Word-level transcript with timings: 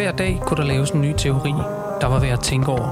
Hver 0.00 0.12
dag 0.12 0.40
kunne 0.46 0.56
der 0.56 0.68
laves 0.68 0.90
en 0.90 1.00
ny 1.00 1.14
teori, 1.16 1.52
der 2.00 2.06
var 2.06 2.18
værd 2.18 2.32
at 2.32 2.40
tænke 2.40 2.68
over. 2.68 2.90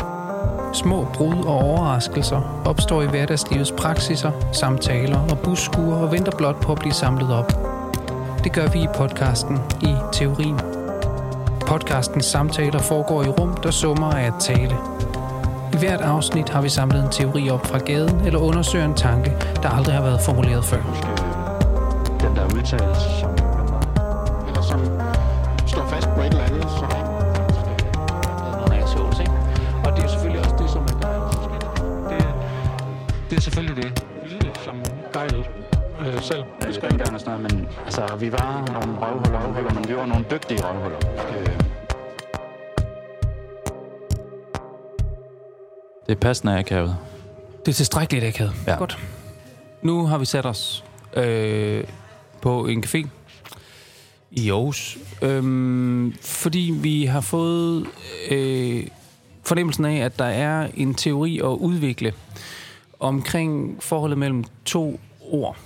Små 0.72 1.06
brud 1.14 1.44
og 1.44 1.54
overraskelser 1.54 2.62
opstår 2.66 3.02
i 3.02 3.06
hverdagslivets 3.06 3.72
praksiser, 3.72 4.32
samtaler 4.52 5.18
og 5.30 5.38
busskuer 5.38 5.96
og 5.96 6.12
venter 6.12 6.32
blot 6.36 6.62
på 6.62 6.72
at 6.72 6.78
blive 6.78 6.92
samlet 6.92 7.32
op. 7.32 7.52
Det 8.44 8.52
gør 8.52 8.66
vi 8.66 8.78
i 8.82 8.86
podcasten 8.94 9.58
i 9.82 9.94
Teorien. 10.12 10.60
Podcastens 11.66 12.24
samtaler 12.24 12.78
foregår 12.78 13.22
i 13.22 13.28
rum, 13.28 13.56
der 13.62 13.70
summer 13.70 14.10
af 14.10 14.26
at 14.26 14.34
tale. 14.40 14.76
I 15.72 15.76
hvert 15.78 16.00
afsnit 16.00 16.48
har 16.48 16.60
vi 16.60 16.68
samlet 16.68 17.04
en 17.04 17.10
teori 17.10 17.50
op 17.50 17.66
fra 17.66 17.78
gaden 17.78 18.20
eller 18.26 18.38
undersøger 18.38 18.84
en 18.84 18.94
tanke, 18.94 19.32
der 19.62 19.68
aldrig 19.68 19.94
har 19.94 20.02
været 20.02 20.20
formuleret 20.20 20.64
før. 20.64 20.82
den 22.20 22.36
der 22.36 22.44
udtalelse, 22.44 23.20
som, 23.20 23.47
selv 36.28 36.44
Det 36.60 36.66
beskrev. 36.66 36.90
er 37.00 37.12
og 37.14 37.20
sådan 37.20 37.40
noget, 37.40 37.52
men 37.52 37.68
altså, 37.84 38.16
vi 38.20 38.32
var 38.32 38.66
nogle 38.72 38.98
røvhuller, 39.00 39.40
røvhuller, 39.46 39.74
men 39.74 39.88
vi 39.88 39.96
var 39.96 40.06
nogle 40.06 40.24
dygtige 40.30 40.60
røvhuller. 40.62 40.98
Øh. 41.38 41.46
Det 46.06 46.14
er 46.16 46.20
passende 46.20 46.58
akavet. 46.58 46.96
Det 47.66 47.72
er 47.72 47.76
tilstrækkeligt 47.76 48.24
akavet. 48.24 48.52
Ja. 48.66 48.76
Godt. 48.76 48.98
Nu 49.82 50.06
har 50.06 50.18
vi 50.18 50.24
sat 50.24 50.46
os 50.46 50.84
øh, 51.16 51.84
på 52.42 52.66
en 52.66 52.84
café 52.86 53.06
i 54.30 54.50
Aarhus, 54.50 54.98
øhm, 55.22 56.14
fordi 56.22 56.74
vi 56.82 57.04
har 57.04 57.20
fået 57.20 57.86
øh, 58.30 58.86
fornemmelsen 59.44 59.84
af, 59.84 59.96
at 59.96 60.18
der 60.18 60.24
er 60.24 60.68
en 60.74 60.94
teori 60.94 61.38
at 61.38 61.44
udvikle 61.44 62.12
omkring 63.00 63.76
forholdet 63.82 64.18
mellem 64.18 64.44
to 64.64 65.00
ord. 65.30 65.56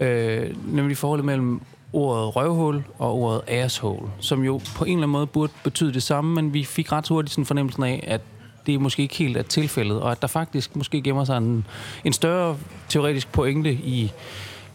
Øh, 0.00 0.56
nemlig 0.74 0.96
forholdet 0.96 1.24
mellem 1.26 1.60
ordet 1.92 2.36
røvhul 2.36 2.82
og 2.98 3.14
ordet 3.14 3.40
asshole, 3.46 4.08
som 4.20 4.44
jo 4.44 4.60
på 4.76 4.84
en 4.84 4.90
eller 4.90 4.98
anden 5.02 5.12
måde 5.12 5.26
burde 5.26 5.52
betyde 5.64 5.92
det 5.92 6.02
samme, 6.02 6.34
men 6.34 6.54
vi 6.54 6.64
fik 6.64 6.92
ret 6.92 7.08
hurtigt 7.08 7.32
sådan 7.32 7.46
fornemmelsen 7.46 7.82
af, 7.82 8.04
at 8.06 8.20
det 8.66 8.80
måske 8.80 9.02
ikke 9.02 9.14
helt 9.16 9.36
er 9.36 9.42
tilfældet, 9.42 10.00
og 10.00 10.12
at 10.12 10.22
der 10.22 10.28
faktisk 10.28 10.76
måske 10.76 11.02
gemmer 11.02 11.24
sig 11.24 11.36
en, 11.38 11.66
en 12.04 12.12
større 12.12 12.56
teoretisk 12.88 13.32
pointe 13.32 13.72
i 13.72 14.12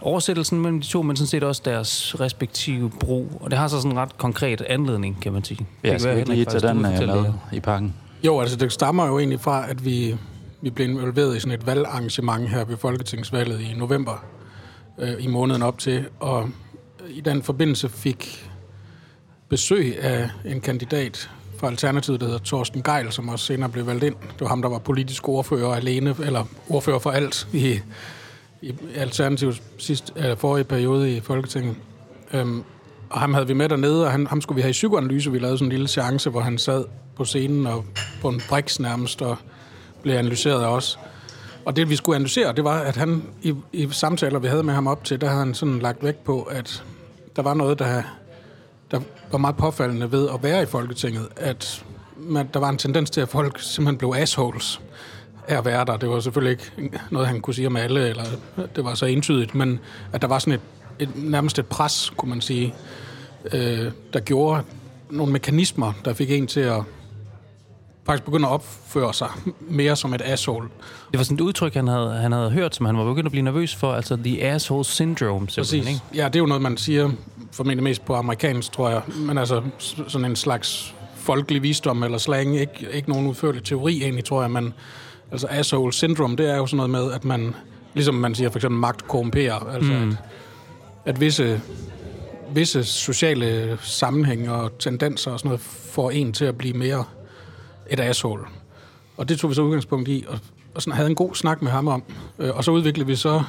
oversættelsen 0.01 0.59
mellem 0.61 0.81
de 0.81 0.88
to, 0.88 1.01
men 1.01 1.16
sådan 1.16 1.27
set 1.27 1.44
også 1.44 1.61
deres 1.66 2.19
respektive 2.19 2.89
brug. 2.89 3.38
Og 3.41 3.51
det 3.51 3.59
har 3.59 3.67
så 3.67 3.77
sådan 3.77 3.91
en 3.91 3.97
ret 3.99 4.17
konkret 4.17 4.61
anledning, 4.61 5.21
kan 5.21 5.33
man 5.33 5.44
sige. 5.44 5.57
Det 5.57 5.88
Ja, 5.88 5.89
kan 5.89 5.99
skal 5.99 6.13
vi 6.16 6.19
ikke 6.19 6.33
lige 6.33 6.45
tage 6.45 6.67
den 6.67 6.77
øh, 6.77 6.81
med 6.81 7.07
det. 7.07 7.33
i 7.53 7.59
pakken? 7.59 7.94
Jo, 8.23 8.39
altså 8.39 8.55
det 8.55 8.71
stammer 8.71 9.07
jo 9.07 9.19
egentlig 9.19 9.39
fra, 9.39 9.69
at 9.69 9.85
vi, 9.85 10.16
vi 10.61 10.69
blev 10.69 10.89
involveret 10.89 11.38
i 11.38 11.39
sådan 11.39 11.59
et 11.59 11.67
valgarrangement 11.67 12.49
her 12.49 12.66
ved 12.66 12.77
Folketingsvalget 12.77 13.61
i 13.61 13.73
november 13.77 14.23
øh, 14.99 15.13
i 15.19 15.27
måneden 15.27 15.61
op 15.61 15.77
til, 15.77 16.05
og 16.19 16.49
i 17.09 17.22
den 17.22 17.44
forbindelse 17.44 17.89
fik 17.89 18.49
besøg 19.50 20.00
af 20.00 20.30
en 20.45 20.61
kandidat 20.61 21.30
fra 21.58 21.67
Alternativet, 21.67 22.19
der 22.19 22.25
hedder 22.25 22.39
Thorsten 22.45 22.83
Geil, 22.83 23.11
som 23.11 23.30
også 23.30 23.45
senere 23.45 23.69
blev 23.69 23.88
valgt 23.88 24.03
ind. 24.03 24.16
Det 24.16 24.41
var 24.41 24.47
ham, 24.47 24.61
der 24.61 24.69
var 24.69 24.80
politisk 24.80 25.30
ordfører 25.30 25.75
alene, 25.75 26.16
eller 26.23 26.45
ordfører 26.69 27.00
for 27.00 27.11
alt 27.11 27.47
i, 27.53 27.80
i 28.61 28.75
Alternativets 28.95 29.61
sidste, 29.77 30.13
eller 30.16 30.35
forrige 30.35 30.63
periode 30.63 31.17
i 31.17 31.19
Folketinget. 31.19 31.75
Øhm, 32.33 32.63
og 33.09 33.19
ham 33.19 33.33
havde 33.33 33.47
vi 33.47 33.53
med 33.53 33.69
dernede, 33.69 34.05
og 34.05 34.11
han, 34.11 34.28
ham 34.28 34.41
skulle 34.41 34.55
vi 34.55 34.61
have 34.61 34.69
i 34.69 34.72
psykoanalyse. 34.72 35.31
Vi 35.31 35.39
lavede 35.39 35.57
sådan 35.57 35.67
en 35.67 35.72
lille 35.72 35.88
seance, 35.88 36.30
hvor 36.30 36.41
han 36.41 36.57
sad 36.57 36.85
på 37.16 37.25
scenen 37.25 37.68
og 37.68 37.85
på 38.22 38.29
en 38.29 38.41
briks 38.50 38.79
nærmest 38.79 39.22
og 39.22 39.38
blev 40.01 40.16
analyseret 40.16 40.63
af 40.63 40.68
os. 40.68 41.00
Og 41.66 41.75
det, 41.75 41.90
vi 41.90 41.96
skulle 41.96 42.16
analysere, 42.16 42.53
det 42.53 42.63
var, 42.63 42.79
at 42.79 42.96
han 42.96 43.24
i, 43.41 43.56
i 43.74 43.88
samtaler, 43.91 44.40
vi 44.40 44.47
havde 44.47 44.63
med 44.63 44.74
ham 44.74 44.88
op 44.88 45.03
til, 45.03 45.22
der 45.22 45.28
havde 45.28 45.40
han 45.40 45.53
sådan 45.53 45.79
lagt 45.79 46.03
vægt 46.03 46.24
på, 46.24 46.41
at 46.41 46.84
der 47.35 47.41
var 47.41 47.53
noget, 47.53 47.79
der, 47.79 48.03
der 48.91 49.00
var 49.31 49.38
meget 49.38 49.57
påfaldende 49.57 50.12
ved 50.12 50.29
at 50.29 50.44
være 50.44 50.63
i 50.63 50.66
Folketinget, 50.66 51.28
at 51.35 51.85
man, 52.18 52.50
der 52.53 52.59
var 52.59 52.69
en 52.69 52.78
tendens 52.78 53.09
til, 53.09 53.22
at 53.22 53.29
folk 53.29 53.59
simpelthen 53.59 53.97
blev 53.97 54.13
assholes 54.18 54.81
af 55.47 55.57
at 55.57 55.66
være 55.66 55.85
der. 55.85 55.97
Det 55.97 56.09
var 56.09 56.19
selvfølgelig 56.19 56.51
ikke 56.51 57.00
noget, 57.12 57.28
han 57.28 57.41
kunne 57.41 57.53
sige 57.53 57.68
om 57.68 57.75
alle, 57.75 58.09
eller 58.09 58.24
det 58.75 58.84
var 58.84 58.94
så 58.94 59.06
entydigt, 59.06 59.56
men 59.56 59.80
at 60.13 60.22
der 60.22 60.28
var 60.28 60.40
sådan 60.40 60.53
et, 60.53 60.62
et 61.00 61.09
nærmest 61.16 61.59
et 61.59 61.66
pres, 61.66 62.13
kunne 62.18 62.30
man 62.30 62.41
sige, 62.41 62.75
øh, 63.53 63.91
der 64.13 64.19
gjorde 64.19 64.63
nogle 65.09 65.34
mekanismer, 65.34 65.94
der 66.06 66.13
fik 66.13 66.31
en 66.31 66.47
til 66.47 66.59
at 66.59 66.81
faktisk 68.06 68.25
begynde 68.25 68.47
at 68.47 68.52
opføre 68.52 69.14
sig 69.14 69.30
mere 69.59 69.96
som 69.96 70.14
et 70.14 70.22
asshole. 70.25 70.69
Det 71.12 71.18
var 71.18 71.24
sådan 71.24 71.36
et 71.36 71.41
udtryk, 71.41 71.74
han 71.74 71.88
havde, 71.88 72.14
han 72.14 72.31
havde 72.31 72.52
hørt, 72.52 72.75
som 72.75 72.86
han 72.86 72.97
var 72.97 73.06
begyndt 73.06 73.25
at 73.25 73.31
blive 73.31 73.44
nervøs 73.44 73.75
for, 73.75 73.94
altså 73.94 74.16
the 74.16 74.44
asshole 74.44 74.86
syndrome, 74.86 75.47
Præcis. 75.47 75.74
ikke? 75.74 76.02
Ja, 76.16 76.25
det 76.25 76.36
er 76.36 76.40
jo 76.40 76.46
noget, 76.46 76.62
man 76.62 76.78
siger 76.78 77.12
formentlig 77.52 77.84
mest 77.84 78.06
på 78.06 78.16
amerikansk, 78.16 78.72
tror 78.72 78.90
jeg. 78.90 79.02
Men 79.16 79.38
altså 79.38 79.62
sådan 80.08 80.25
en 80.25 80.36
slags 80.36 80.96
folkelig 81.16 81.63
visdom 81.63 82.03
eller 82.03 82.18
slang. 82.18 82.58
Ikke, 82.58 82.88
ikke 82.94 83.09
nogen 83.09 83.28
udførlig 83.28 83.63
teori 83.63 84.03
egentlig, 84.03 84.25
tror 84.25 84.42
jeg. 84.42 84.52
Men 84.52 84.74
altså 85.31 85.47
asshole 85.50 85.94
syndrome, 85.94 86.36
det 86.36 86.50
er 86.50 86.58
jo 86.58 86.66
sådan 86.66 86.78
noget 86.78 86.90
med, 86.90 87.12
at 87.12 87.25
man, 87.25 87.56
ligesom 87.94 88.16
man 88.16 88.36
siger 88.36 88.50
for 88.50 88.58
eksempel, 88.58 88.80
magt 88.80 89.08
korrumperer. 89.08 89.74
Altså 89.74 89.92
mm. 89.92 90.09
at, 90.09 90.18
at 91.06 91.22
visse, 91.22 91.62
visse 92.53 92.84
sociale 92.84 93.78
sammenhænge 93.81 94.52
og 94.52 94.80
tendenser 94.80 95.31
og 95.31 95.40
sådan 95.40 95.50
noget 95.50 95.62
får 95.62 96.12
en 96.12 96.34
til 96.34 96.46
at 96.46 96.58
blive 96.58 96.74
mere 96.74 97.03
et 97.89 97.99
asshole. 97.99 98.44
Og 99.17 99.29
det 99.29 99.39
tog 99.39 99.49
vi 99.49 99.55
så 99.55 99.61
udgangspunkt 99.61 100.09
i, 100.09 100.25
og, 100.27 100.39
og 100.75 100.81
sådan 100.81 100.95
havde 100.95 101.09
en 101.09 101.16
god 101.16 101.35
snak 101.35 101.61
med 101.61 101.71
ham 101.71 101.88
om. 101.88 102.03
Øh, 102.39 102.55
og 102.55 102.63
så 102.63 102.71
udviklede 102.71 103.07
vi 103.07 103.16
så 103.16 103.44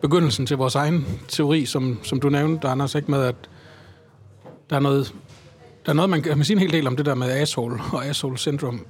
begyndelsen 0.00 0.46
til 0.46 0.56
vores 0.56 0.74
egen 0.74 1.06
teori, 1.28 1.66
som, 1.66 1.98
som 2.02 2.20
du 2.20 2.28
nævnte, 2.28 2.68
Anders, 2.68 2.94
ikke 2.94 3.10
med, 3.10 3.22
at 3.22 3.34
der 4.70 4.76
er 4.76 4.80
noget, 4.80 5.14
der 5.86 5.92
er 5.92 5.96
noget 5.96 6.10
man 6.10 6.22
kan 6.22 6.44
sige 6.44 6.54
en 6.54 6.60
hel 6.60 6.72
del 6.72 6.86
om 6.86 6.96
det 6.96 7.06
der 7.06 7.14
med 7.14 7.30
asshole 7.30 7.80
og 7.92 8.06
asshole 8.06 8.38
syndrom. 8.38 8.86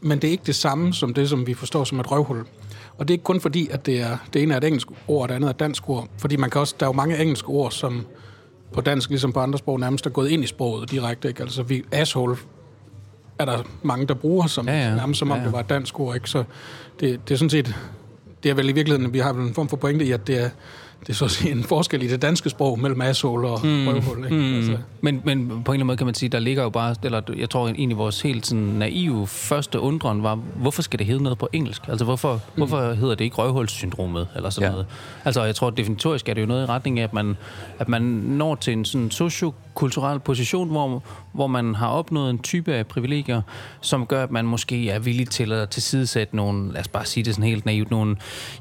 men 0.00 0.18
det 0.18 0.28
er 0.28 0.32
ikke 0.32 0.44
det 0.46 0.54
samme 0.54 0.94
som 0.94 1.14
det, 1.14 1.28
som 1.28 1.46
vi 1.46 1.54
forstår 1.54 1.84
som 1.84 2.00
et 2.00 2.10
røvhul. 2.10 2.44
Og 2.98 3.08
det 3.08 3.14
er 3.14 3.14
ikke 3.14 3.24
kun 3.24 3.40
fordi, 3.40 3.68
at 3.68 3.86
det, 3.86 4.00
er, 4.00 4.16
det 4.32 4.42
ene 4.42 4.54
er 4.54 4.58
et 4.58 4.64
engelsk 4.64 4.88
ord, 5.08 5.22
og 5.22 5.28
det 5.28 5.34
andet 5.34 5.48
er 5.48 5.50
et 5.50 5.60
dansk 5.60 5.88
ord. 5.88 6.08
Fordi 6.18 6.36
man 6.36 6.50
kan 6.50 6.60
også, 6.60 6.74
der 6.80 6.86
er 6.86 6.88
jo 6.88 6.92
mange 6.92 7.18
engelske 7.18 7.48
ord, 7.48 7.70
som 7.70 8.06
på 8.72 8.80
dansk, 8.80 9.10
ligesom 9.10 9.32
på 9.32 9.40
andre 9.40 9.58
sprog, 9.58 9.80
nærmest 9.80 10.06
er 10.06 10.10
gået 10.10 10.30
ind 10.30 10.44
i 10.44 10.46
sproget 10.46 10.90
direkte. 10.90 11.28
Ikke? 11.28 11.42
Altså, 11.42 11.62
vi, 11.62 11.82
asshole 11.92 12.36
er 13.40 13.44
der 13.44 13.58
mange, 13.82 14.06
der 14.06 14.14
bruger, 14.14 14.46
som, 14.46 14.68
Ja, 14.68 14.88
ja. 14.88 14.94
nærmest 14.94 15.18
som 15.18 15.30
om 15.30 15.36
Ja, 15.36 15.40
ja. 15.40 15.46
det 15.46 15.52
var 15.52 15.60
et 15.60 15.68
dansk 15.68 16.00
ord. 16.00 16.14
Ikke? 16.14 16.30
Så 16.30 16.44
det, 17.00 17.28
det 17.28 17.34
er 17.34 17.38
sådan 17.38 17.50
set, 17.50 17.74
det 18.42 18.50
er 18.50 18.54
vel 18.54 18.68
i 18.68 18.72
virkeligheden, 18.72 19.06
at 19.06 19.12
vi 19.12 19.18
har 19.18 19.32
vel 19.32 19.46
en 19.46 19.54
form 19.54 19.68
for 19.68 19.76
pointe 19.76 20.04
i, 20.04 20.12
at 20.12 20.26
det 20.26 20.44
er, 20.44 20.48
det 21.00 21.08
er 21.08 21.12
så 21.12 21.24
at 21.24 21.30
sige 21.30 21.52
en 21.52 21.62
forskel 21.64 22.02
i 22.02 22.08
det 22.08 22.22
danske 22.22 22.50
sprog 22.50 22.78
mellem 22.80 23.00
asshole 23.00 23.48
og 23.48 23.66
mm. 23.66 23.88
røvhul. 23.88 24.24
Ikke? 24.24 24.36
Mm. 24.36 24.54
Altså, 24.56 24.76
Men, 25.00 25.20
men 25.24 25.48
på 25.48 25.54
en 25.54 25.58
eller 25.60 25.72
anden 25.72 25.86
måde 25.86 25.96
kan 25.96 26.06
man 26.06 26.14
sige, 26.14 26.28
der 26.28 26.38
ligger 26.38 26.62
jo 26.62 26.70
bare, 26.70 26.94
eller 27.02 27.20
jeg 27.36 27.50
tror 27.50 27.68
egentlig 27.68 27.96
vores 27.98 28.20
helt 28.22 28.46
sådan 28.46 28.62
naive 28.64 29.26
første 29.26 29.80
undren 29.80 30.22
var, 30.22 30.34
hvorfor 30.34 30.82
skal 30.82 30.98
det 30.98 31.06
hedde 31.06 31.22
noget 31.22 31.38
på 31.38 31.48
engelsk? 31.52 31.82
Altså 31.88 32.04
hvorfor, 32.04 32.32
mm. 32.34 32.40
hvorfor 32.56 32.92
hedder 32.92 33.14
det 33.14 33.24
ikke 33.24 33.36
røvhulssyndromet, 33.36 34.28
eller 34.36 34.50
sådan 34.50 34.66
Ja. 34.66 34.70
noget? 34.70 34.86
Altså 35.24 35.44
jeg 35.44 35.54
tror 35.54 35.70
definitorisk 35.70 36.28
er 36.28 36.34
det 36.34 36.40
jo 36.40 36.46
noget 36.46 36.62
i 36.62 36.66
retning 36.66 36.98
af, 36.98 37.04
at 37.04 37.12
man, 37.14 37.36
at 37.78 37.88
man 37.88 38.02
når 38.02 38.54
til 38.54 38.72
en 38.72 38.84
sådan 38.84 39.10
sociokulturel 39.88 40.20
position, 40.20 40.68
hvor, 40.68 41.02
hvor 41.32 41.46
man 41.46 41.74
har 41.74 41.88
opnået 41.88 42.30
en 42.30 42.38
type 42.38 42.74
af 42.74 42.86
privilegier, 42.86 43.42
som 43.80 44.06
gør, 44.06 44.22
at 44.22 44.30
man 44.30 44.44
måske 44.46 44.90
er 44.90 44.98
villig 44.98 45.28
til 45.30 45.52
at 45.52 45.68
tilsidesætte 45.70 46.36
nogle, 46.36 46.72
lad 46.72 46.80
os 46.80 46.88
bare 46.88 47.04
sige 47.06 47.24
det 47.24 47.34
sådan 47.34 47.48
helt 47.48 47.66
naivt, 47.66 47.90
nogle 47.90 48.16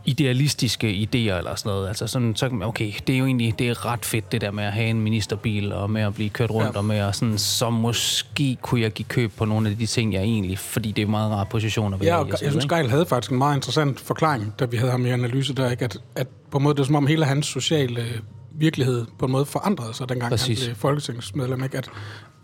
idealistiske 0.06 0.88
idéer 0.88 1.16
eller 1.38 1.56
sådan 1.56 1.69
noget. 1.69 1.88
Altså 1.88 2.08
sådan, 2.08 2.35
så 2.35 2.49
okay, 2.64 2.91
det 3.08 3.16
er 3.16 3.20
jo 3.20 3.26
egentlig, 3.26 3.59
det 3.59 3.70
er 3.70 3.85
ret 3.85 4.05
fedt 4.05 4.32
det 4.32 4.41
der 4.41 4.52
med 4.52 4.64
at 4.64 4.73
have 4.73 4.88
en 4.90 5.02
ministerbil 5.02 5.73
og 5.73 5.90
med 5.90 6.02
at 6.02 6.14
blive 6.14 6.29
kørt 6.29 6.52
rundt 6.52 6.73
Ja. 6.73 6.78
og 6.78 6.85
med 6.85 6.97
at 6.97 7.16
sådan, 7.16 7.38
så 7.38 7.70
måske 7.70 8.58
kunne 8.61 8.82
jeg 8.82 8.91
give 8.91 9.05
køb 9.09 9.32
på 9.38 9.46
nogle 9.46 9.70
af 9.70 9.78
de 9.78 9.85
ting, 9.85 10.14
jeg 10.14 10.22
egentlig, 10.22 10.59
fordi 10.59 10.91
det 10.91 11.02
er 11.02 11.05
en 11.05 11.11
meget 11.11 11.32
rar 11.32 11.44
position 11.44 11.94
at 11.94 11.99
være 11.99 12.09
Ja, 12.09 12.16
i. 12.17 12.22
og 12.22 12.29
og 12.32 12.38
så 12.38 12.46
jeg 12.46 12.52
synes, 12.52 12.66
Geil 12.66 12.90
havde 12.90 13.05
faktisk 13.05 13.32
en 13.32 13.38
meget 13.38 13.55
interessant 13.55 13.99
forklaring, 13.99 14.53
da 14.59 14.66
vi 14.66 14.78
havde 14.78 14.91
ham 14.91 15.05
i 15.05 15.09
analyse 15.09 15.55
der, 15.55 15.72
ikke? 15.72 15.84
At, 15.85 15.97
at 16.16 16.28
på 16.52 16.58
en 16.58 16.64
måde, 16.64 16.76
det 16.76 16.82
er 16.82 16.85
som 16.85 16.96
om 16.96 17.08
hele 17.08 17.26
hans 17.26 17.46
sociale 17.46 18.03
virkelighed 18.59 19.06
på 19.20 19.26
en 19.26 19.32
måde 19.32 19.46
forandrede 19.46 19.94
sig, 19.94 20.09
dengang 20.09 20.32
Præcis. 20.32 20.59
han 20.59 20.67
blev 20.67 20.76
folketingsmedlem. 20.76 21.64
Ikke? 21.64 21.78
At, 21.78 21.90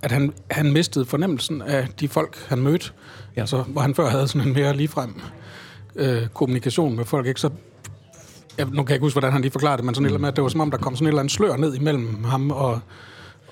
at 0.01 0.11
han, 0.11 0.33
han 0.51 0.71
mistede 0.71 1.05
fornemmelsen 1.05 1.61
af 1.61 1.87
de 1.99 2.07
folk, 2.07 2.45
han 2.47 2.59
mødte. 2.59 2.91
Ja. 3.35 3.41
Altså, 3.41 3.61
hvor 3.61 3.81
han 3.81 3.95
før 3.95 4.09
havde 4.09 4.27
sådan 4.27 4.47
en 4.47 4.53
mere 4.53 4.75
ligefrem 4.75 5.21
øh, 5.95 6.27
kommunikation 6.27 6.95
med 6.95 7.05
folk. 7.05 7.27
Ikke? 7.27 7.39
Så, 7.39 7.49
jeg, 8.57 8.65
nu 8.65 8.83
kan 8.83 8.89
jeg 8.89 8.95
ikke 8.95 9.05
huske, 9.05 9.13
hvordan 9.13 9.31
han 9.31 9.41
lige 9.41 9.51
forklarede 9.51 9.77
det, 9.77 9.85
men 9.85 9.95
sådan 9.95 10.13
mm. 10.13 10.21
med, 10.21 10.29
at 10.29 10.35
det 10.35 10.43
var 10.43 10.49
som 10.49 10.61
om, 10.61 10.71
der 10.71 10.77
kom 10.77 10.95
sådan 10.95 11.07
et 11.07 11.09
eller 11.09 11.19
andet 11.19 11.33
slør 11.33 11.57
ned 11.57 11.75
imellem 11.75 12.23
ham 12.23 12.51
og, 12.51 12.79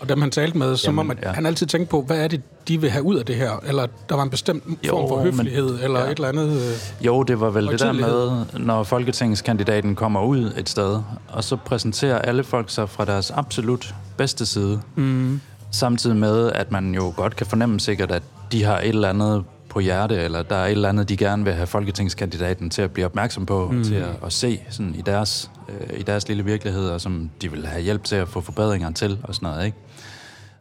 og 0.04 0.10
dem, 0.10 0.22
han 0.22 0.32
talte 0.32 0.58
med. 0.58 0.78
Som 0.78 0.92
Jamen, 0.96 1.00
om, 1.00 1.18
at 1.18 1.24
ja. 1.24 1.32
han 1.32 1.46
altid 1.46 1.68
tænkte 1.68 1.90
på, 1.92 2.02
hvad 2.02 2.18
er 2.24 2.28
det, 2.28 2.42
de 2.68 2.82
vil 2.82 2.90
have 2.90 3.04
ud 3.04 3.16
af 3.16 3.26
det 3.26 3.36
her? 3.36 3.52
Eller 3.68 3.88
der 4.10 4.16
var 4.16 4.24
en 4.24 4.30
bestemt 4.30 4.64
Jo, 4.88 4.92
form 4.92 5.10
for 5.10 5.16
men- 5.16 5.26
høflighed, 5.26 5.80
eller 5.84 6.00
ja. 6.00 6.06
et 6.06 6.12
eller 6.16 6.28
andet... 6.30 6.50
Øh, 6.56 7.06
Jo, 7.06 7.24
det 7.24 7.40
var 7.40 7.50
vel 7.50 7.68
det 7.68 7.80
der 7.80 7.92
med, 7.92 8.46
når 8.60 8.84
folketingskandidaten 8.84 9.96
kommer 9.96 10.22
ud 10.24 10.52
et 10.58 10.70
sted, 10.70 11.00
og 11.30 11.44
så 11.44 11.56
præsenterer 11.56 12.20
alle 12.20 12.44
folk 12.44 12.70
sig 12.70 12.90
fra 12.90 13.06
deres 13.06 13.32
absolut 13.32 13.96
bedste 14.18 14.46
side. 14.46 14.82
Mm. 14.96 15.42
Samtidig 15.72 16.16
med, 16.18 16.52
at 16.52 16.72
man 16.72 16.94
jo 16.96 17.14
godt 17.16 17.36
kan 17.36 17.46
fornemme 17.48 17.80
sikkert, 17.80 18.12
at 18.12 18.24
de 18.52 18.64
har 18.64 18.80
et 18.80 18.88
eller 18.90 19.10
andet 19.10 19.44
på 19.70 19.80
hjerte, 19.80 20.16
eller 20.16 20.42
der 20.44 20.56
er 20.56 20.66
et 20.66 20.72
eller 20.72 20.90
andet, 20.90 21.10
de 21.10 21.18
gerne 21.18 21.44
vil 21.44 21.54
have 21.54 21.68
folketingskandidaten 21.68 22.70
til 22.70 22.82
at 22.82 22.92
blive 22.92 23.06
opmærksom 23.06 23.46
på, 23.46 23.70
mm. 23.72 23.84
til 23.84 23.96
at, 23.96 24.10
at 24.26 24.34
se 24.34 24.60
sådan 24.70 24.96
i, 24.96 25.02
deres, 25.06 25.52
øh, 25.70 26.00
i 26.00 26.04
deres 26.04 26.28
lille 26.28 26.46
virkelighed, 26.46 26.90
og 26.90 27.02
som 27.02 27.30
de 27.42 27.52
vil 27.52 27.66
have 27.66 27.82
hjælp 27.82 28.04
til 28.04 28.16
at 28.16 28.28
få 28.28 28.42
forbedringer 28.42 28.92
til, 28.92 29.20
og 29.24 29.36
sådan 29.36 29.50
noget, 29.50 29.66
ikke? 29.66 29.78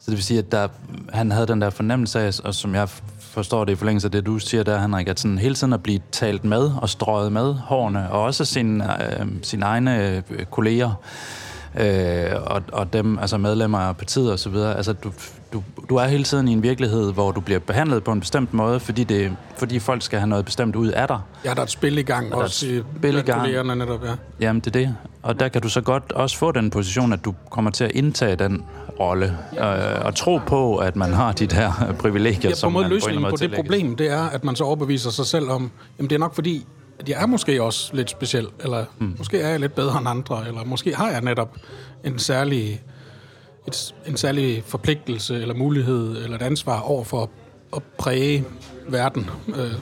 Så 0.04 0.10
det 0.10 0.16
vil 0.16 0.24
sige, 0.24 0.38
at 0.38 0.52
der, 0.52 0.68
han 1.12 1.32
havde 1.32 1.46
den 1.46 1.60
der 1.60 1.70
fornemmelse 1.70 2.20
af, 2.20 2.40
og 2.44 2.54
som 2.54 2.74
jeg 2.74 2.88
forstår 3.20 3.64
det 3.64 3.72
i 3.72 3.76
forlængelse 3.76 4.06
af 4.06 4.12
det, 4.12 4.26
du 4.26 4.38
siger 4.38 4.62
der, 4.62 4.80
Henrik, 4.80 5.08
at 5.08 5.20
sådan 5.20 5.38
hele 5.38 5.54
tiden 5.54 5.72
at 5.72 5.82
blive 5.82 6.00
talt 6.12 6.44
med 6.44 6.70
og 6.82 6.88
strøget 6.88 7.32
med 7.32 7.54
hårene, 7.54 8.12
og 8.12 8.22
også 8.22 8.44
sin, 8.44 8.80
øh, 8.80 9.26
sine 9.42 9.64
egne 9.66 10.08
øh, 10.08 10.44
kolleger, 10.50 10.94
øh, 11.80 12.26
og, 12.46 12.62
og 12.72 12.92
dem, 12.92 13.18
altså 13.18 13.38
medlemmer 13.38 13.78
af 13.78 13.96
partiet 13.96 14.32
og 14.32 14.38
så 14.38 14.50
videre. 14.50 14.76
Altså, 14.76 14.92
du, 14.92 15.12
du, 15.52 15.62
du 15.88 15.96
er 15.96 16.06
hele 16.06 16.24
tiden 16.24 16.48
i 16.48 16.52
en 16.52 16.62
virkelighed, 16.62 17.12
hvor 17.12 17.30
du 17.32 17.40
bliver 17.40 17.60
behandlet 17.60 18.04
på 18.04 18.12
en 18.12 18.20
bestemt 18.20 18.54
måde, 18.54 18.80
fordi, 18.80 19.04
det, 19.04 19.36
fordi 19.56 19.78
folk 19.78 20.02
skal 20.02 20.18
have 20.18 20.28
noget 20.28 20.44
bestemt 20.44 20.76
ud 20.76 20.88
af 20.88 21.08
dig. 21.08 21.18
Ja, 21.44 21.50
der 21.50 21.56
er 21.56 21.62
et 21.62 21.70
spil 21.70 21.98
i 21.98 22.02
gang 22.02 22.32
Og 22.32 22.38
der 22.38 22.44
også 22.44 22.66
i 22.66 22.82
spil 22.98 23.14
i 23.16 23.20
gang. 23.20 23.40
kollegerne 23.40 23.76
netop, 23.76 24.04
ja. 24.04 24.12
Jamen, 24.40 24.60
det 24.60 24.66
er 24.76 24.80
det. 24.80 24.96
Og 25.22 25.40
der 25.40 25.48
kan 25.48 25.62
du 25.62 25.68
så 25.68 25.80
godt 25.80 26.12
også 26.12 26.38
få 26.38 26.52
den 26.52 26.70
position, 26.70 27.12
at 27.12 27.24
du 27.24 27.34
kommer 27.50 27.70
til 27.70 27.84
at 27.84 27.90
indtage 27.94 28.36
den 28.36 28.64
rolle, 29.00 29.38
øh, 29.58 30.04
og 30.04 30.14
tro 30.14 30.40
på, 30.46 30.76
at 30.76 30.96
man 30.96 31.12
har 31.12 31.32
de 31.32 31.46
der 31.46 31.72
privilegier, 32.00 32.40
Ja, 32.42 32.50
på 32.50 32.56
som 32.56 32.72
måde 32.72 32.82
man 32.84 32.92
løsningen 32.92 33.24
på, 33.24 33.30
på 33.30 33.36
det 33.36 33.54
problem, 33.54 33.96
det 33.96 34.10
er, 34.10 34.22
at 34.22 34.44
man 34.44 34.56
så 34.56 34.64
overbeviser 34.64 35.10
sig 35.10 35.26
selv 35.26 35.50
om, 35.50 35.70
jamen 35.98 36.10
det 36.10 36.14
er 36.14 36.20
nok 36.20 36.34
fordi, 36.34 36.66
at 36.98 37.08
jeg 37.08 37.22
er 37.22 37.26
måske 37.26 37.62
også 37.62 37.96
lidt 37.96 38.10
speciel, 38.10 38.46
eller 38.60 38.84
mm. 38.98 39.14
måske 39.18 39.40
er 39.40 39.48
jeg 39.48 39.60
lidt 39.60 39.74
bedre 39.74 39.98
end 39.98 40.08
andre, 40.08 40.48
eller 40.48 40.64
måske 40.64 40.94
har 40.94 41.10
jeg 41.10 41.20
netop 41.20 41.56
en 42.04 42.18
særlig, 42.18 42.82
et, 43.68 43.94
en 44.06 44.16
særlig 44.16 44.62
forpligtelse, 44.66 45.40
eller 45.40 45.54
mulighed, 45.54 46.24
eller 46.24 46.36
et 46.36 46.42
ansvar 46.42 46.80
over 46.80 47.04
for 47.04 47.22
at, 47.22 47.28
at 47.76 47.82
præge 47.98 48.44
verden. 48.88 49.30
Øh, 49.48 49.72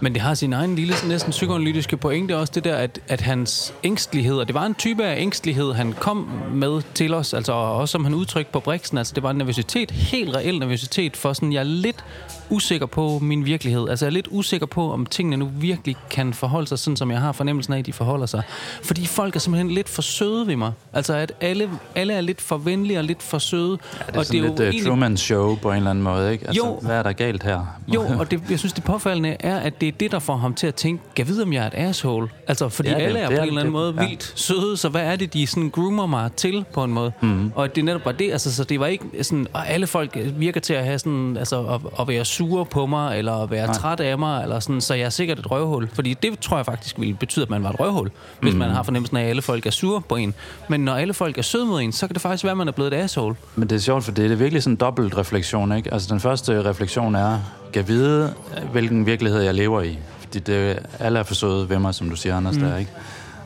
Men 0.00 0.14
det 0.14 0.22
har 0.22 0.34
sin 0.34 0.52
egen 0.52 0.76
lille, 0.76 0.94
næsten 1.08 1.30
psykoanalytiske 1.30 1.96
pointe 1.96 2.36
også, 2.36 2.52
det 2.54 2.64
der, 2.64 2.76
at, 2.76 3.00
at 3.08 3.20
hans 3.20 3.74
ængstelighed, 3.84 4.36
og 4.38 4.46
det 4.46 4.54
var 4.54 4.66
en 4.66 4.74
type 4.74 5.04
af 5.04 5.20
ængstelighed, 5.20 5.72
han 5.72 5.92
kom 5.92 6.16
med 6.52 6.82
til 6.94 7.14
os, 7.14 7.34
altså 7.34 7.52
også 7.52 7.92
som 7.92 8.04
han 8.04 8.14
udtrykte 8.14 8.52
på 8.52 8.60
Brixen, 8.60 8.98
altså 8.98 9.14
det 9.14 9.22
var 9.22 9.30
en 9.30 9.36
nervøsitet, 9.36 9.90
helt 9.90 10.36
reel 10.36 10.58
nervøsitet, 10.58 11.16
for 11.16 11.32
sådan, 11.32 11.52
jeg 11.52 11.60
er 11.60 11.64
lidt 11.64 12.04
usikker 12.50 12.86
på 12.86 13.18
min 13.22 13.44
virkelighed. 13.44 13.88
Altså 13.88 14.04
jeg 14.04 14.10
er 14.10 14.14
lidt 14.14 14.28
usikker 14.30 14.66
på, 14.66 14.92
om 14.92 15.06
tingene 15.06 15.36
nu 15.36 15.50
virkelig 15.54 15.96
kan 16.10 16.34
forholde 16.34 16.66
sig 16.66 16.78
sådan, 16.78 16.96
som 16.96 17.10
jeg 17.10 17.20
har 17.20 17.32
fornemmelsen 17.32 17.72
af, 17.74 17.78
at 17.78 17.86
de 17.86 17.92
forholder 17.92 18.26
sig. 18.26 18.42
Fordi 18.82 19.06
folk 19.06 19.36
er 19.36 19.40
simpelthen 19.40 19.70
lidt 19.70 19.88
for 19.88 20.02
søde 20.02 20.46
ved 20.46 20.56
mig. 20.56 20.72
Altså 20.92 21.14
at 21.14 21.32
alle, 21.40 21.70
alle 21.94 22.12
er 22.12 22.20
lidt 22.20 22.40
for 22.40 22.56
venlige 22.56 22.98
og 22.98 23.04
lidt 23.04 23.22
for 23.22 23.38
søde. 23.38 23.78
Ja, 24.00 24.06
det 24.12 24.16
er 24.16 24.22
sådan 24.22 24.42
lidt 24.74 24.84
uh, 24.84 24.86
Truman 24.90 25.16
Show 25.16 25.56
på 25.56 25.70
en 25.70 25.76
eller 25.76 25.90
anden 25.90 26.04
måde, 26.04 26.32
ikke? 26.32 26.46
Altså, 26.46 26.66
Jo. 26.66 26.78
hvad 26.82 26.96
er 26.96 27.02
der 27.02 27.12
galt 27.12 27.42
her? 27.42 27.66
Jo, 27.94 28.02
og 28.18 28.30
det, 28.30 28.40
jeg 28.50 28.58
synes, 28.58 28.72
det 28.72 28.84
påfaldende 28.84 29.36
er, 29.40 29.56
at 29.56 29.80
det 29.80 29.88
er 29.88 29.92
det, 29.92 30.10
der 30.12 30.18
får 30.18 30.36
ham 30.36 30.54
til 30.54 30.66
at 30.66 30.74
tænke, 30.74 31.02
kan 31.16 31.28
vide, 31.28 31.42
om 31.42 31.52
jeg 31.52 31.62
er 31.62 31.66
et 31.66 31.74
asshole? 31.88 32.28
Altså, 32.48 32.68
fordi 32.68 32.88
Ja, 32.88 32.94
det- 32.94 33.02
alle 33.02 33.18
er 33.18 33.28
det 33.28 33.36
på 33.36 33.40
er- 33.40 33.42
en 33.42 33.48
eller 33.48 33.60
anden 33.60 33.74
det- 33.74 33.80
måde 33.80 33.94
ja. 34.02 34.08
vildt 34.08 34.32
søde, 34.34 34.76
så 34.76 34.88
hvad 34.88 35.02
er 35.02 35.16
det, 35.16 35.32
de 35.34 35.46
sådan 35.46 35.70
groomer 35.70 36.06
mig 36.06 36.32
til 36.32 36.64
på 36.72 36.84
en 36.84 36.92
måde? 36.92 37.12
Mm. 37.22 37.52
Og 37.54 37.76
det 37.76 37.84
netop 37.84 38.04
var 38.04 38.12
det, 38.12 38.32
altså, 38.32 38.54
så 38.54 38.64
det 38.64 38.80
var 38.80 38.86
ikke 38.86 39.04
sådan, 39.22 39.46
og 39.52 39.68
alle 39.68 39.86
folk 39.86 40.18
virker 40.36 40.60
til 40.60 40.74
at 40.74 40.84
have 40.84 40.98
sådan, 40.98 41.36
altså, 41.36 41.64
at, 41.66 41.80
at 42.00 42.08
være 42.08 42.24
sure 42.36 42.66
på 42.66 42.86
mig, 42.86 43.18
eller 43.18 43.46
være 43.46 43.74
træt 43.74 44.00
af 44.00 44.18
mig, 44.18 44.42
eller 44.42 44.60
sådan, 44.60 44.80
så 44.80 44.94
jeg 44.94 45.04
er 45.04 45.10
sikkert 45.10 45.38
et 45.38 45.50
røvhul. 45.50 45.88
Fordi 45.92 46.14
det 46.22 46.38
tror 46.38 46.56
jeg 46.56 46.66
faktisk 46.66 47.00
ville 47.00 47.14
betyde, 47.14 47.42
at 47.42 47.50
man 47.50 47.62
var 47.62 47.70
et 47.70 47.80
røvhul, 47.80 48.10
hvis 48.40 48.54
man 48.54 48.70
har 48.70 48.82
fornemmelsen 48.82 49.16
af, 49.16 49.22
at 49.22 49.28
alle 49.28 49.42
folk 49.42 49.66
er 49.66 49.70
sure 49.70 50.00
på 50.00 50.16
en. 50.16 50.34
Men 50.68 50.80
når 50.80 50.94
alle 50.94 51.14
folk 51.14 51.38
er 51.38 51.42
søde 51.42 51.66
mod 51.66 51.80
en, 51.80 51.92
så 51.92 52.06
kan 52.06 52.14
det 52.14 52.22
faktisk 52.22 52.44
være, 52.44 52.50
at 52.50 52.56
man 52.56 52.68
er 52.68 52.72
blevet 52.72 52.94
et 52.94 52.96
asshole. 52.96 53.36
Men 53.56 53.68
det 53.68 53.76
er 53.76 53.80
sjovt, 53.80 54.04
for 54.04 54.12
det 54.12 54.32
er 54.32 54.36
virkelig 54.36 54.62
sådan 54.62 54.72
en 54.72 54.76
dobbelt 54.76 55.18
refleksion, 55.18 55.72
ikke? 55.72 55.92
Altså, 55.92 56.08
den 56.10 56.20
første 56.20 56.64
refleksion 56.64 57.14
er, 57.14 57.38
kan 57.72 57.88
vide, 57.88 58.34
hvilken 58.72 59.06
virkelighed 59.06 59.40
jeg 59.40 59.54
lever 59.54 59.82
i. 59.82 59.98
Fordi 60.20 60.38
det, 60.38 60.78
alle 60.98 61.18
er 61.18 61.22
for 61.22 61.34
søde 61.34 61.68
ved 61.68 61.78
mig, 61.78 61.94
som 61.94 62.10
du 62.10 62.16
siger, 62.16 62.36
Anders, 62.36 62.56
mm. 62.56 62.62
der, 62.62 62.76
ikke? 62.76 62.90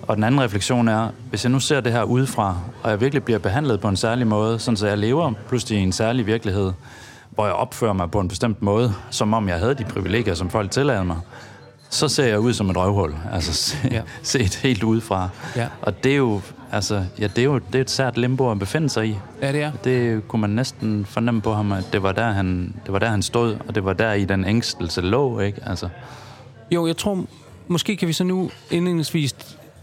Og 0.02 0.16
den 0.16 0.24
anden 0.24 0.40
refleksion 0.40 0.88
er, 0.88 1.08
hvis 1.30 1.44
jeg 1.44 1.50
nu 1.50 1.60
ser 1.60 1.80
det 1.80 1.92
her 1.92 2.02
udefra, 2.02 2.56
og 2.82 2.90
jeg 2.90 3.00
virkelig 3.00 3.24
bliver 3.24 3.38
behandlet 3.38 3.80
på 3.80 3.88
en 3.88 3.96
særlig 3.96 4.26
måde, 4.26 4.58
sådan 4.58 4.76
så 4.76 4.86
jeg 4.86 4.98
lever 4.98 5.32
pludselig 5.48 5.78
i 5.78 5.82
en 5.82 5.92
særlig 5.92 6.26
virkelighed, 6.26 6.72
hvor 7.30 7.44
jeg 7.46 7.54
opfører 7.54 7.92
mig 7.92 8.10
på 8.10 8.20
en 8.20 8.28
bestemt 8.28 8.62
måde, 8.62 8.94
som 9.10 9.34
om 9.34 9.48
jeg 9.48 9.58
havde 9.58 9.74
de 9.74 9.84
privilegier, 9.84 10.34
som 10.34 10.50
folk 10.50 10.70
tillader 10.70 11.02
mig, 11.02 11.16
så 11.90 12.08
ser 12.08 12.24
jeg 12.26 12.40
ud 12.40 12.52
som 12.52 12.70
et 12.70 12.76
røvhul. 12.76 13.14
Altså 13.32 13.52
se, 13.52 13.76
Ja. 13.90 14.02
set 14.22 14.54
helt 14.54 14.82
udefra. 14.82 15.28
Ja. 15.56 15.68
Og 15.82 16.04
det 16.04 16.12
er 16.12 16.16
jo, 16.16 16.40
altså, 16.72 17.04
ja, 17.18 17.26
det 17.26 17.38
er 17.38 17.44
jo 17.44 17.58
det 17.58 17.74
er 17.74 17.80
et 17.80 17.90
sært 17.90 18.16
limbo 18.16 18.50
at 18.50 18.58
befinde 18.58 18.88
sig 18.88 19.06
i. 19.08 19.16
Ja, 19.42 19.52
det 19.52 19.62
er. 19.62 19.72
Det 19.84 20.28
kunne 20.28 20.40
man 20.40 20.50
næsten 20.50 21.04
fornemme 21.06 21.40
på 21.40 21.54
ham, 21.54 21.72
at 21.72 21.84
det 21.92 22.02
var 22.02 22.12
der, 22.12 22.30
han, 22.30 22.74
det 22.84 22.92
var 22.92 22.98
der, 22.98 23.08
han 23.08 23.22
stod, 23.22 23.56
og 23.68 23.74
det 23.74 23.84
var 23.84 23.92
der 23.92 24.12
i 24.12 24.24
den 24.24 24.44
ængstelse 24.44 25.00
lå, 25.00 25.40
ikke? 25.40 25.60
Altså, 25.66 25.88
Jo, 26.70 26.86
jeg 26.86 26.96
tror, 26.96 27.24
måske 27.68 27.96
kan 27.96 28.08
vi 28.08 28.12
så 28.12 28.24
nu 28.24 28.50
indledningsvis 28.70 29.34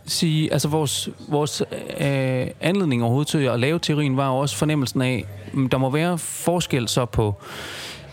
sige, 0.07 0.54
altså 0.54 0.68
vores, 0.68 1.09
vores 1.27 1.63
øh, 2.00 2.48
anledning 2.62 3.04
overhovedet 3.04 3.27
til 3.27 3.38
at 3.38 3.59
lave 3.59 3.80
teorien 3.80 4.18
var 4.18 4.27
jo 4.27 4.38
også 4.38 4.56
fornemmelsen 4.56 5.01
af, 5.01 5.25
mm, 5.54 5.69
der 5.69 5.77
må 5.77 5.89
være 5.89 6.18
forskel 6.18 6.88
så 6.88 7.06
på 7.06 7.36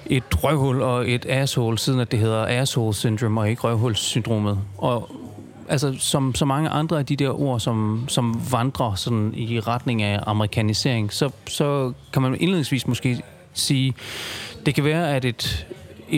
et 0.06 0.44
røvhul 0.44 0.82
og 0.82 1.10
et 1.10 1.26
asshole, 1.28 1.78
siden 1.78 2.00
at 2.00 2.10
det 2.10 2.18
hedder 2.18 2.46
asshole 2.46 2.94
syndrome 2.94 3.40
og 3.40 3.50
ikke 3.50 3.62
røvhulssyndromet. 3.62 4.58
Og 4.78 5.10
altså 5.68 5.94
som 5.98 6.34
så 6.34 6.44
mange 6.44 6.68
andre 6.68 6.98
af 6.98 7.06
de 7.06 7.16
der 7.16 7.40
ord, 7.40 7.60
som, 7.60 8.04
som 8.08 8.40
vandrer 8.50 8.94
sådan 8.94 9.34
i 9.36 9.60
retning 9.60 10.02
af 10.02 10.20
amerikanisering, 10.26 11.12
så, 11.12 11.30
så 11.46 11.92
kan 12.12 12.22
man 12.22 12.36
indledningsvis 12.40 12.86
måske 12.86 13.22
sige, 13.52 13.94
det 14.66 14.74
kan 14.74 14.84
være, 14.84 15.16
at 15.16 15.24
et, 15.24 15.66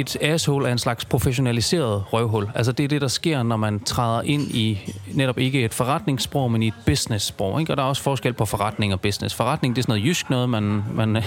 et 0.00 0.16
asshole 0.20 0.69
er 0.69 0.72
en 0.72 0.78
slags 0.78 1.04
professionaliseret 1.04 2.12
røvhul. 2.12 2.48
Altså 2.54 2.72
det 2.72 2.84
er 2.84 2.88
det, 2.88 3.00
der 3.00 3.08
sker, 3.08 3.43
når 3.43 3.56
man 3.56 3.81
træder 3.81 4.22
ind 4.22 4.43
i 4.43 4.94
netop 5.12 5.38
ikke 5.38 5.64
et 5.64 5.75
forretningssprog, 5.75 6.52
men 6.52 6.62
i 6.62 6.69
et 6.69 6.75
business-sprog. 6.87 7.60
Ikke? 7.60 7.72
Og 7.72 7.76
der 7.76 7.82
er 7.82 7.87
også 7.87 8.02
forskel 8.02 8.32
på 8.32 8.44
forretning 8.44 8.93
og 8.93 9.00
business. 9.00 9.34
Forretning, 9.34 9.76
det 9.76 9.82
er 9.82 9.82
sådan 9.82 10.00
noget 10.00 10.08
jysk 10.08 10.31
noget, 10.31 10.48
man... 10.48 10.82
man 10.94 11.22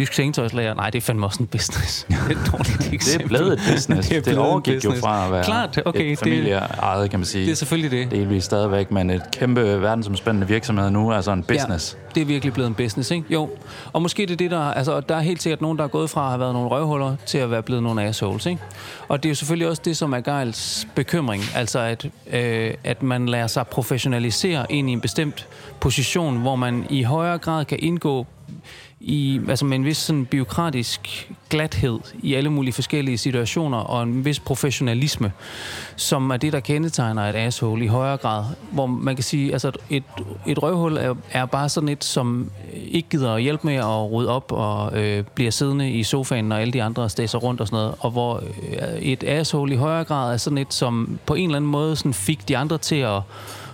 Jysk 0.00 0.12
sengetøjslager, 0.14 0.74
nej, 0.74 0.90
det 0.90 0.98
er 0.98 1.02
fandme 1.02 1.26
også 1.26 1.42
en 1.42 1.46
business. 1.46 2.04
Det 2.08 2.16
er 2.16 2.40
et 2.40 2.52
dårligt 2.52 2.78
det 2.90 3.14
er 3.22 3.26
blevet 3.26 3.52
et 3.52 3.60
business. 3.72 4.08
Det 4.08 4.16
er 4.16 4.20
det, 4.20 4.24
blevet 4.24 4.38
en 4.38 4.44
overgik 4.46 4.74
business. 4.76 4.96
jo 4.96 5.00
fra 5.06 5.26
at 5.26 5.32
være 5.32 5.44
Klart, 5.44 5.80
okay, 5.84 6.00
et 6.00 6.08
det- 6.10 6.18
familieejet, 6.18 7.10
kan 7.10 7.18
man 7.18 7.26
sige. 7.26 7.44
Det 7.44 7.50
er 7.50 7.56
selvfølgelig 7.56 7.90
det. 7.90 8.10
Delvis 8.10 8.44
stadigvæk, 8.44 8.90
men 8.90 9.10
et 9.10 9.22
kæmpe 9.32 9.60
verdensomspændende 9.82 10.48
virksomhed 10.48 10.90
nu, 10.90 11.12
altså 11.12 11.32
en 11.32 11.42
business. 11.42 11.96
Ja, 12.08 12.14
det 12.14 12.20
er 12.20 12.24
virkelig 12.24 12.52
blevet 12.54 12.68
en 12.68 12.74
business, 12.74 13.10
ikke? 13.10 13.24
Jo. 13.30 13.50
Og 13.92 14.02
måske 14.02 14.22
det 14.22 14.30
er 14.32 14.36
det, 14.36 14.50
der... 14.50 14.60
Altså, 14.60 15.00
der 15.00 15.16
er 15.16 15.20
helt 15.20 15.42
sikkert 15.42 15.60
nogen, 15.60 15.78
der 15.78 15.84
er 15.84 15.88
gået 15.88 16.10
fra 16.10 16.22
at 16.24 16.28
have 16.30 16.40
været 16.40 16.52
nogle 16.52 16.68
røvhuller 16.68 17.16
til 17.26 17.38
at 17.38 17.50
være 17.50 17.62
blevet 17.62 17.82
nogle 17.82 18.02
assholes, 18.02 18.46
ikke? 18.46 18.62
Og 19.08 19.22
det 19.22 19.28
er 19.28 19.30
jo 19.30 19.34
selvfølgelig 19.34 19.68
også 19.68 19.82
det, 19.84 19.96
som 19.96 20.12
er 20.12 20.20
Geils 20.20 20.86
bekymring. 20.94 21.42
Altså, 21.54 21.78
at, 21.78 22.06
øh, 22.32 22.74
at 22.84 23.02
man 23.02 23.26
lader 23.26 23.46
sig 23.46 23.66
professionalisere 23.66 24.66
ind 24.72 24.90
i 24.90 24.92
en 24.92 25.00
bestemt 25.00 25.46
position, 25.80 26.36
hvor 26.36 26.56
man 26.56 26.86
i 26.90 27.02
højere 27.02 27.38
grad 27.38 27.64
kan 27.64 27.78
indgå 27.80 28.26
i, 29.00 29.40
altså 29.48 29.64
med 29.64 29.76
en 29.76 29.84
vis 29.84 29.96
sådan 29.96 30.26
biokratisk 30.26 31.30
glathed 31.50 31.98
i 32.22 32.34
alle 32.34 32.50
mulige 32.50 32.72
forskellige 32.72 33.18
situationer, 33.18 33.78
og 33.78 34.02
en 34.02 34.24
vis 34.24 34.40
professionalisme, 34.40 35.32
som 35.96 36.30
er 36.30 36.36
det, 36.36 36.52
der 36.52 36.60
kendetegner 36.60 37.22
et 37.22 37.36
asshole 37.36 37.84
i 37.84 37.88
højere 37.88 38.16
grad. 38.16 38.44
Hvor 38.72 38.86
man 38.86 39.16
kan 39.16 39.22
sige, 39.22 39.52
altså 39.52 39.72
et, 39.90 40.04
et 40.46 40.62
røvhul 40.62 40.96
er, 40.96 41.14
er 41.30 41.46
bare 41.46 41.68
sådan 41.68 41.88
et, 41.88 42.04
som 42.04 42.50
ikke 42.72 43.08
gider 43.08 43.34
at 43.34 43.42
hjælpe 43.42 43.66
med 43.66 43.74
at 43.74 44.12
rydde 44.12 44.30
op 44.30 44.52
og 44.52 44.98
øh, 45.00 45.24
bliver 45.34 45.50
siddende 45.50 45.90
i 45.90 46.02
sofaen, 46.02 46.44
når 46.44 46.56
alle 46.56 46.72
de 46.72 46.82
andre 46.82 47.10
stæser 47.10 47.38
rundt 47.38 47.60
og 47.60 47.66
sådan 47.66 47.76
noget. 47.76 47.94
Og 48.00 48.10
hvor 48.10 48.36
øh, 48.36 48.98
et 49.02 49.24
asshole 49.24 49.72
i 49.72 49.76
højere 49.76 50.04
grad 50.04 50.32
er 50.32 50.36
sådan 50.36 50.58
et, 50.58 50.74
som 50.74 51.18
på 51.26 51.34
en 51.34 51.44
eller 51.44 51.56
anden 51.56 51.70
måde 51.70 51.96
sådan 51.96 52.14
fik 52.14 52.48
de 52.48 52.56
andre 52.56 52.78
til 52.78 52.96
at 52.96 53.20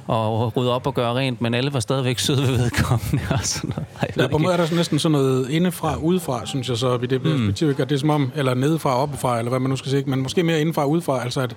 og 0.06 0.56
rydde 0.56 0.72
op 0.74 0.86
og 0.86 0.94
gøre 0.94 1.14
rent, 1.14 1.40
men 1.40 1.54
alle 1.54 1.72
var 1.72 1.80
stadigvæk 1.80 2.18
søde 2.18 2.42
ved 2.42 2.58
vedkommende 2.58 3.22
og 3.30 3.38
sådan 3.42 3.70
noget. 3.76 3.86
Ej, 4.02 4.10
Ja, 4.16 4.26
på 4.26 4.36
en 4.36 4.42
måde 4.42 4.52
er 4.52 4.56
der 4.56 4.64
sådan 4.64 4.76
næsten 4.76 4.98
sådan 4.98 5.12
noget 5.12 5.50
indefra 5.50 5.96
udefra, 5.96 6.46
synes 6.46 6.68
jeg 6.68 6.76
så, 6.76 6.98
i 7.02 7.06
det 7.06 7.22
perspektiv. 7.22 7.68
Mm. 7.68 7.74
Det 7.74 7.92
er 7.92 7.98
som 7.98 8.10
om, 8.10 8.32
eller 8.36 8.54
nedefra 8.54 9.02
oppefra, 9.02 9.38
eller 9.38 9.50
hvad 9.50 9.60
man 9.60 9.70
nu 9.70 9.76
skal 9.76 9.90
sige, 9.90 10.04
men 10.06 10.22
måske 10.22 10.42
mere 10.42 10.60
indefra 10.60 10.84
udefra. 10.84 11.22
Altså 11.22 11.40
at 11.40 11.56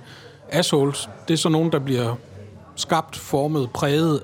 assholes, 0.49 1.09
det 1.27 1.33
er 1.33 1.37
så 1.37 1.49
nogen, 1.49 1.71
der 1.71 1.79
bliver 1.79 2.15
skabt, 2.75 3.15
formet, 3.15 3.69
præget 3.73 4.19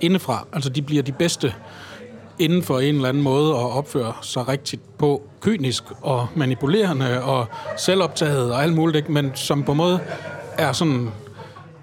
indefra. 0.00 0.46
Altså 0.52 0.70
de 0.70 0.82
bliver 0.82 1.02
de 1.02 1.12
bedste 1.12 1.54
inden 2.38 2.62
for 2.62 2.80
en 2.80 2.94
eller 2.94 3.08
anden 3.08 3.22
måde 3.22 3.50
at 3.50 3.76
opføre 3.76 4.12
sig 4.22 4.48
rigtigt 4.48 4.98
på, 4.98 5.22
kynisk 5.40 5.84
og 6.02 6.26
manipulerende 6.34 7.22
og 7.22 7.46
selvoptaget 7.78 8.52
og 8.52 8.62
alt 8.62 8.74
muligt, 8.74 8.96
ikke? 8.96 9.12
men 9.12 9.32
som 9.34 9.62
på 9.62 9.72
en 9.72 9.78
måde 9.78 10.00
er 10.58 10.72
sådan 10.72 11.10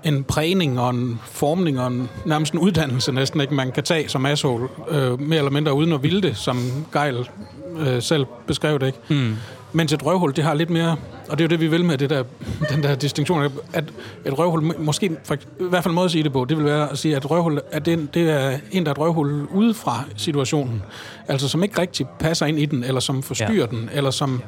en 0.04 0.24
prægning 0.24 0.80
og 0.80 0.90
en 0.90 1.20
formning 1.26 1.80
og 1.80 1.88
en, 1.88 2.10
nærmest 2.26 2.54
en 2.54 2.60
uddannelse 2.60 3.12
næsten, 3.12 3.42
ikke 3.42 3.54
man 3.54 3.72
kan 3.72 3.84
tage 3.84 4.10
som 4.10 4.26
asshole, 4.26 4.68
øh, 4.90 5.20
mere 5.20 5.38
eller 5.38 5.52
mindre 5.52 5.74
uden 5.74 5.94
at 5.94 6.04
ville 6.04 6.22
det, 6.22 6.38
som 6.38 6.58
Geil 6.94 7.30
øh, 7.78 8.02
selv 8.02 8.26
beskrev 8.48 8.80
det. 8.80 8.86
Ikke? 8.86 9.00
Mm. 9.10 9.36
Mens 9.76 9.94
et 9.94 10.06
røvhul, 10.06 10.36
det 10.36 10.44
har 10.44 10.54
lidt 10.54 10.70
mere, 10.70 10.96
og 11.30 11.38
det 11.38 11.44
er 11.44 11.46
jo 11.46 11.50
det, 11.50 11.60
vi 11.60 11.68
vil 11.68 11.86
med 11.86 11.98
det 11.98 12.10
der, 12.10 12.24
den 12.72 12.84
der 12.84 12.96
distinktion, 12.96 13.44
at 13.74 13.84
et 14.26 14.40
røvhul, 14.40 14.62
må- 14.62 14.74
måske, 14.80 15.18
for, 15.24 15.36
i 15.36 15.40
hvert 15.60 15.84
fald 15.84 15.92
en 15.92 15.96
måde 15.96 16.06
at 16.06 16.12
sige 16.12 16.24
det 16.24 16.34
på, 16.34 16.46
det 16.46 16.58
vil 16.58 16.66
være 16.66 16.92
at 16.92 16.98
sige, 16.98 17.16
at 17.16 17.32
røvhul, 17.32 17.60
at 17.72 17.86
det, 17.86 17.94
er 17.94 17.98
det 18.14 18.30
er 18.30 18.58
en, 18.72 18.84
der 18.84 18.90
er 18.90 18.94
et 18.94 19.00
røvhul 19.00 19.46
ude 19.54 19.74
fra 19.74 20.04
situationen. 20.16 20.84
Altså 21.28 21.48
som 21.50 21.64
ikke 21.64 21.82
rigtig 21.82 22.08
passer 22.20 22.46
ind 22.46 22.60
i 22.60 22.66
den, 22.66 22.84
eller 22.84 23.02
som 23.02 23.24
forstyrrer 23.24 23.54
ja. 23.54 23.66
den, 23.66 23.90
eller 23.94 24.12
som 24.12 24.42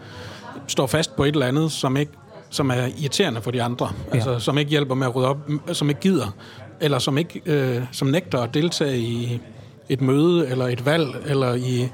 står 0.68 0.88
fast 0.88 1.16
på 1.16 1.24
et 1.24 1.34
eller 1.34 1.46
andet, 1.46 1.72
som 1.72 1.98
ikke 1.98 2.12
som 2.56 2.70
er 2.70 2.88
irriterende 2.98 3.42
for 3.42 3.52
de 3.52 3.64
andre, 3.64 3.90
ja. 4.08 4.16
altså 4.16 4.40
som 4.40 4.58
ikke 4.58 4.70
hjælper 4.70 4.96
med 4.96 5.08
at 5.08 5.16
rydde 5.16 5.28
op, 5.28 5.38
som 5.74 5.90
ikke 5.90 6.02
gider, 6.02 6.36
eller 6.82 7.00
som 7.00 7.18
ikke 7.18 7.42
øh, 7.46 7.82
som 7.92 8.08
nægter 8.08 8.40
at 8.40 8.54
deltage 8.54 8.98
i 8.98 9.40
et 9.90 10.02
møde 10.02 10.48
eller 10.48 10.68
et 10.68 10.86
valg 10.86 11.08
eller 11.26 11.54
i 11.54 11.90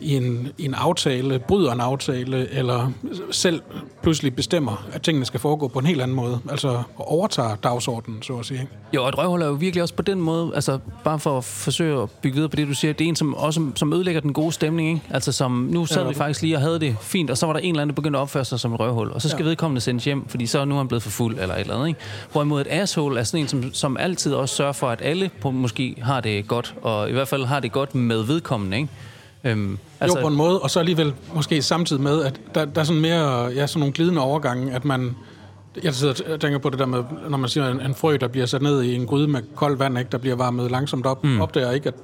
i 0.00 0.16
en, 0.16 0.48
i 0.58 0.64
en 0.64 0.74
aftale, 0.74 1.38
bryder 1.38 1.72
en 1.72 1.80
aftale, 1.80 2.50
eller 2.52 2.92
selv 3.30 3.62
pludselig 4.02 4.34
bestemmer, 4.36 4.86
at 4.92 5.02
tingene 5.02 5.26
skal 5.26 5.40
foregå 5.40 5.68
på 5.68 5.78
en 5.78 5.86
helt 5.86 6.00
anden 6.02 6.16
måde. 6.16 6.38
Altså 6.50 6.82
overtager 6.96 7.56
dagsordenen, 7.56 8.22
så 8.22 8.32
at 8.36 8.46
sige. 8.46 8.68
Jo, 8.94 9.02
og 9.02 9.08
et 9.08 9.18
røvhul 9.18 9.42
er 9.42 9.46
jo 9.46 9.52
virkelig 9.52 9.82
også 9.82 9.94
på 9.94 10.02
den 10.02 10.20
måde, 10.20 10.52
altså 10.54 10.78
bare 11.04 11.18
for 11.18 11.38
at 11.38 11.44
forsøge 11.44 12.02
at 12.02 12.10
bygge 12.10 12.34
videre 12.34 12.48
på 12.48 12.56
det, 12.56 12.68
du 12.68 12.74
siger, 12.74 12.92
det 12.92 13.04
er 13.04 13.08
en, 13.08 13.16
som 13.16 13.34
også 13.34 13.66
som 13.74 13.92
ødelægger 13.92 14.20
den 14.20 14.32
gode 14.32 14.52
stemning, 14.52 14.88
ikke? 14.88 15.02
Altså 15.10 15.32
som, 15.32 15.52
nu 15.52 15.86
sad 15.86 16.02
Ja. 16.02 16.08
vi 16.08 16.14
faktisk 16.14 16.42
lige 16.42 16.56
og 16.56 16.60
havde 16.60 16.80
det 16.80 16.96
fint, 17.00 17.30
og 17.30 17.38
så 17.38 17.46
var 17.46 17.52
der 17.52 17.60
en 17.60 17.68
eller 17.68 17.82
anden, 17.82 17.94
der 17.94 17.94
begyndte 17.94 18.18
at 18.18 18.22
opføre 18.22 18.44
sig 18.44 18.60
som 18.60 18.74
et 18.74 18.80
røvhul, 18.80 19.10
og 19.10 19.22
så 19.22 19.28
skal 19.28 19.42
ja. 19.42 19.48
vedkommende 19.48 19.80
sendes 19.80 20.04
hjem, 20.04 20.28
fordi 20.28 20.46
så 20.46 20.64
nu 20.64 20.74
er 20.74 20.78
han 20.78 20.88
blevet 20.88 21.02
for 21.02 21.10
fuld, 21.10 21.38
eller 21.40 21.54
et 21.54 21.60
eller 21.60 21.74
andet, 21.74 21.88
ikke? 21.88 22.00
Hvorimod 22.32 22.60
et 22.60 22.66
asshole 22.70 23.20
er 23.20 23.24
sådan 23.24 23.40
en, 23.40 23.48
som, 23.48 23.74
som 23.74 23.96
altid 23.96 24.34
også 24.34 24.54
sørger 24.54 24.72
for, 24.72 24.88
at 24.88 25.00
alle 25.02 25.30
på, 25.40 25.50
måske 25.50 25.96
har 26.02 26.20
det 26.20 26.48
godt, 26.48 26.74
og 26.82 27.08
i 27.08 27.12
hvert 27.12 27.28
fald 27.28 27.44
har 27.44 27.60
det 27.60 27.72
godt 27.72 27.94
med 27.94 28.22
vedkommende, 28.22 28.76
ikke? 28.76 28.88
Øhm, 29.44 29.78
Altså, 30.00 30.18
jo, 30.18 30.22
på 30.22 30.28
en 30.28 30.36
måde, 30.36 30.60
og 30.60 30.70
så 30.70 30.80
alligevel 30.80 31.14
måske 31.34 31.62
samtidig 31.62 32.02
med, 32.02 32.24
at 32.24 32.40
der, 32.54 32.64
der 32.64 32.80
er 32.80 32.84
sådan 32.84 33.02
mere, 33.02 33.44
ja, 33.44 33.66
sådan 33.66 33.80
nogle 33.80 33.92
glidende 33.92 34.20
overgange, 34.20 34.72
at 34.72 34.84
man, 34.84 35.16
jeg 35.84 35.94
sidder 35.94 36.32
og 36.32 36.40
tænker 36.40 36.58
på 36.58 36.70
det 36.70 36.78
der 36.78 36.86
med, 36.86 37.02
når 37.28 37.38
man 37.38 37.48
siger 37.48 37.68
en, 37.68 37.80
en 37.80 37.94
frø, 37.94 38.16
der 38.20 38.28
bliver 38.28 38.46
sat 38.46 38.62
ned 38.62 38.82
i 38.82 38.94
en 38.94 39.06
gryde 39.06 39.28
med 39.28 39.40
koldt 39.54 39.78
vand, 39.78 39.98
ikke, 39.98 40.10
der 40.10 40.18
bliver 40.18 40.36
varmet 40.36 40.70
langsomt 40.70 41.06
op, 41.06 41.24
mm. 41.24 41.40
opdager 41.40 41.70
ikke, 41.70 41.88
at 41.88 41.94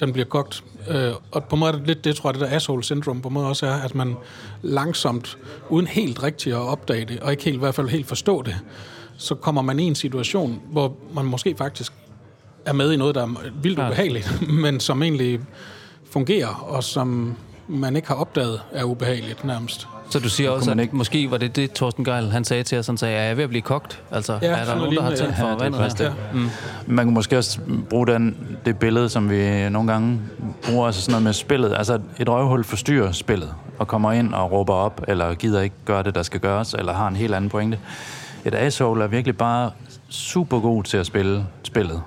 den 0.00 0.12
bliver 0.12 0.26
kogt. 0.26 0.64
Øh, 0.88 1.12
og 1.32 1.44
på 1.44 1.56
en 1.56 1.60
måde 1.60 1.72
er 1.72 1.76
det 1.76 1.86
lidt, 1.86 2.04
det 2.04 2.16
tror 2.16 2.30
jeg, 2.30 2.40
det 2.40 2.50
der 2.50 2.56
asshole 2.56 2.84
syndrom 2.84 3.20
på 3.20 3.28
en 3.28 3.34
måde 3.34 3.46
også 3.46 3.66
er, 3.66 3.74
at 3.74 3.94
man 3.94 4.16
langsomt, 4.62 5.38
uden 5.68 5.86
helt 5.86 6.22
rigtigt 6.22 6.54
at 6.54 6.60
opdage 6.60 7.04
det, 7.04 7.20
og 7.20 7.30
ikke 7.30 7.44
helt, 7.44 7.56
i 7.56 7.58
hvert 7.58 7.74
fald 7.74 7.88
helt 7.88 8.06
forstå 8.06 8.42
det, 8.42 8.56
så 9.16 9.34
kommer 9.34 9.62
man 9.62 9.78
i 9.78 9.82
en 9.82 9.94
situation, 9.94 10.60
hvor 10.70 10.96
man 11.14 11.24
måske 11.24 11.54
faktisk 11.58 11.92
er 12.64 12.72
med 12.72 12.92
i 12.92 12.96
noget, 12.96 13.14
der 13.14 13.22
er 13.22 13.34
vildt 13.62 13.78
ubehageligt, 13.78 14.42
men 14.64 14.80
som 14.80 15.02
egentlig 15.02 15.40
fungerer, 16.12 16.48
og 16.68 16.84
som 16.84 17.34
man 17.68 17.96
ikke 17.96 18.08
har 18.08 18.14
opdaget 18.14 18.60
er 18.72 18.84
ubehageligt 18.84 19.44
nærmest. 19.44 19.88
Så 20.10 20.18
du 20.18 20.28
siger 20.28 20.50
også, 20.50 20.70
man 20.70 20.78
at 20.78 20.82
ikke- 20.82 20.96
måske 20.96 21.30
var 21.30 21.36
det 21.36 21.56
det, 21.56 21.72
Torsten 21.72 22.04
Geil, 22.04 22.30
han 22.30 22.44
sagde 22.44 22.62
til 22.62 22.78
os, 22.78 22.86
han 22.86 22.96
sagde, 22.96 23.14
er 23.16 23.22
jeg 23.22 23.36
ved 23.36 23.44
at 23.44 23.48
blive 23.50 23.62
kogt? 23.62 24.02
Altså, 24.10 24.38
Ja, 24.42 24.46
er 24.50 24.64
der 24.64 24.74
nogen, 24.76 24.96
der 24.96 25.02
har 25.02 25.14
tændt 25.14 25.36
for 25.36 25.46
ja. 25.46 25.52
Ja, 25.52 25.58
det 25.58 25.74
er 25.74 25.78
vandet 25.78 25.98
det. 25.98 26.12
Mm. 26.34 26.48
Man 26.86 27.06
kan 27.06 27.14
måske 27.14 27.38
også 27.38 27.60
bruge 27.90 28.06
den, 28.06 28.36
det 28.66 28.78
billede, 28.78 29.08
som 29.08 29.30
vi 29.30 29.68
nogle 29.68 29.92
gange 29.92 30.20
bruger, 30.66 30.86
altså 30.86 31.00
sådan 31.02 31.12
noget 31.12 31.22
med 31.24 31.32
spillet. 31.32 31.74
Altså 31.76 31.98
et 32.20 32.28
røvhul 32.28 32.64
forstyrrer 32.64 33.12
spillet, 33.12 33.54
og 33.78 33.88
kommer 33.88 34.12
ind 34.12 34.34
og 34.34 34.52
råber 34.52 34.74
op, 34.74 35.00
eller 35.08 35.34
gider 35.34 35.60
ikke 35.60 35.76
gøre 35.84 36.02
det, 36.02 36.14
der 36.14 36.22
skal 36.22 36.40
gøres, 36.40 36.74
eller 36.74 36.92
har 36.92 37.08
en 37.08 37.16
helt 37.16 37.34
anden 37.34 37.50
pointe. 37.50 37.78
Et 38.44 38.54
asshole 38.54 39.04
er 39.04 39.08
virkelig 39.08 39.36
bare 39.36 39.70
super 40.08 40.60
god 40.60 40.82
til 40.84 40.96
at 40.96 41.06
spille 41.06 41.46
spillet, 41.62 42.02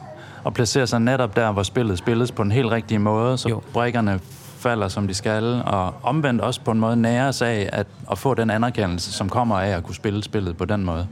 og 0.45 0.53
placerer 0.53 0.85
sig 0.85 0.99
netop 1.01 1.35
der, 1.35 1.51
hvor 1.51 1.63
spillet 1.63 1.97
spilles 1.97 2.31
på 2.31 2.43
den 2.43 2.51
helt 2.51 2.71
rigtige 2.71 2.99
måde, 2.99 3.37
så 3.37 3.49
Jo. 3.49 3.61
brækkerne 3.73 4.19
falder, 4.57 4.87
som 4.87 5.07
de 5.07 5.13
skal, 5.13 5.61
og 5.65 5.93
omvendt 6.03 6.41
også 6.41 6.61
på 6.61 6.71
en 6.71 6.79
måde 6.79 6.95
næres 6.95 7.41
af 7.41 7.69
at, 7.73 7.87
at 8.11 8.17
få 8.17 8.33
den 8.33 8.49
anerkendelse, 8.49 9.11
som 9.13 9.29
kommer 9.29 9.59
af 9.59 9.69
at 9.69 9.83
kunne 9.83 9.95
spille 9.95 10.23
spillet 10.23 10.57
på 10.57 10.65
den 10.65 10.85
måde. 10.85 11.07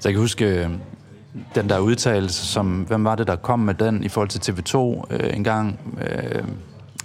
Så 0.00 0.08
jeg 0.08 0.14
kan 0.14 0.20
huske 0.20 0.44
øh, 0.44 0.68
den 1.54 1.68
der 1.68 1.78
udtalelse, 1.78 2.46
som, 2.46 2.66
hvem 2.88 3.04
var 3.04 3.14
det, 3.14 3.26
der 3.26 3.36
kom 3.36 3.58
med 3.58 3.74
den 3.74 4.04
i 4.04 4.08
forhold 4.08 4.28
til 4.28 4.52
TV2 4.52 5.02
øh, 5.14 5.36
en 5.36 5.44
gang? 5.44 5.80
Øh, 6.00 6.42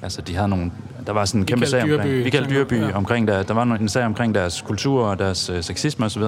altså, 0.02 0.22
de 0.22 0.36
havde 0.36 0.48
nogle, 0.48 0.72
der 1.08 1.14
var 1.14 1.26
sådan 1.26 1.42
en 1.42 1.46
kæmpe 1.46 1.66
sag 1.66 1.84
omkring, 1.84 2.24
Michael 2.24 2.50
Dyrby. 2.50 2.82
Ja. 2.82 2.92
omkring 2.98 3.28
der, 3.28 3.44
der 3.44 3.54
var 3.54 3.64
en 3.64 3.90
sag 3.90 4.06
omkring 4.06 4.36
deres 4.36 4.62
kultur 4.62 5.06
og 5.06 5.20
deres 5.20 5.50
øh, 5.50 5.64
sexisme 5.64 6.06
osv., 6.06 6.24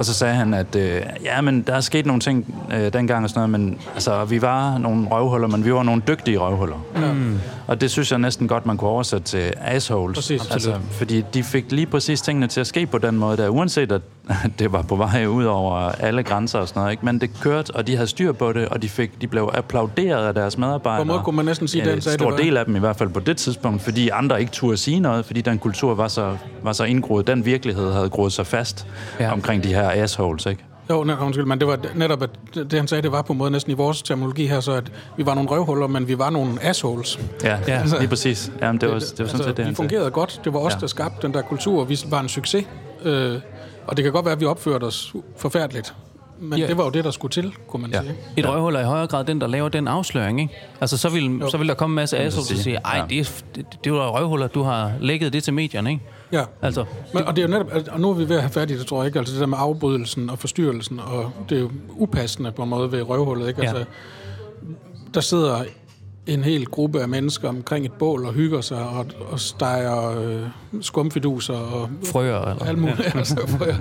og 0.00 0.06
så 0.06 0.14
sagde 0.14 0.34
han, 0.34 0.54
at 0.54 0.76
øh, 0.76 1.02
ja, 1.24 1.40
men 1.40 1.62
der 1.62 1.74
er 1.74 1.80
sket 1.80 2.06
nogle 2.06 2.20
ting 2.20 2.54
øh, 2.72 2.92
dengang 2.92 3.24
og 3.24 3.30
sådan 3.30 3.50
noget, 3.50 3.50
men 3.50 3.78
altså, 3.94 4.24
vi 4.24 4.42
var 4.42 4.78
nogle 4.78 5.08
røvhuller, 5.08 5.48
men 5.48 5.64
vi 5.64 5.74
var 5.74 5.82
nogle 5.82 6.02
dygtige 6.08 6.38
røvhuller. 6.38 6.76
Mm. 6.96 7.38
Og 7.70 7.80
det 7.80 7.90
synes 7.90 8.10
jeg 8.10 8.18
næsten 8.18 8.48
godt, 8.48 8.66
man 8.66 8.76
kunne 8.76 8.90
oversætte 8.90 9.26
til 9.26 9.52
assholes. 9.60 10.16
Præcis. 10.16 10.50
altså, 10.50 10.74
fordi 10.90 11.24
de 11.34 11.42
fik 11.42 11.72
lige 11.72 11.86
præcis 11.86 12.20
tingene 12.22 12.46
til 12.46 12.60
at 12.60 12.66
ske 12.66 12.86
på 12.86 12.98
den 12.98 13.16
måde 13.16 13.36
der, 13.36 13.48
uanset 13.48 13.92
at 13.92 14.00
det 14.58 14.72
var 14.72 14.82
på 14.82 14.96
vej 14.96 15.26
ud 15.26 15.44
over 15.44 15.76
alle 15.76 16.22
grænser 16.22 16.58
og 16.58 16.68
sådan 16.68 16.80
noget. 16.80 16.92
Ikke? 16.92 17.04
Men 17.04 17.20
det 17.20 17.30
kørte, 17.40 17.70
og 17.70 17.86
de 17.86 17.96
havde 17.96 18.06
styr 18.06 18.32
på 18.32 18.52
det, 18.52 18.68
og 18.68 18.82
de, 18.82 18.88
fik, 18.88 19.20
de 19.20 19.26
blev 19.26 19.50
applauderet 19.54 20.26
af 20.26 20.34
deres 20.34 20.58
medarbejdere. 20.58 21.06
På 21.06 21.12
måde 21.12 21.20
kunne 21.24 21.36
man 21.36 21.44
næsten 21.44 21.68
sige, 21.68 21.84
den 21.84 22.00
sagde 22.00 22.18
stor 22.18 22.30
det 22.30 22.38
var. 22.38 22.42
del 22.44 22.56
af 22.56 22.64
dem 22.64 22.76
i 22.76 22.78
hvert 22.78 22.96
fald 22.96 23.08
på 23.08 23.20
det 23.20 23.36
tidspunkt, 23.36 23.82
fordi 23.82 24.08
andre 24.08 24.40
ikke 24.40 24.52
turde 24.52 24.76
sige 24.76 25.00
noget, 25.00 25.24
fordi 25.24 25.40
den 25.40 25.58
kultur 25.58 25.94
var 25.94 26.08
så, 26.08 26.36
var 26.62 26.72
så 26.72 26.84
indgroet, 26.84 27.26
den 27.26 27.44
virkelighed 27.44 27.92
havde 27.92 28.08
groet 28.08 28.32
sig 28.32 28.46
fast 28.46 28.86
ja. 29.20 29.32
omkring 29.32 29.64
de 29.64 29.68
her 29.68 29.90
assholes, 29.90 30.46
ikke? 30.46 30.64
Jo, 30.90 31.04
nej, 31.04 31.16
undskyld, 31.20 31.44
men 31.46 31.58
det 31.58 31.68
var 31.68 31.78
netop, 31.94 32.22
at 32.22 32.30
det 32.54 32.72
han 32.72 32.88
sagde, 32.88 33.02
det 33.02 33.12
var 33.12 33.22
på 33.22 33.32
en 33.32 33.38
måde 33.38 33.50
næsten 33.50 33.72
i 33.72 33.74
vores 33.74 34.02
terminologi 34.02 34.46
her, 34.46 34.60
så 34.60 34.72
at 34.72 34.92
vi 35.16 35.26
var 35.26 35.34
nogle 35.34 35.50
røvhuller, 35.50 35.86
men 35.86 36.08
vi 36.08 36.18
var 36.18 36.30
nogle 36.30 36.62
assholes. 36.62 37.20
Ja, 37.44 37.58
Ja. 37.68 37.78
ja. 37.78 37.98
lige 37.98 38.08
præcis. 38.08 38.52
Jamen, 38.62 38.80
det 38.80 38.88
var, 38.88 38.94
det 38.98 39.02
var 39.18 39.26
sådan 39.26 39.26
altså, 39.26 39.36
set 39.36 39.46
det, 39.46 39.58
vi 39.58 39.62
han 39.62 39.74
sagde. 39.74 39.88
fungerede 39.88 40.10
godt. 40.10 40.40
Det 40.44 40.52
var 40.52 40.58
os, 40.60 40.72
Ja. 40.74 40.78
der 40.78 40.86
skabte 40.86 41.26
den 41.26 41.34
der 41.34 41.42
kultur. 41.42 41.84
Vi 41.84 41.98
var 42.08 42.20
en 42.20 42.28
succes. 42.28 42.64
Øh, 43.04 43.36
og 43.86 43.96
det 43.96 44.02
kan 44.02 44.12
godt 44.12 44.24
være, 44.24 44.32
at 44.34 44.40
vi 44.40 44.44
opførte 44.46 44.84
os 44.84 45.12
forfærdeligt. 45.36 45.94
Men 46.40 46.58
Ja. 46.58 46.62
ja. 46.64 46.68
det 46.68 46.76
var 46.78 46.84
jo 46.84 46.90
det, 46.90 47.04
der 47.04 47.10
skulle 47.10 47.32
til, 47.32 47.52
kunne 47.68 47.82
man 47.82 47.90
Ja. 47.90 48.00
sige. 48.02 48.14
Et 48.36 48.48
røvhul 48.48 48.74
er 48.74 48.80
i 48.80 48.84
højere 48.84 49.06
grad 49.06 49.24
den, 49.24 49.40
der 49.40 49.46
laver 49.46 49.68
den 49.68 49.88
afsløring, 49.88 50.40
ikke? 50.40 50.54
Altså, 50.80 50.96
så 50.96 51.08
vil, 51.08 51.42
så 51.50 51.56
vil 51.58 51.68
der 51.68 51.74
komme 51.74 51.92
en 51.92 51.96
masse 51.96 52.18
assholes, 52.18 52.48
der 52.48 52.54
sige. 52.54 52.62
siger, 52.64 52.80
ej, 52.84 52.96
Ja. 52.98 53.04
det, 53.10 53.18
er, 53.20 53.30
det, 53.56 53.64
det 53.84 53.92
var 53.92 54.08
røvhuller, 54.08 54.46
du 54.46 54.62
har 54.62 54.92
lækket 55.00 55.32
det 55.32 55.44
til 55.44 55.54
medierne, 55.54 55.90
ikke? 55.90 56.02
Ja. 56.32 56.44
Altså, 56.62 56.84
Men, 57.14 57.24
og 57.24 57.36
det 57.36 57.44
er 57.44 57.48
jo 57.48 57.52
netop, 57.52 57.72
og 57.92 58.00
nu 58.00 58.10
er 58.10 58.14
vi 58.14 58.28
ved 58.28 58.36
at 58.36 58.42
have 58.42 58.50
fat 58.52 58.70
i 58.70 58.78
det, 58.78 58.86
tror 58.86 58.98
jeg 58.98 59.06
ikke, 59.06 59.18
altså 59.18 59.34
det 59.34 59.40
der 59.40 59.46
med 59.46 59.58
afbrydelsen 59.60 60.30
og 60.30 60.38
forstyrrelsen, 60.38 61.00
og 61.00 61.32
det 61.48 61.56
er 61.56 61.62
jo 61.62 61.70
upassende 61.90 62.52
på 62.52 62.62
en 62.62 62.68
måde 62.68 62.92
ved 62.92 63.02
røvhullet, 63.02 63.48
ikke? 63.48 63.62
Ja. 63.62 63.68
Altså, 63.68 63.84
der 65.14 65.20
sidder 65.20 65.62
en 66.30 66.44
hel 66.44 66.66
gruppe 66.66 67.00
af 67.00 67.08
mennesker 67.08 67.48
omkring 67.48 67.84
et 67.84 67.92
bål 67.92 68.26
og 68.26 68.32
hygger 68.32 68.60
sig 68.60 68.78
og, 68.88 69.06
og 69.30 69.40
steger 69.40 70.20
øh, 70.20 70.42
skumfiduser 70.80 71.54
og 71.54 71.88
frøer, 72.12 72.40
eller? 72.50 72.64
alt 72.64 72.78
muligt. 72.78 73.00
Ja. 73.00 73.10
Altså, 73.18 73.36
frøer. 73.58 73.74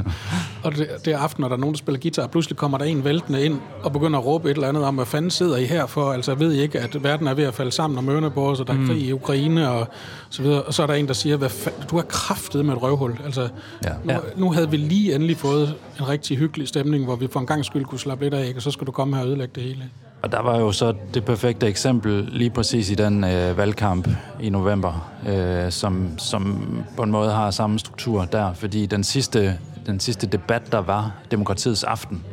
og 0.63 0.75
det, 0.75 0.87
det 1.05 1.13
er 1.13 1.17
aften, 1.17 1.43
og 1.43 1.49
der 1.49 1.55
er 1.55 1.59
nogen, 1.59 1.73
der 1.73 1.77
spiller 1.77 1.99
guitar, 2.01 2.23
og 2.23 2.31
pludselig 2.31 2.57
kommer 2.57 2.77
der 2.77 2.85
en 2.85 3.03
væltende 3.05 3.45
ind 3.45 3.59
og 3.83 3.93
begynder 3.93 4.19
at 4.19 4.25
råbe 4.25 4.49
et 4.51 4.55
eller 4.55 4.67
andet 4.67 4.83
om, 4.83 4.95
hvad 4.95 5.05
fanden 5.05 5.31
sidder 5.31 5.57
I 5.57 5.65
her 5.65 5.85
for? 5.85 6.11
Altså, 6.11 6.35
ved 6.35 6.53
I 6.53 6.61
ikke, 6.61 6.79
at 6.79 7.03
verden 7.03 7.27
er 7.27 7.33
ved 7.33 7.43
at 7.43 7.53
falde 7.53 7.71
sammen 7.71 7.97
om 7.97 8.09
ørerne 8.09 8.31
på 8.31 8.49
os, 8.49 8.59
og 8.59 8.67
der 8.67 8.73
er 8.73 8.85
krig 8.87 9.01
i 9.01 9.11
Ukraine, 9.11 9.69
og 9.71 9.87
så 10.29 10.41
videre. 10.41 10.61
Og 10.61 10.73
så 10.73 10.83
er 10.83 10.87
der 10.87 10.93
en, 10.93 11.07
der 11.07 11.13
siger, 11.13 11.37
hvad 11.37 11.49
fa- 11.49 11.85
du 11.87 11.97
er 11.97 12.01
kraftet 12.01 12.65
med 12.65 12.73
et 12.73 12.81
røvhul. 12.81 13.17
Altså, 13.25 13.49
Ja. 13.85 13.91
nu, 14.03 14.13
nu 14.37 14.51
havde 14.51 14.69
vi 14.71 14.77
lige 14.77 15.15
endelig 15.15 15.37
fået 15.37 15.75
en 15.99 16.07
rigtig 16.09 16.37
hyggelig 16.37 16.67
stemning, 16.67 17.03
hvor 17.05 17.15
vi 17.15 17.27
for 17.31 17.39
en 17.39 17.45
gang 17.45 17.65
skyld 17.65 17.85
kunne 17.85 17.99
slappe 17.99 18.23
lidt 18.23 18.33
af, 18.33 18.47
ikke? 18.47 18.57
og 18.57 18.61
så 18.61 18.71
skal 18.71 18.87
du 18.87 18.91
komme 18.91 19.15
her 19.15 19.23
og 19.23 19.29
ødelægge 19.29 19.51
det 19.55 19.63
hele. 19.63 19.83
Og 20.21 20.31
der 20.31 20.41
var 20.41 20.59
jo 20.59 20.71
så 20.71 20.93
det 21.13 21.25
perfekte 21.25 21.67
eksempel 21.67 22.29
lige 22.31 22.49
præcis 22.49 22.89
i 22.89 22.95
den 22.95 23.23
øh, 23.23 23.57
valgkamp 23.57 24.07
i 24.41 24.49
november, 24.49 25.11
øh, 25.27 25.71
som, 25.71 26.09
som 26.17 26.63
på 26.97 27.03
en 27.03 27.11
måde 27.11 27.31
har 27.31 27.51
samme 27.51 27.79
struktur 27.79 28.25
der, 28.25 28.53
fordi 28.53 28.85
den 28.85 29.03
sidste, 29.03 29.59
den 29.85 29.99
sidste 29.99 30.27
debat, 30.27 30.71
der 30.71 30.77
var, 30.77 31.11
demokratiets 31.31 31.83
aften, 31.83 32.23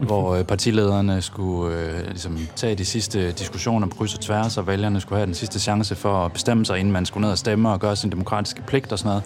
hvor 0.00 0.34
øh, 0.34 0.44
partilederne 0.44 1.22
skulle 1.22 1.76
øh, 1.76 2.08
ligesom, 2.08 2.38
tage 2.56 2.74
de 2.74 2.84
sidste 2.84 3.32
diskussioner 3.32 3.86
på 3.86 3.96
kryds 3.96 4.14
og 4.14 4.20
tværs, 4.20 4.58
og 4.58 4.66
vælgerne 4.66 5.00
skulle 5.00 5.18
have 5.18 5.26
den 5.26 5.34
sidste 5.34 5.60
chance 5.60 5.94
for 5.94 6.24
at 6.24 6.32
bestemme 6.32 6.66
sig, 6.66 6.78
inden 6.78 6.92
man 6.92 7.06
skulle 7.06 7.22
ned 7.22 7.30
og 7.30 7.38
stemme 7.38 7.70
og 7.70 7.80
gøre 7.80 7.96
sin 7.96 8.10
demokratiske 8.10 8.62
pligt 8.66 8.92
og 8.92 8.98
sådan 8.98 9.08
noget. 9.08 9.24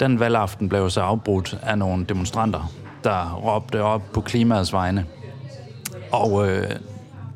Den 0.00 0.20
valgaften 0.20 0.68
blev 0.68 0.90
så 0.90 1.00
afbrudt 1.00 1.58
af 1.62 1.78
nogle 1.78 2.04
demonstranter, 2.04 2.72
der 3.04 3.34
råbte 3.34 3.82
op 3.82 4.02
på 4.12 4.20
klimaets 4.20 4.72
vegne. 4.72 5.04
Og 6.12 6.48
øh, 6.48 6.70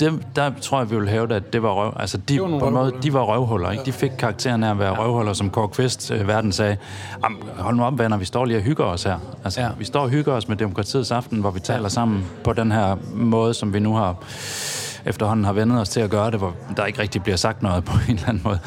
det, 0.00 0.26
der 0.36 0.50
tror 0.60 0.78
jeg, 0.78 0.90
vi 0.90 0.96
vil 0.96 1.08
hæve 1.08 1.34
at 1.34 1.52
det 1.52 1.62
var 1.62 1.70
røv. 1.70 1.92
Altså, 1.96 2.16
de, 2.18 2.40
var 2.40 2.58
på 2.58 2.68
en 2.68 2.74
måde, 2.74 2.92
de 3.02 3.12
var 3.12 3.20
røvhuller, 3.22 3.70
ikke? 3.70 3.84
De 3.84 3.92
fik 3.92 4.10
karakteren 4.18 4.64
af 4.64 4.70
at 4.70 4.78
være 4.78 4.92
ja. 4.94 5.04
røvhuller, 5.04 5.32
som 5.32 5.50
Kåre 5.50 5.68
Kvist, 5.68 6.10
øh, 6.10 6.28
verden 6.28 6.52
sagde, 6.52 6.76
"Am, 7.22 7.36
hold 7.58 7.76
nu 7.76 7.84
op, 7.84 7.98
venner, 7.98 8.16
vi 8.16 8.24
står 8.24 8.44
lige 8.44 8.56
og 8.56 8.62
hygger 8.62 8.84
os 8.84 9.02
her. 9.04 9.18
Altså, 9.44 9.60
ja. 9.60 9.68
vi 9.78 9.84
står 9.84 10.00
og 10.00 10.08
hygger 10.08 10.32
os 10.32 10.48
med 10.48 10.56
demokratiets 10.56 11.10
aften, 11.10 11.40
hvor 11.40 11.50
vi 11.50 11.60
taler 11.60 11.88
sammen 11.88 12.24
på 12.44 12.52
den 12.52 12.72
her 12.72 12.96
måde, 13.14 13.54
som 13.54 13.74
vi 13.74 13.80
nu 13.80 13.94
har 13.94 14.16
efterhånden 15.06 15.44
har 15.44 15.52
vendet 15.52 15.80
os 15.80 15.88
til 15.88 16.00
at 16.00 16.10
gøre 16.10 16.30
det, 16.30 16.38
hvor 16.38 16.54
der 16.76 16.84
ikke 16.86 16.98
rigtig 17.02 17.22
bliver 17.22 17.36
sagt 17.36 17.62
noget 17.62 17.84
på 17.90 17.92
en 18.08 18.14
eller 18.14 18.28
anden 18.28 18.42
måde. 18.44 18.58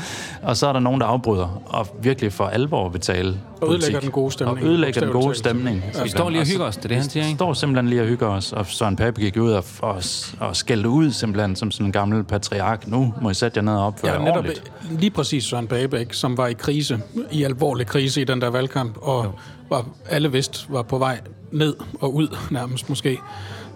Og 0.43 0.57
så 0.57 0.67
er 0.67 0.73
der 0.73 0.79
nogen, 0.79 1.01
der 1.01 1.07
afbryder 1.07 1.61
og 1.65 1.87
virkelig 2.01 2.33
for 2.33 2.45
alvor 2.45 2.89
vil 2.89 3.01
tale 3.01 3.39
Og 3.61 3.67
ødelægger 3.69 3.79
politik. 3.87 4.01
den 4.01 4.11
gode 4.11 4.31
stemning. 4.31 4.57
Og 4.59 4.69
ødelægger 4.69 5.01
den 5.01 5.11
gode 5.11 5.35
stemning. 5.35 5.83
Vi 6.03 6.09
står 6.09 6.29
lige 6.29 6.41
og 6.41 6.47
hygger 6.47 6.65
os, 6.65 6.75
det 6.77 6.83
er 6.83 6.87
det, 6.87 6.97
han 6.97 7.09
siger, 7.09 7.23
Vi 7.23 7.27
ikke? 7.29 7.37
står 7.37 7.53
simpelthen 7.53 7.89
lige 7.89 8.01
og 8.01 8.07
hygger 8.07 8.27
os, 8.27 8.53
og 8.53 8.65
Søren 8.65 8.95
Pape 8.95 9.21
gik 9.21 9.37
ud 9.37 9.51
og, 9.51 9.63
og, 9.81 10.01
og 10.39 10.55
skældte 10.55 10.89
ud 10.89 11.11
simpelthen 11.11 11.55
som 11.55 11.71
sådan 11.71 11.85
en 11.85 11.91
gammel 11.91 12.23
patriark. 12.23 12.87
Nu 12.87 13.13
må 13.21 13.29
I 13.29 13.33
sætte 13.33 13.57
jer 13.57 13.63
ned 13.63 13.73
og 13.73 13.85
opføre 13.87 14.11
Ja, 14.11 14.19
netop 14.19 14.35
ordentligt. 14.35 14.71
lige 14.99 15.11
præcis 15.11 15.43
Søren 15.43 15.67
Pape, 15.67 15.99
ikke, 15.99 16.17
som 16.17 16.37
var 16.37 16.47
i 16.47 16.53
krise, 16.53 16.99
i 17.31 17.43
alvorlig 17.43 17.87
krise 17.87 18.21
i 18.21 18.23
den 18.23 18.41
der 18.41 18.49
valgkamp, 18.49 18.97
og 19.01 19.33
var, 19.69 19.85
alle 20.09 20.31
vidste 20.31 20.65
var 20.69 20.81
på 20.81 20.97
vej 20.97 21.19
ned 21.51 21.75
og 22.01 22.15
ud 22.15 22.27
nærmest 22.51 22.89
måske. 22.89 23.17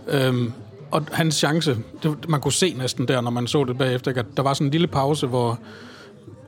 Øhm, 0.08 0.54
og 0.92 1.06
hans 1.12 1.36
chance, 1.36 1.78
det, 2.04 2.30
man 2.30 2.42
kunne 2.42 2.54
se 2.54 2.74
næsten 2.78 3.08
der, 3.08 3.22
når 3.22 3.32
man 3.32 3.48
så 3.48 3.64
det 3.64 3.78
bagefter, 3.78 4.12
at 4.12 4.26
der 4.38 4.44
var 4.44 4.54
sådan 4.54 4.68
en 4.68 4.72
lille 4.72 4.88
pause, 4.88 5.28
hvor 5.28 5.60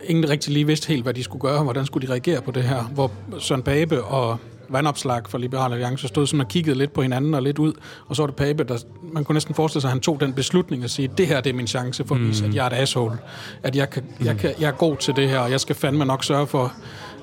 ingen 0.04 0.30
rigtig 0.30 0.54
lige 0.54 0.68
vidste 0.68 0.88
helt, 0.88 1.04
hvad 1.04 1.14
de 1.14 1.24
skulle 1.24 1.42
gøre, 1.42 1.64
hvordan 1.64 1.86
skulle 1.86 2.08
de 2.08 2.12
reagere 2.12 2.42
på 2.42 2.52
det 2.52 2.64
her, 2.64 2.84
hvor 2.84 3.12
Søren 3.40 3.62
Pape 3.62 4.04
og 4.04 4.38
vandopslag 4.70 5.22
for 5.30 5.38
Liberal 5.38 5.72
Alliance 5.72 6.08
stod 6.08 6.28
sådan 6.28 6.42
og 6.42 6.48
kiggede 6.48 6.78
lidt 6.78 6.94
på 6.94 7.02
hinanden 7.02 7.34
og 7.34 7.42
lidt 7.42 7.60
ud, 7.60 7.74
og 8.08 8.16
så 8.16 8.22
var 8.22 8.28
det 8.28 8.36
Pape, 8.36 8.64
der, 8.64 8.78
man 9.14 9.24
kunne 9.24 9.34
næsten 9.34 9.56
forestille 9.56 9.82
sig, 9.82 9.88
at 9.88 9.92
han 9.92 10.00
tog 10.00 10.20
den 10.20 10.34
beslutning 10.34 10.84
at 10.84 10.92
sige, 10.92 11.10
det 11.18 11.28
her 11.28 11.42
det 11.42 11.50
er 11.50 11.54
min 11.54 11.68
chance 11.68 12.06
for 12.08 12.16
at 12.16 12.22
vise, 12.22 12.46
at 12.46 12.56
jeg 12.56 12.66
er 12.66 12.70
et 12.70 12.74
asshole, 12.74 13.18
at 13.64 13.76
jeg, 13.76 13.90
kan, 13.90 14.04
jeg, 14.24 14.38
kan, 14.38 14.54
jeg 14.60 14.68
er 14.68 14.72
god 14.72 14.98
til 14.98 15.16
det 15.16 15.30
her, 15.30 15.40
og 15.40 15.52
jeg 15.52 15.60
skal 15.60 15.76
fandme 15.76 16.06
nok 16.06 16.24
sørge 16.24 16.48
for, 16.48 16.74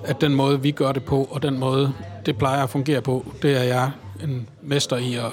at 0.04 0.20
den 0.20 0.34
måde, 0.34 0.62
vi 0.62 0.70
gør 0.70 0.92
det 0.92 1.04
på, 1.04 1.28
og 1.30 1.42
den 1.42 1.58
måde, 1.58 1.92
det 2.26 2.38
plejer 2.38 2.62
at 2.62 2.70
fungere 2.70 3.00
på, 3.00 3.26
det 3.42 3.56
er 3.56 3.62
jeg 3.62 3.90
en 4.22 4.48
mester 4.62 4.96
i 4.96 5.14
at 5.14 5.32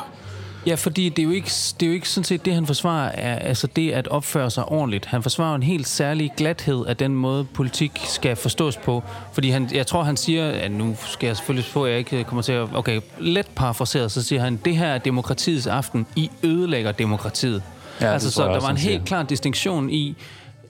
Ja, 0.68 0.76
fordi 0.76 1.10
det 1.10 1.20
er, 1.20 1.24
jo 1.24 1.32
ikke, 1.32 1.52
det 1.80 1.86
er 1.86 1.88
jo 1.88 1.94
ikke 1.94 2.10
sådan 2.10 2.24
set 2.24 2.46
det, 2.46 2.54
han 2.54 2.68
forsvarer, 2.68 3.10
er 3.10 3.40
altså 3.40 3.68
det 3.68 3.92
at 3.92 4.08
opføre 4.08 4.52
sig 4.52 4.66
ordentligt. 4.66 5.06
Han 5.06 5.24
forsvarer 5.24 5.56
en 5.56 5.64
helt 5.64 5.88
særlig 5.88 6.32
glathed 6.38 6.86
af 6.86 6.98
den 6.98 7.16
måde, 7.16 7.46
politik 7.46 7.92
skal 8.04 8.36
forstås 8.36 8.78
på. 8.78 9.04
Fordi 9.34 9.50
han, 9.50 9.70
jeg 9.74 9.88
tror, 9.88 10.04
han 10.04 10.18
siger, 10.18 10.50
at 10.50 10.72
nu 10.72 10.96
skal 11.06 11.28
jeg 11.28 11.38
selvfølgelig 11.38 11.72
på, 11.74 11.86
at 11.86 11.92
jeg 11.92 12.00
ikke 12.00 12.24
kommer 12.24 12.42
til 12.42 12.52
at... 12.52 12.70
Okay, 12.74 13.02
let 13.20 13.48
parafraseret, 13.56 14.12
så 14.12 14.24
siger 14.24 14.42
han, 14.42 14.60
det 14.66 14.78
her 14.78 14.88
er 14.88 14.98
demokratiets 14.98 15.68
aften. 15.68 16.08
I 16.16 16.30
ødelægger 16.44 16.92
demokratiet. 16.92 17.64
Ja, 18.02 18.14
altså, 18.14 18.32
så 18.32 18.46
jeg 18.46 18.54
der 18.54 18.62
var 18.62 18.70
en 18.70 18.78
helt 18.78 18.94
siger. 18.94 19.06
klar 19.06 19.24
distinktion 19.24 19.90
i, 19.90 20.16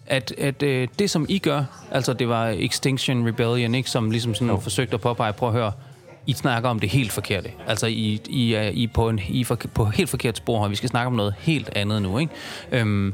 at, 0.08 0.34
at 0.38 0.64
øh, 0.64 0.88
det, 1.00 1.10
som 1.10 1.26
I 1.30 1.38
gør, 1.38 1.64
altså 1.92 2.14
det 2.14 2.30
var 2.30 2.56
Extinction 2.58 3.28
Rebellion, 3.28 3.76
ikke, 3.76 3.90
som 3.90 4.12
ligesom 4.12 4.34
sådan 4.34 4.48
no. 4.48 4.60
forsøgte 4.60 4.94
at 4.94 5.02
påpege, 5.02 5.34
prøv 5.34 5.50
at 5.50 5.56
høre, 5.56 5.72
I 6.28 6.34
snakker 6.34 6.70
om 6.70 6.80
det 6.80 6.90
helt 6.90 7.12
forkerte. 7.12 7.50
Altså, 7.68 7.88
I, 7.88 8.22
I 8.30 8.54
er 8.54 8.70
I 8.70 8.88
på, 8.88 9.10
en, 9.10 9.20
I 9.30 9.44
for, 9.44 9.56
på 9.74 9.86
helt 9.86 10.10
forkert 10.10 10.38
spor 10.38 10.62
her. 10.62 10.68
Vi 10.68 10.76
skal 10.76 10.90
snakke 10.90 11.08
om 11.08 11.14
noget 11.14 11.36
helt 11.40 11.70
andet 11.76 12.02
nu, 12.02 12.18
ikke? 12.18 12.34
Øhm, 12.72 13.14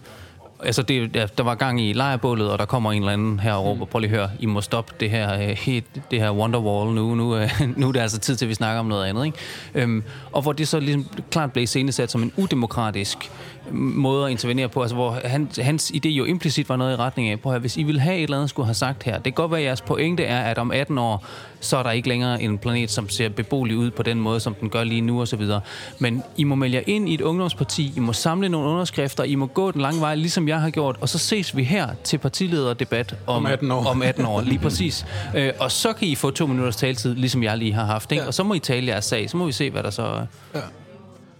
altså, 0.59 0.81
det, 0.81 1.13
der, 1.13 1.25
der 1.25 1.43
var 1.43 1.55
gang 1.55 1.81
i 1.81 1.93
lejrebålet, 1.93 2.51
og 2.51 2.59
der 2.59 2.65
kommer 2.65 2.91
en 2.91 3.01
eller 3.01 3.13
anden 3.13 3.39
her 3.39 3.53
og 3.53 3.65
råber, 3.65 3.85
prøv 3.85 3.99
lige 3.99 4.11
at 4.11 4.17
høre, 4.17 4.29
I 4.39 4.45
må 4.45 4.61
stoppe 4.61 4.93
det 4.99 5.09
her, 5.09 5.33
øh, 5.33 5.49
helt, 5.49 5.85
det 6.11 6.19
her 6.19 6.31
Wonderwall 6.31 6.95
nu. 6.95 7.15
Nu, 7.15 7.35
øh, 7.35 7.51
nu 7.77 7.87
er 7.87 7.91
det 7.91 7.99
altså 7.99 8.19
tid 8.19 8.35
til, 8.35 8.45
at 8.45 8.49
vi 8.49 8.53
snakker 8.53 8.79
om 8.79 8.85
noget 8.85 9.05
andet, 9.05 9.25
ikke? 9.25 9.37
Øhm, 9.75 10.03
og 10.31 10.41
hvor 10.41 10.53
det 10.53 10.67
så 10.67 10.79
ligesom 10.79 11.07
klart 11.31 11.51
blev 11.51 11.63
iscenesat 11.63 12.11
som 12.11 12.23
en 12.23 12.31
udemokratisk 12.37 13.31
måde 13.73 14.25
at 14.25 14.31
intervenere 14.31 14.69
på, 14.69 14.81
altså 14.81 14.95
hvor 14.95 15.19
han, 15.25 15.49
hans 15.59 15.91
idé 15.95 16.09
jo 16.09 16.25
implicit 16.25 16.69
var 16.69 16.75
noget 16.75 16.93
i 16.93 16.95
retning 16.95 17.29
af, 17.29 17.39
prøv 17.39 17.53
at 17.53 17.61
hvis 17.61 17.77
I 17.77 17.83
vil 17.83 17.99
have 17.99 18.17
et 18.17 18.23
eller 18.23 18.37
andet, 18.37 18.49
skulle 18.49 18.65
have 18.65 18.73
sagt 18.73 19.03
her, 19.03 19.13
det 19.13 19.23
kan 19.23 19.33
godt 19.33 19.51
være, 19.51 19.59
at 19.59 19.65
jeres 19.65 19.81
pointe 19.81 20.23
er, 20.23 20.41
at 20.41 20.57
om 20.57 20.71
18 20.71 20.97
år, 20.97 21.25
så 21.59 21.77
er 21.77 21.83
der 21.83 21.91
ikke 21.91 22.09
længere 22.09 22.41
en 22.41 22.57
planet, 22.57 22.91
som 22.91 23.09
ser 23.09 23.29
beboelig 23.29 23.77
ud 23.77 23.91
på 23.91 24.03
den 24.03 24.19
måde, 24.19 24.39
som 24.39 24.53
den 24.53 24.69
gør 24.69 24.83
lige 24.83 25.01
nu 25.01 25.21
og 25.21 25.27
så 25.27 25.35
videre. 25.35 25.61
Men 25.99 26.23
I 26.37 26.43
må 26.43 26.55
melde 26.55 26.75
jer 26.75 26.83
ind 26.87 27.09
i 27.09 27.13
et 27.13 27.21
ungdomsparti, 27.21 27.93
I 27.95 27.99
må 27.99 28.13
samle 28.13 28.49
nogle 28.49 28.69
underskrifter, 28.69 29.23
I 29.23 29.35
må 29.35 29.45
gå 29.45 29.71
den 29.71 29.81
lange 29.81 30.01
vej, 30.01 30.15
ligesom 30.15 30.47
jeg 30.47 30.61
har 30.61 30.69
gjort, 30.69 30.97
og 31.01 31.09
så 31.09 31.17
ses 31.17 31.55
vi 31.55 31.63
her 31.63 31.87
til 32.03 32.17
partilederdebat 32.17 33.15
om, 33.27 33.35
Om 33.35 33.45
18 33.45 33.71
år. 33.71 33.85
Om 33.85 34.01
18 34.01 34.25
år, 34.25 34.41
lige 34.41 34.59
præcis. 34.59 35.05
Øh, 35.35 35.53
og 35.59 35.71
så 35.71 35.93
kan 35.93 36.07
I 36.07 36.15
få 36.15 36.31
to 36.31 36.47
minutters 36.47 36.75
taletid, 36.75 37.15
ligesom 37.15 37.43
jeg 37.43 37.57
lige 37.57 37.73
har 37.73 37.85
haft, 37.85 38.11
ikke? 38.11 38.21
Ja. 38.21 38.27
og 38.27 38.33
så 38.33 38.43
må 38.43 38.53
I 38.53 38.59
tale 38.59 38.87
jeres 38.87 39.05
sag, 39.05 39.29
så 39.29 39.37
må 39.37 39.45
vi 39.45 39.51
se, 39.51 39.69
hvad 39.69 39.83
der 39.83 39.89
så 39.89 40.01
er. 40.01 40.25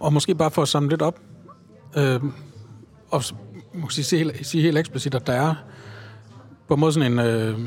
Og 0.00 0.12
måske 0.12 0.34
bare 0.34 0.50
for 0.50 0.62
at 0.62 0.68
samle 0.68 0.90
lidt 0.90 1.02
op, 1.02 1.18
øh, 1.96 2.20
og 3.10 3.22
må 3.74 3.80
måske 3.80 4.02
sige 4.02 4.18
helt, 4.18 4.46
sige 4.46 4.62
helt 4.62 4.78
eksplicit, 4.78 5.14
at 5.14 5.26
der 5.26 5.32
er 5.32 5.54
på 6.68 6.74
en 6.74 6.80
måde 6.80 6.92
sådan 6.92 7.12
en, 7.12 7.18
øh, 7.18 7.58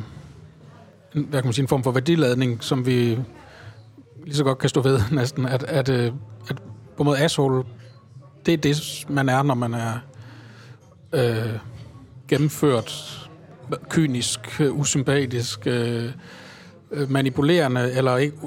en, 1.16 1.24
hvad 1.30 1.42
kan 1.42 1.46
man 1.46 1.54
sige, 1.54 1.64
en 1.64 1.68
form 1.68 1.84
for 1.84 1.92
værdiladning, 1.92 2.64
som 2.64 2.86
vi 2.86 3.20
lige 4.24 4.36
så 4.36 4.44
godt 4.44 4.58
kan 4.58 4.70
stå 4.70 4.82
ved 4.82 5.02
næsten, 5.12 5.46
at, 5.46 5.64
at, 5.64 5.90
øh, 5.90 6.12
at 6.50 6.62
på 6.98 7.04
en 7.04 7.06
måde 7.06 7.18
asshole, 7.18 7.64
det 8.46 8.54
er 8.54 8.58
det, 8.58 9.06
man 9.10 9.30
er, 9.30 9.44
når 9.44 9.56
man 9.56 9.74
er 9.74 9.94
øh, 11.14 11.60
gennemført 12.28 13.14
kynisk, 13.90 14.62
usympatisk, 14.72 15.68
øh, 15.68 16.12
øh 16.92 17.12
manipulerende, 17.12 17.92
eller, 17.92 18.18
ikke, 18.18 18.38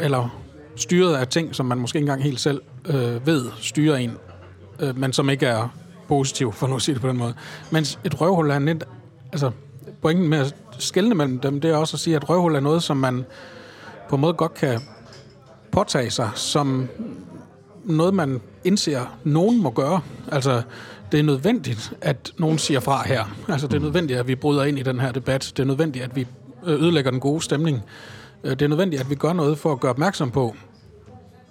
eller 0.00 0.42
styret 0.76 1.16
af 1.16 1.28
ting, 1.28 1.54
som 1.54 1.66
man 1.66 1.78
måske 1.78 1.96
ikke 1.96 2.04
engang 2.04 2.22
helt 2.22 2.40
selv 2.40 2.62
øh, 2.86 3.26
ved 3.26 3.50
styrer 3.60 3.96
en, 3.96 4.16
øh, 4.80 4.98
men 4.98 5.12
som 5.12 5.30
ikke 5.30 5.46
er 5.46 5.68
positiv, 6.08 6.52
for 6.52 6.66
nu 6.66 6.76
at 6.76 6.82
sige 6.82 6.94
det 6.94 7.02
på 7.02 7.08
den 7.08 7.16
måde. 7.16 7.34
Mens 7.70 7.98
et 8.04 8.20
røvhul 8.20 8.50
er 8.50 8.58
net, 8.58 8.84
altså 9.32 9.50
pointen 10.02 10.28
med 10.28 10.38
at 10.38 10.54
skelne 10.78 11.14
mellem 11.14 11.38
dem, 11.38 11.60
det 11.60 11.70
er 11.70 11.76
også 11.76 11.96
at 11.96 12.00
sige, 12.00 12.16
at 12.16 12.28
røvhul 12.28 12.54
er 12.54 12.60
noget, 12.60 12.82
som 12.82 12.96
man 12.96 13.24
på 14.08 14.14
en 14.14 14.20
måde 14.20 14.34
godt 14.34 14.54
kan 14.54 14.80
påtage 15.72 16.10
sig, 16.10 16.30
som 16.34 16.88
noget, 17.84 18.14
man 18.14 18.40
indser, 18.64 19.16
nogen 19.24 19.62
må 19.62 19.70
gøre. 19.70 20.00
Altså, 20.32 20.62
det 21.12 21.20
er 21.20 21.24
nødvendigt, 21.24 21.92
at 22.00 22.32
nogen 22.38 22.58
siger 22.58 22.80
fra 22.80 23.02
her. 23.06 23.24
Altså, 23.48 23.66
det 23.66 23.76
er 23.76 23.80
nødvendigt, 23.80 24.18
at 24.18 24.28
vi 24.28 24.34
bryder 24.34 24.64
ind 24.64 24.78
i 24.78 24.82
den 24.82 25.00
her 25.00 25.12
debat. 25.12 25.52
Det 25.56 25.62
er 25.62 25.66
nødvendigt, 25.66 26.04
at 26.04 26.16
vi 26.16 26.26
øh, 26.66 26.82
ødelægger 26.82 27.10
den 27.10 27.20
gode 27.20 27.42
stemning. 27.42 27.82
Øh, 28.44 28.50
det 28.50 28.62
er 28.62 28.68
nødvendigt, 28.68 29.02
at 29.02 29.10
vi 29.10 29.14
gør 29.14 29.32
noget 29.32 29.58
for 29.58 29.72
at 29.72 29.80
gøre 29.80 29.90
opmærksom 29.90 30.30
på, 30.30 30.56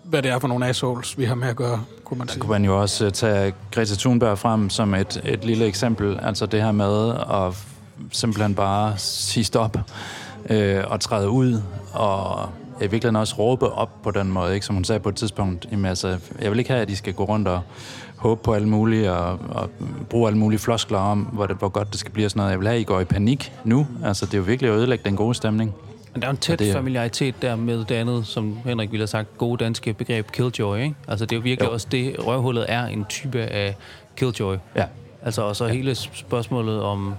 hvad 0.10 0.22
det 0.22 0.32
er 0.32 0.40
for 0.40 0.48
nogle 0.48 0.68
assholes, 0.68 1.18
vi 1.18 1.26
har 1.26 1.36
med 1.36 1.48
at 1.48 1.56
gøre, 1.56 1.84
kunne 2.04 2.18
man 2.18 2.28
sige. 2.28 2.42
kunne 2.42 2.52
man 2.52 2.66
jo 2.66 2.82
også 2.82 3.06
øh, 3.06 3.12
tage 3.12 3.54
Greta 3.72 3.96
Thunberg 3.96 4.38
frem 4.38 4.70
som 4.70 4.94
et, 4.94 5.22
et 5.26 5.46
lille 5.46 5.66
eksempel. 5.66 6.20
Altså 6.22 6.46
det 6.46 6.62
her 6.62 6.72
med 6.72 7.14
at 7.32 7.58
simpelthen 8.12 8.56
bare 8.56 8.94
sige 8.98 9.44
stop 9.44 9.78
øh, 10.50 10.84
og 10.88 11.00
træde 11.00 11.30
ud 11.30 11.62
og 11.94 12.50
i 12.78 12.82
virkeligheden 12.82 13.16
også 13.16 13.36
råbe 13.36 13.70
op 13.70 14.02
på 14.04 14.12
den 14.12 14.32
måde, 14.32 14.54
ikke? 14.54 14.66
som 14.66 14.76
hun 14.76 14.84
sagde 14.84 15.00
på 15.00 15.10
et 15.10 15.16
tidspunkt. 15.16 15.68
Jamen, 15.72 15.86
altså, 15.86 16.18
jeg 16.42 16.52
vil 16.52 16.60
ikke 16.60 16.72
have, 16.72 16.82
at 16.82 16.88
de 16.88 16.96
skal 16.96 17.14
gå 17.14 17.24
rundt 17.24 17.48
og 17.48 17.62
håbe 18.16 18.42
på 18.44 18.54
alle 18.54 18.70
mulige 18.70 19.12
og, 19.12 19.40
og 19.50 19.70
bruge 20.10 20.28
alle 20.28 20.40
mulige 20.40 20.60
floskler 20.60 21.00
om, 21.00 21.20
hvor, 21.20 21.46
det, 21.48 21.56
hvor 21.56 21.70
godt 21.70 21.92
det 21.92 22.00
skal 22.00 22.12
blive 22.12 22.28
og 22.28 22.32
sådan 22.32 22.40
noget. 22.40 22.52
Jeg 22.52 22.60
vil 22.60 22.68
have, 22.68 22.76
at 22.76 22.82
I 22.82 22.84
går 22.84 23.00
i 23.00 23.06
panik 23.06 23.54
nu. 23.64 23.88
Altså, 24.04 24.26
det 24.26 24.34
er 24.34 24.38
jo 24.38 24.44
virkelig 24.44 24.72
at 24.72 24.78
ødelægge 24.78 25.04
den 25.06 25.16
gode 25.16 25.36
stemning. 25.36 25.76
Men 26.16 26.22
der 26.22 26.28
er 26.28 26.32
en 26.32 26.38
tæt 26.38 26.60
det 26.60 26.74
familiaritet 26.74 27.42
der 27.42 27.56
med 27.56 27.86
det 27.86 27.96
andet, 27.96 28.28
som 28.28 28.58
Henrik 28.66 28.92
ville 28.92 29.02
have 29.02 29.08
sagt, 29.08 29.38
gode 29.38 29.64
danske 29.64 29.94
begreb 29.94 30.32
killjoy, 30.32 30.78
ikke? 30.78 30.96
Altså 31.08 31.26
det 31.26 31.32
er 31.32 31.38
jo 31.38 31.42
virkelig 31.42 31.68
Jo. 31.68 31.74
også 31.74 31.88
det, 31.92 32.16
røvhullet 32.20 32.66
er 32.68 32.86
en 32.86 33.06
type 33.06 33.40
af 33.42 33.76
killjoy. 34.18 34.56
Ja. 34.76 34.86
Altså 35.24 35.42
og 35.42 35.56
så 35.56 35.68
hele 35.68 35.96
spørgsmålet 35.96 36.82
om, 36.82 37.16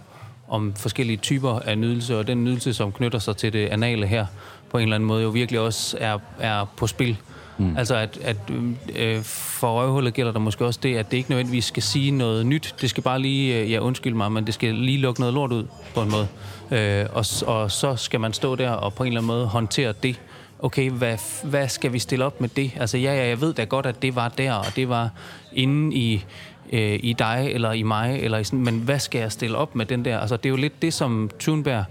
om 0.48 0.74
forskellige 0.74 1.16
typer 1.16 1.58
af 1.58 1.78
nydelse, 1.78 2.18
og 2.18 2.26
den 2.26 2.44
nydelse, 2.44 2.74
som 2.74 2.92
knytter 2.92 3.18
sig 3.18 3.36
til 3.36 3.52
det 3.52 3.66
anale 3.68 4.06
her, 4.06 4.26
på 4.70 4.78
en 4.78 4.82
eller 4.82 4.94
anden 4.94 5.06
måde 5.06 5.22
jo 5.22 5.28
virkelig 5.28 5.60
også 5.60 5.96
er, 6.00 6.18
er 6.40 6.64
på 6.76 6.86
spil. 6.86 7.16
Mm. 7.58 7.76
Altså 7.76 7.94
at, 7.94 8.18
at 8.22 8.36
øh, 8.50 9.16
øh, 9.16 9.22
for 9.22 9.80
røvhullet 9.80 10.14
gælder 10.14 10.32
der 10.32 10.38
måske 10.38 10.64
også 10.64 10.80
det, 10.82 10.96
at 10.96 11.10
det 11.10 11.16
ikke 11.16 11.30
nødvendigvis 11.30 11.64
skal 11.64 11.82
sige 11.82 12.10
noget 12.10 12.46
nyt. 12.46 12.74
Det 12.80 12.90
skal 12.90 13.02
bare 13.02 13.18
lige, 13.18 13.60
øh, 13.60 13.72
ja 13.72 13.78
undskyld 13.78 14.14
mig, 14.14 14.32
men 14.32 14.46
det 14.46 14.54
skal 14.54 14.74
lige 14.74 14.98
lukke 14.98 15.20
noget 15.20 15.34
lort 15.34 15.52
ud 15.52 15.66
på 15.94 16.02
en 16.02 16.10
måde. 16.10 16.28
Øh, 16.70 17.06
og, 17.12 17.24
og 17.46 17.70
så 17.70 17.96
skal 17.96 18.20
man 18.20 18.32
stå 18.32 18.54
der 18.54 18.70
og 18.70 18.94
på 18.94 19.02
en 19.02 19.06
eller 19.06 19.20
anden 19.20 19.26
måde 19.26 19.46
håndtere 19.46 19.94
det. 20.02 20.20
Okay, 20.58 20.90
hvad, 20.90 21.44
hvad 21.44 21.68
skal 21.68 21.92
vi 21.92 21.98
stille 21.98 22.24
op 22.24 22.40
med 22.40 22.48
det? 22.48 22.72
Altså 22.76 22.98
ja, 22.98 23.14
ja, 23.14 23.28
jeg 23.28 23.40
ved 23.40 23.54
da 23.54 23.64
godt, 23.64 23.86
at 23.86 24.02
det 24.02 24.16
var 24.16 24.28
der, 24.28 24.52
og 24.52 24.76
det 24.76 24.88
var 24.88 25.10
inde 25.52 25.96
i, 25.96 26.24
øh, 26.72 26.98
i 27.02 27.12
dig, 27.12 27.48
eller 27.52 27.72
i 27.72 27.82
mig, 27.82 28.20
eller 28.22 28.38
i 28.38 28.44
sådan, 28.44 28.64
men 28.64 28.78
hvad 28.78 28.98
skal 28.98 29.18
jeg 29.18 29.32
stille 29.32 29.56
op 29.56 29.76
med 29.76 29.86
den 29.86 30.04
der? 30.04 30.18
Altså 30.18 30.36
det 30.36 30.46
er 30.46 30.50
jo 30.50 30.56
lidt 30.56 30.82
det, 30.82 30.94
som 30.94 31.30
Thunberg 31.40 31.84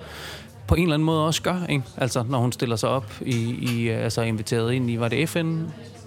på 0.67 0.75
en 0.75 0.82
eller 0.84 0.93
anden 0.93 1.06
måde 1.06 1.25
også 1.25 1.41
gør, 1.41 1.65
ikke? 1.69 1.84
Altså, 1.97 2.23
når 2.30 2.38
hun 2.38 2.51
stiller 2.51 2.75
sig 2.75 2.89
op 2.89 3.13
i, 3.21 3.36
i 3.75 3.89
øh, 3.89 4.04
altså 4.04 4.21
inviteret 4.21 4.73
ind 4.73 4.89
i, 4.91 4.99
var 4.99 5.08
det 5.08 5.30
FN, 5.30 5.62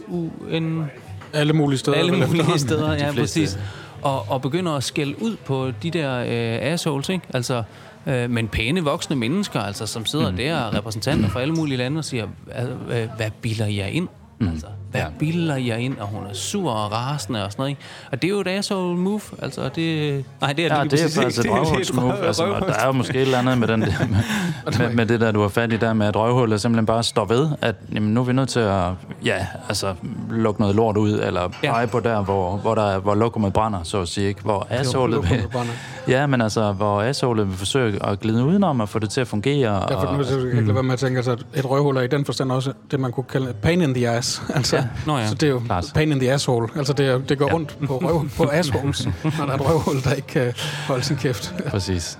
UN, 0.08 0.84
Alle 1.32 1.52
mulige 1.52 1.78
steder. 1.78 1.96
alle 1.96 2.12
mulige 2.26 2.58
steder, 2.58 2.92
ja, 3.06 3.12
præcis. 3.12 3.58
Og, 4.02 4.30
og 4.30 4.42
begynder 4.42 4.72
at 4.72 4.84
skælde 4.84 5.22
ud 5.22 5.36
på 5.36 5.70
de 5.82 5.90
der 5.90 6.18
øh, 6.18 6.72
assholes, 6.72 7.08
ikke? 7.08 7.24
Altså, 7.34 7.62
øh, 8.06 8.30
men 8.30 8.48
pæne 8.48 8.80
voksne 8.84 9.16
mennesker, 9.16 9.60
altså, 9.60 9.86
som 9.86 10.06
sidder 10.06 10.30
mm. 10.30 10.36
der 10.36 10.60
og 10.60 10.74
repræsentanter 10.74 11.28
fra 11.28 11.40
alle 11.40 11.54
mulige 11.54 11.76
lande 11.78 11.98
og 11.98 12.04
siger, 12.04 12.26
"Hvad- 12.44 13.06
hvad 13.16 13.30
bilder 13.42 13.66
jer 13.66 13.86
ind? 13.86 14.08
Mm. 14.38 14.48
Altså, 14.48 14.66
hvad 14.90 15.00
Ja. 15.00 15.06
ja. 15.06 15.12
bilder 15.18 15.56
I 15.56 15.68
jer 15.68 15.76
ind, 15.76 15.98
og 15.98 16.06
hun 16.06 16.22
er 16.30 16.34
sur 16.34 16.70
og 16.72 16.92
rasende 16.92 17.44
og 17.44 17.52
sådan 17.52 17.60
noget, 17.62 17.70
ikke? 17.70 17.82
Og 18.12 18.22
det 18.22 18.28
er 18.28 18.32
jo 18.34 18.40
et 18.40 18.48
asshole 18.48 18.96
move, 18.98 19.20
altså 19.42 19.68
det... 19.74 20.24
Nej, 20.40 20.52
det 20.52 20.66
er 20.66 20.76
Ja, 20.76 20.82
lige 20.82 20.90
det 20.96 21.16
er 21.16 21.22
faktisk 21.22 21.38
et 21.38 21.44
ikke. 21.44 21.52
Det 21.54 21.58
er 21.58 21.64
røvhulsmove. 21.64 22.12
røv- 22.12 22.24
Altså, 22.26 22.44
og 22.44 22.56
røvhuls- 22.58 22.66
der 22.66 22.74
er 22.74 22.86
jo 22.86 22.92
måske 22.92 23.14
et 23.14 23.20
eller 23.22 23.38
andet 23.38 23.58
med, 23.58 23.68
den 23.68 23.80
der, 23.82 23.86
med, 24.08 24.78
med, 24.78 24.94
med 24.94 25.06
det 25.06 25.20
der, 25.20 25.32
du 25.32 25.40
har 25.40 25.48
fat 25.48 25.72
i 25.72 25.76
der 25.76 25.92
med, 25.92 26.06
at 26.06 26.16
røvhullet 26.16 26.60
simpelthen 26.60 26.86
bare 26.86 27.02
står 27.02 27.24
ved, 27.24 27.48
at 27.62 27.74
jamen, 27.94 28.14
nu 28.14 28.20
er 28.20 28.24
vi 28.24 28.32
nødt 28.32 28.48
til 28.48 28.60
at 28.60 28.84
ja, 29.24 29.46
altså, 29.68 29.94
lukke 30.30 30.60
noget 30.60 30.76
lort 30.76 30.96
ud, 30.96 31.12
eller 31.12 31.42
Ja. 31.62 31.72
pege 31.72 31.86
på 31.86 32.00
der, 32.00 32.22
hvor, 32.22 32.56
hvor, 32.56 32.74
der, 32.74 32.82
er- 32.90 32.98
hvor 32.98 33.14
lokummet 33.14 33.52
brænder, 33.52 33.82
så 33.82 34.00
at 34.00 34.08
sige. 34.08 34.28
Ikke? 34.28 34.40
Hvor 34.42 34.66
assholet 34.70 35.30
vil, 35.30 35.42
ja, 36.08 36.26
men 36.26 36.40
altså, 36.40 36.72
hvor 36.72 37.02
assholet 37.02 37.48
vil 37.48 37.56
forsøge 37.56 38.06
at 38.06 38.20
glide 38.20 38.44
udenom 38.44 38.80
og 38.80 38.88
få 38.88 38.98
det 38.98 39.10
til 39.10 39.20
at 39.20 39.28
fungere. 39.28 39.74
Ja, 39.74 39.94
for 39.94 40.16
nu 40.16 40.24
kan 40.24 40.32
jeg 40.38 40.44
ikke 40.46 40.60
lade 40.60 40.74
være 40.74 40.82
med 40.82 40.92
at 40.92 40.98
tænke, 40.98 41.16
altså 41.16 41.36
et 41.54 41.70
røvhul 41.70 41.96
er 41.96 42.00
i 42.00 42.06
den 42.06 42.24
forstand 42.24 42.52
også 42.52 42.72
det, 42.90 43.00
man 43.00 43.12
kunne 43.12 43.24
kalde 43.24 43.52
pain 43.62 43.82
in 43.82 43.94
the 43.94 44.08
ass. 44.08 44.42
Altså, 44.54 44.77
Ja, 44.78 44.86
nå 45.06 45.18
ja. 45.18 45.26
Så 45.26 45.34
det 45.34 45.42
er 45.42 45.50
jo 45.50 45.62
Klart. 45.66 45.84
pain 45.94 46.12
in 46.12 46.20
the 46.20 46.32
asshole. 46.32 46.68
Altså 46.76 46.92
det, 46.92 47.06
er, 47.06 47.18
det 47.18 47.38
går 47.38 47.52
rundt 47.52 47.76
på, 47.86 47.98
røv, 47.98 48.28
på 48.36 48.44
assholes, 48.52 49.08
når 49.24 49.46
der 49.46 49.52
er 49.52 49.54
et 49.54 49.68
røvhul, 49.68 50.02
der 50.04 50.12
ikke 50.12 50.28
kan 50.28 50.52
holde 50.86 51.04
sin 51.04 51.16
kæft. 51.16 51.54
Præcis. 51.68 52.18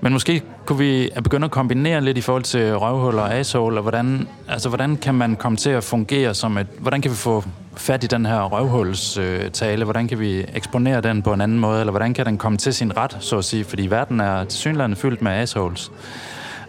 Men 0.00 0.12
måske 0.12 0.42
kunne 0.66 0.78
vi 0.78 1.10
begynde 1.24 1.44
at 1.44 1.50
kombinere 1.50 2.00
lidt 2.00 2.18
i 2.18 2.20
forhold 2.20 2.42
til 2.42 2.76
røvhul 2.76 3.18
og 3.18 3.34
asshole, 3.34 3.76
og 3.76 3.82
hvordan, 3.82 4.28
altså, 4.48 4.68
hvordan 4.68 4.96
kan 4.96 5.14
man 5.14 5.36
komme 5.36 5.58
til 5.58 5.70
at 5.70 5.84
fungere 5.84 6.34
som 6.34 6.58
et... 6.58 6.66
Hvordan 6.78 7.00
kan 7.00 7.10
vi 7.10 7.16
få 7.16 7.44
fat 7.76 8.04
i 8.04 8.06
den 8.06 8.26
her 8.26 8.42
røvhulstale? 8.42 9.80
Øh, 9.80 9.84
hvordan 9.84 10.08
kan 10.08 10.20
vi 10.20 10.44
eksponere 10.54 11.00
den 11.00 11.22
på 11.22 11.32
en 11.32 11.40
anden 11.40 11.58
måde? 11.58 11.80
Eller 11.80 11.90
hvordan 11.90 12.14
kan 12.14 12.26
den 12.26 12.38
komme 12.38 12.58
til 12.58 12.74
sin 12.74 12.96
ret, 12.96 13.16
så 13.20 13.38
at 13.38 13.44
sige? 13.44 13.64
Fordi 13.64 13.86
verden 13.86 14.20
er 14.20 14.44
til 14.44 14.58
synligheden 14.58 14.96
fyldt 14.96 15.22
med 15.22 15.32
assholes. 15.32 15.92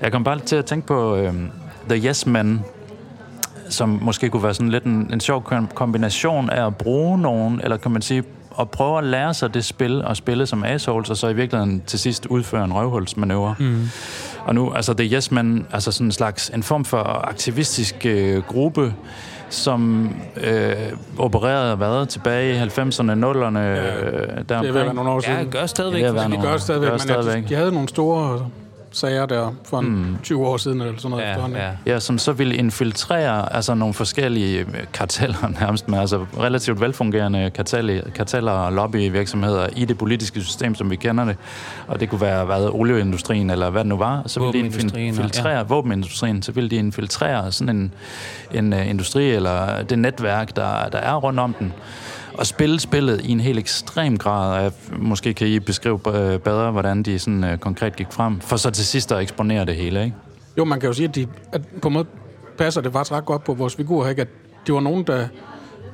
Jeg 0.01 0.12
kom 0.12 0.23
bare 0.23 0.39
til 0.39 0.56
at 0.56 0.65
tænke 0.65 0.88
på 0.88 1.15
øh, 1.15 1.34
The 1.89 2.08
Yes 2.08 2.25
Men, 2.25 2.63
som 3.69 3.99
måske 4.01 4.30
kunne 4.30 4.43
være 4.43 4.54
sådan 4.54 4.69
lidt 4.69 4.84
en, 4.84 5.10
en 5.13 5.19
sjov 5.19 5.43
kom- 5.43 5.69
kombination 5.75 6.49
af 6.49 6.67
at 6.67 6.75
bruge 6.75 7.19
nogen, 7.19 7.60
eller 7.63 7.78
kan 7.78 7.91
man 7.91 8.01
sige, 8.01 8.23
at 8.60 8.69
prøve 8.69 8.97
at 8.97 9.04
lære 9.04 9.34
sig 9.34 9.54
det 9.54 9.65
spil 9.65 10.06
og 10.06 10.17
spille 10.17 10.45
som 10.45 10.63
assholes, 10.63 11.10
og 11.10 11.17
så 11.17 11.28
i 11.28 11.34
virkeligheden 11.36 11.84
til 11.88 11.99
sidst 11.99 12.25
udføre 12.25 12.65
en 12.65 12.73
røvhulsmanøvre. 12.73 13.56
Mm. 13.60 13.89
Og 14.45 14.56
nu, 14.56 14.71
altså 14.73 14.93
det 14.93 15.06
er 15.06 15.17
Yes 15.17 15.32
Men, 15.32 15.65
altså 15.71 15.91
sådan 15.91 16.08
en 16.08 16.12
slags, 16.12 16.49
en 16.49 16.63
form 16.63 16.86
for 16.86 17.28
aktivistisk 17.28 18.06
øh, 18.06 18.43
gruppe, 18.43 18.93
som 19.49 20.10
øh, 20.43 20.73
opererede 21.17 21.75
hvad, 21.75 22.06
tilbage 22.06 22.56
i 22.56 22.58
90'erne, 22.58 22.67
0'erne, 23.25 23.58
Ja, 23.60 24.01
øh, 24.06 24.28
der 24.49 24.62
Det 24.62 24.75
er 24.75 24.93
nogle 24.93 25.10
år 25.10 25.19
siden. 25.19 25.38
Ja, 25.38 25.43
gør 25.60 25.65
stadigvæk. 25.65 26.01
Det 26.01 26.08
er 26.10 26.13
ved 26.13 26.21
at 26.21 26.32
de 26.32 26.32
være 26.32 26.41
gør 26.51 26.58
stadigvæk, 26.58 26.88
gør 26.88 26.93
men 26.93 26.99
stadigvæk. 26.99 27.23
stadigvæk. 27.32 27.49
de 27.49 27.56
havde 27.56 27.71
nogle 27.71 27.89
store 27.89 28.49
sager 28.95 29.25
der 29.25 29.55
for 29.63 29.79
en 29.79 29.89
mm. 29.89 30.17
20 30.23 30.47
år 30.47 30.58
siden, 30.58 30.81
eller 30.81 30.93
sådan 30.97 31.12
noget. 31.12 31.23
Ja, 31.23 31.29
efterhånden. 31.29 31.60
ja. 31.60 31.93
Ja, 31.93 31.99
som 31.99 32.17
så 32.17 32.31
ville 32.34 32.55
infiltrere 32.55 33.55
altså 33.55 33.73
nogle 33.73 33.93
forskellige 33.93 34.60
øh, 34.60 34.65
karteller 34.93 35.47
nærmest, 35.62 35.88
med 35.88 35.99
altså 35.99 36.25
relativt 36.39 36.81
velfungerende 36.81 37.51
karteller, 37.55 38.01
karteller 38.15 38.51
og 38.51 38.73
lobbyvirksomheder 38.73 39.67
i 39.75 39.86
det 39.86 39.97
politiske 39.97 40.41
system, 40.41 40.75
som 40.75 40.89
vi 40.89 40.95
kender 40.95 41.25
det. 41.25 41.38
Og 41.88 41.99
det 41.99 42.10
kunne 42.10 42.21
være 42.21 42.45
hvad, 42.45 42.69
olieindustrien 42.71 43.49
eller 43.49 43.69
hvad 43.69 43.81
det 43.81 43.89
nu 43.89 43.97
var. 43.97 44.23
Så 44.25 44.39
ville 44.39 44.69
de 44.69 45.05
infiltrere 45.05 45.58
ja. 45.58 45.63
våbenindustrien, 45.63 46.41
så 46.41 46.51
ville 46.51 46.69
de 46.69 46.75
infiltrere 46.75 47.51
sådan 47.51 47.75
en, 47.75 47.93
en 48.53 48.73
uh, 48.73 48.89
industri 48.89 49.31
eller 49.31 49.84
det 49.84 49.99
netværk, 49.99 50.55
der, 50.55 50.89
der 50.89 50.99
er 50.99 51.15
rundt 51.15 51.39
om 51.39 51.53
den. 51.60 51.73
Og 52.37 52.47
spille 52.47 52.79
spillet 52.79 53.21
i 53.21 53.31
en 53.31 53.39
helt 53.39 53.59
ekstrem 53.59 54.17
grad. 54.17 54.61
Jeg, 54.61 54.71
måske 54.97 55.33
kan 55.33 55.47
I 55.47 55.59
beskrive 55.59 55.99
øh, 56.07 56.39
bedre, 56.39 56.71
hvordan 56.71 57.03
de 57.03 57.19
sådan, 57.19 57.43
uh, 57.43 57.59
konkret 57.59 57.95
gik 57.95 58.07
frem, 58.11 58.39
for 58.39 58.57
så 58.57 58.71
til 58.71 58.85
sidst 58.85 59.11
at 59.11 59.21
eksponere 59.21 59.65
det 59.65 59.75
hele, 59.75 60.03
ikke? 60.03 60.15
Jo, 60.57 60.65
man 60.65 60.79
kan 60.79 60.87
jo 60.87 60.93
sige, 60.93 61.07
at, 61.07 61.15
de, 61.15 61.27
at 61.51 61.61
på 61.81 61.87
en 61.87 61.93
måde 61.93 62.05
passer 62.57 62.81
det 62.81 62.91
faktisk 62.91 63.11
ret 63.11 63.25
godt 63.25 63.43
på 63.43 63.53
vores 63.53 63.75
figurer, 63.75 64.09
ikke? 64.09 64.21
at 64.21 64.27
det 64.67 64.73
var 64.73 64.81
nogen, 64.81 65.03
der 65.03 65.27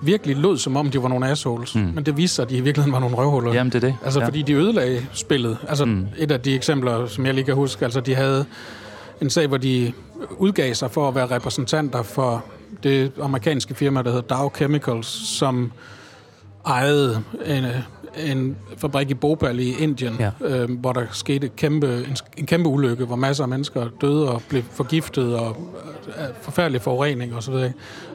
virkelig 0.02 0.38
lød, 0.38 0.58
som 0.58 0.78
om 0.78 0.92
de 0.92 1.04
var 1.04 1.10
nogle 1.10 1.28
assholes. 1.28 1.76
Mm. 1.76 1.82
Men 1.82 2.06
det 2.06 2.18
viste 2.18 2.36
sig, 2.36 2.44
at 2.44 2.50
de 2.50 2.58
i 2.58 2.62
virkeligheden 2.62 2.94
var 2.94 3.00
nogle 3.00 3.16
røvhuller. 3.16 3.54
Jamen, 3.54 3.72
det 3.74 3.84
er 3.84 3.88
det. 3.88 3.96
Altså, 4.04 4.20
ja. 4.20 4.26
fordi 4.26 4.42
de 4.42 4.54
ødelagde 4.54 5.06
spillet. 5.14 5.58
Altså, 5.68 5.86
mm. 5.86 6.08
et 6.18 6.32
af 6.32 6.42
de 6.42 6.56
eksempler, 6.56 7.08
som 7.08 7.26
jeg 7.26 7.34
lige 7.34 7.46
kan 7.46 7.56
huske, 7.56 7.86
altså, 7.86 8.02
de 8.02 8.16
havde 8.16 8.46
en 9.22 9.30
sag, 9.30 9.48
hvor 9.48 9.58
de 9.58 9.94
udgav 10.38 10.74
sig 10.74 10.92
for 10.92 11.08
at 11.08 11.16
være 11.16 11.26
repræsentanter 11.26 12.04
for 12.04 12.46
det 12.84 13.12
amerikanske 13.22 13.76
firma, 13.76 14.02
der 14.02 14.12
hedder 14.12 14.36
Dow 14.36 14.50
Chemicals, 14.56 15.08
som 15.28 15.72
ejede 16.68 17.24
en, 17.46 17.66
en 18.32 18.58
fabrik 18.78 19.10
i 19.10 19.14
Bhopal 19.14 19.60
i 19.60 19.74
Indien, 19.80 20.16
Ja. 20.20 20.32
øh, 20.42 20.80
hvor 20.80 20.94
der 20.94 21.06
skete 21.12 21.46
et 21.48 21.56
kæmpe, 21.56 21.98
en, 21.98 22.18
en 22.38 22.46
kæmpe 22.46 22.70
ulykke, 22.70 23.06
hvor 23.06 23.16
masser 23.16 23.44
af 23.44 23.48
mennesker 23.50 23.88
døde 24.02 24.32
og 24.32 24.42
blev 24.50 24.64
forgiftet, 24.72 25.36
og 25.36 25.58
øh, 26.08 26.14
forfærdelig 26.42 26.82
forurening 26.82 27.36
osv., 27.36 27.54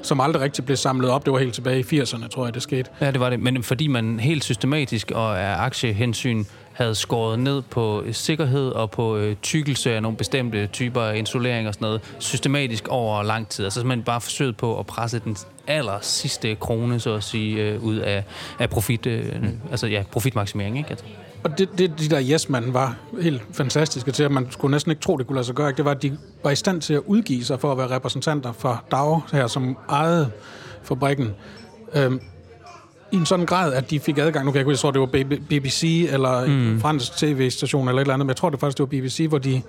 som 0.02 0.20
aldrig 0.20 0.42
rigtig 0.42 0.64
blev 0.64 0.76
samlet 0.76 1.10
op. 1.10 1.24
Det 1.24 1.32
var 1.32 1.38
helt 1.38 1.54
tilbage 1.54 1.80
i 1.92 2.00
80'erne, 2.00 2.28
tror 2.28 2.44
jeg, 2.44 2.54
det 2.54 2.62
skete. 2.62 2.90
Ja, 3.00 3.10
det 3.10 3.20
var 3.20 3.30
det. 3.30 3.40
Men 3.40 3.62
fordi 3.62 3.86
man 3.86 4.20
helt 4.20 4.44
systematisk 4.44 5.10
og 5.14 5.40
af 5.40 5.64
aktiehensyn 5.64 6.44
havde 6.76 6.94
skåret 6.94 7.38
ned 7.38 7.62
på 7.62 8.02
øh, 8.02 8.14
sikkerhed 8.14 8.68
og 8.68 8.90
på 8.90 9.16
øh, 9.16 9.36
tykkelse 9.42 9.94
af 9.94 10.02
nogle 10.02 10.16
bestemte 10.16 10.66
typer 10.66 11.02
af 11.02 11.16
insulering 11.16 11.68
og 11.68 11.74
sådan 11.74 11.86
noget, 11.86 12.00
systematisk 12.18 12.88
over 12.88 13.22
lang 13.22 13.48
tid. 13.48 13.64
Altså 13.64 13.80
simpelthen 13.80 14.04
bare 14.04 14.20
forsøget 14.20 14.56
på 14.56 14.78
at 14.78 14.86
presse 14.86 15.18
den 15.18 15.36
aller 15.66 15.98
sidste 16.00 16.54
krone, 16.54 17.00
så 17.00 17.14
at 17.14 17.24
sige, 17.24 17.62
øh, 17.62 17.84
ud 17.84 17.96
af, 17.96 18.24
af 18.58 18.70
profit, 18.70 19.06
øh, 19.06 19.42
mm. 19.42 19.60
altså 19.70 19.86
ja, 19.86 20.02
profitmaksimering, 20.10 20.78
ikke? 20.78 20.90
Altså. 20.90 21.04
Og 21.44 21.58
det, 21.58 21.78
det 21.78 22.00
de 22.00 22.08
der 22.08 22.22
yes 22.30 22.50
var 22.50 22.96
helt 23.20 23.42
fantastiske 23.52 24.12
til, 24.12 24.22
at 24.22 24.30
man 24.30 24.46
skulle 24.50 24.72
næsten 24.72 24.90
ikke 24.90 25.02
tro, 25.02 25.16
det 25.16 25.26
kunne 25.26 25.36
lade 25.36 25.46
sig 25.46 25.54
gøre, 25.54 25.68
ikke? 25.68 25.76
det 25.76 25.84
var, 25.84 25.90
at 25.90 26.02
de 26.02 26.18
var 26.44 26.50
i 26.50 26.56
stand 26.56 26.80
til 26.80 26.94
at 26.94 27.00
udgive 27.06 27.44
sig 27.44 27.60
for 27.60 27.72
at 27.72 27.78
være 27.78 27.90
repræsentanter 27.90 28.52
for 28.52 28.84
Dow 28.90 29.20
her, 29.32 29.46
som 29.46 29.78
ejede 29.88 30.30
fabrikken. 30.82 31.34
Øhm, 31.94 32.20
i 33.12 33.16
en 33.16 33.26
sådan 33.26 33.46
grad, 33.46 33.72
at 33.72 33.90
de 33.90 34.00
fik 34.00 34.18
adgang, 34.18 34.44
nu 34.44 34.50
kan 34.50 34.56
jeg 34.56 34.60
ikke 34.60 34.70
huske, 34.70 34.86
jeg 34.86 34.94
tror, 34.94 35.06
det 35.06 35.30
var 35.30 35.38
BBC 35.48 36.08
eller 36.12 36.46
mm. 36.46 36.72
en 36.72 36.80
fransk 36.80 37.16
tv-station 37.16 37.88
eller 37.88 38.00
et 38.00 38.04
eller 38.04 38.14
andet, 38.14 38.26
men 38.26 38.30
jeg 38.30 38.36
tror 38.36 38.50
det 38.50 38.60
faktisk, 38.60 38.78
det 38.78 38.82
var 38.82 39.00
BBC, 39.00 39.26
hvor 39.28 39.38
de 39.38 39.62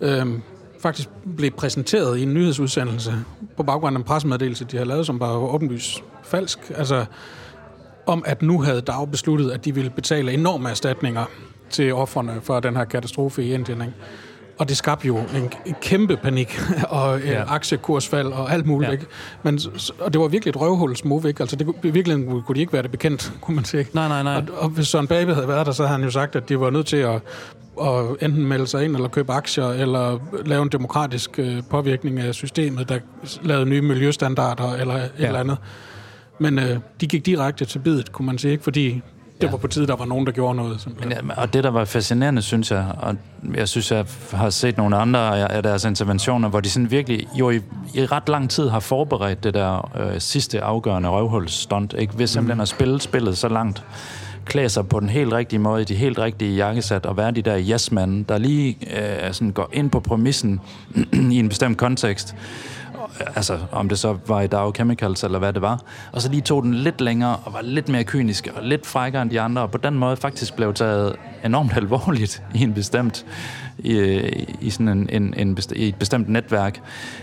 øhm, 0.00 0.42
faktisk 0.80 1.08
blev 1.36 1.50
præsenteret 1.50 2.18
i 2.18 2.22
en 2.22 2.34
nyhedsudsendelse 2.34 3.14
på 3.56 3.62
baggrund 3.62 3.96
af 3.96 3.98
en 3.98 4.04
pressemeddelelse, 4.04 4.64
de 4.64 4.76
havde 4.76 4.88
lavet, 4.88 5.06
som 5.06 5.20
var 5.20 5.36
åbenlyst 5.36 6.02
falsk. 6.22 6.58
Altså, 6.76 7.04
om 8.06 8.22
at 8.26 8.42
nu 8.42 8.60
havde 8.60 8.80
Dow 8.80 9.04
besluttet, 9.04 9.50
at 9.50 9.64
de 9.64 9.74
ville 9.74 9.90
betale 9.90 10.32
enorme 10.32 10.70
erstatninger 10.70 11.24
til 11.70 11.94
offerne 11.94 12.40
for 12.42 12.60
den 12.60 12.76
her 12.76 12.84
katastrofe 12.84 13.44
i 13.44 13.54
Indien. 13.54 13.80
Ikke? 13.80 13.92
Og 14.60 14.68
det 14.68 14.76
skabte 14.76 15.06
jo 15.06 15.16
en, 15.18 15.52
en 15.66 15.74
kæmpe 15.82 16.16
panik 16.16 16.60
og 16.88 17.20
ja. 17.20 17.30
Ja. 17.32 17.54
aktiekursfald 17.54 18.26
og 18.26 18.52
alt 18.52 18.66
muligt. 18.66 18.88
Ja. 18.88 18.92
Ikke? 18.92 19.06
Men, 19.42 19.60
og 20.00 20.12
det 20.12 20.20
var 20.20 20.28
virkelig 20.28 20.50
et 20.50 20.60
røvhulsmove. 20.60 21.28
Ikke? 21.28 21.40
Altså, 21.40 21.56
det, 21.56 21.68
i 21.82 21.90
virkeligheden 21.90 22.42
kunne 22.42 22.54
de 22.56 22.60
ikke 22.60 22.72
være 22.72 22.82
det 22.82 22.90
bekendt, 22.90 23.32
kunne 23.40 23.54
man 23.54 23.64
sige. 23.64 23.86
Nej, 23.92 24.08
nej, 24.08 24.22
nej. 24.22 24.34
Og, 24.36 24.44
og 24.58 24.68
hvis 24.68 24.86
Søren 24.88 25.06
Babe 25.06 25.34
havde 25.34 25.48
været 25.48 25.66
der, 25.66 25.72
så 25.72 25.82
havde 25.82 25.92
han 25.98 26.04
jo 26.04 26.10
sagt, 26.10 26.36
at 26.36 26.48
de 26.48 26.60
var 26.60 26.70
nødt 26.70 26.86
til 26.86 26.96
at, 26.96 27.14
at 27.82 28.04
enten 28.20 28.46
melde 28.46 28.66
sig 28.66 28.84
ind, 28.84 28.94
eller 28.96 29.08
købe 29.08 29.32
aktier, 29.32 29.68
eller 29.68 30.18
lave 30.46 30.62
en 30.62 30.68
demokratisk 30.68 31.38
øh, 31.38 31.62
påvirkning 31.70 32.18
af 32.20 32.34
systemet, 32.34 32.88
der 32.88 32.98
lavede 33.42 33.66
nye 33.66 33.80
miljøstandarder, 33.82 34.72
eller 34.72 34.94
et 34.94 35.10
Ja. 35.18 35.26
eller 35.26 35.40
andet. 35.40 35.56
Men 36.38 36.58
øh, 36.58 36.78
de 37.00 37.06
gik 37.06 37.26
direkte 37.26 37.64
til 37.64 37.78
bidet, 37.78 38.12
kunne 38.12 38.26
man 38.26 38.38
sige, 38.38 38.52
ikke? 38.52 38.64
fordi 38.64 39.02
det 39.40 39.46
Ja. 39.46 39.50
var 39.50 39.58
på 39.58 39.66
tide, 39.68 39.86
der 39.86 39.96
var 39.96 40.04
nogen, 40.04 40.26
der 40.26 40.32
gjorde 40.32 40.54
noget. 40.54 40.80
Simpelthen. 40.80 41.12
Ja, 41.28 41.40
og 41.42 41.52
det, 41.52 41.64
der 41.64 41.70
var 41.70 41.84
fascinerende, 41.84 42.42
synes 42.42 42.70
jeg, 42.70 42.86
og 42.98 43.16
jeg 43.54 43.68
synes, 43.68 43.92
jeg 43.92 44.04
har 44.32 44.50
set 44.50 44.76
nogle 44.76 44.96
andre 44.96 45.50
af 45.52 45.62
deres 45.62 45.84
interventioner, 45.84 46.48
hvor 46.48 46.60
de 46.60 46.70
sådan 46.70 46.90
virkelig 46.90 47.26
jo 47.34 47.50
i, 47.50 47.60
i 47.94 48.06
ret 48.06 48.28
lang 48.28 48.50
tid 48.50 48.68
har 48.68 48.80
forberedt 48.80 49.44
det 49.44 49.54
der 49.54 49.90
øh, 50.00 50.20
sidste 50.20 50.62
afgørende 50.62 51.08
røvhulsstunt, 51.08 51.94
ikke? 51.98 52.18
Ved 52.18 52.26
simpelthen 52.26 52.60
at 52.60 52.68
spille 52.68 53.00
spillet 53.00 53.38
så 53.38 53.48
langt, 53.48 53.84
klæde 54.44 54.68
sig 54.68 54.88
på 54.88 55.00
den 55.00 55.08
helt 55.08 55.32
rigtige 55.32 55.58
måde, 55.58 55.82
i 55.82 55.84
de 55.84 55.94
helt 55.94 56.18
rigtige 56.18 56.56
jakkesæt, 56.56 57.06
og 57.06 57.16
være 57.16 57.30
de 57.30 57.42
der 57.42 57.58
yes 57.60 57.88
der 58.28 58.38
lige 58.38 58.76
øh, 59.26 59.32
sådan 59.34 59.50
går 59.52 59.68
ind 59.72 59.90
på 59.90 60.00
præmissen 60.00 60.60
i 61.32 61.38
en 61.38 61.48
bestemt 61.48 61.78
kontekst, 61.78 62.34
altså 63.36 63.58
om 63.72 63.88
det 63.88 63.98
så 63.98 64.16
var 64.26 64.40
i 64.40 64.46
Dow 64.46 64.72
Chemicals 64.72 65.24
eller 65.24 65.38
hvad 65.38 65.52
det 65.52 65.62
var, 65.62 65.80
og 66.12 66.22
så 66.22 66.30
lige 66.30 66.40
tog 66.40 66.62
den 66.62 66.74
lidt 66.74 67.00
længere 67.00 67.36
og 67.44 67.52
var 67.52 67.62
lidt 67.62 67.88
mere 67.88 68.04
kynisk 68.04 68.48
og 68.56 68.62
lidt 68.62 68.86
frækkere 68.86 69.22
end 69.22 69.30
de 69.30 69.40
andre, 69.40 69.62
og 69.62 69.70
på 69.70 69.78
den 69.78 69.94
måde 69.94 70.16
faktisk 70.16 70.56
blev 70.56 70.74
taget 70.74 71.16
enormt 71.44 71.72
alvorligt 71.80 72.42
i 72.54 72.62
en 72.62 72.74
bestemt 72.74 73.26
i, 73.78 73.98
i 74.60 74.70
sådan 74.70 74.88
en, 74.88 75.08
en, 75.12 75.34
en 75.36 75.54
best, 75.54 75.72
i 75.72 75.88
et 75.88 75.94
bestemt 75.94 76.28
netværk, 76.28 76.80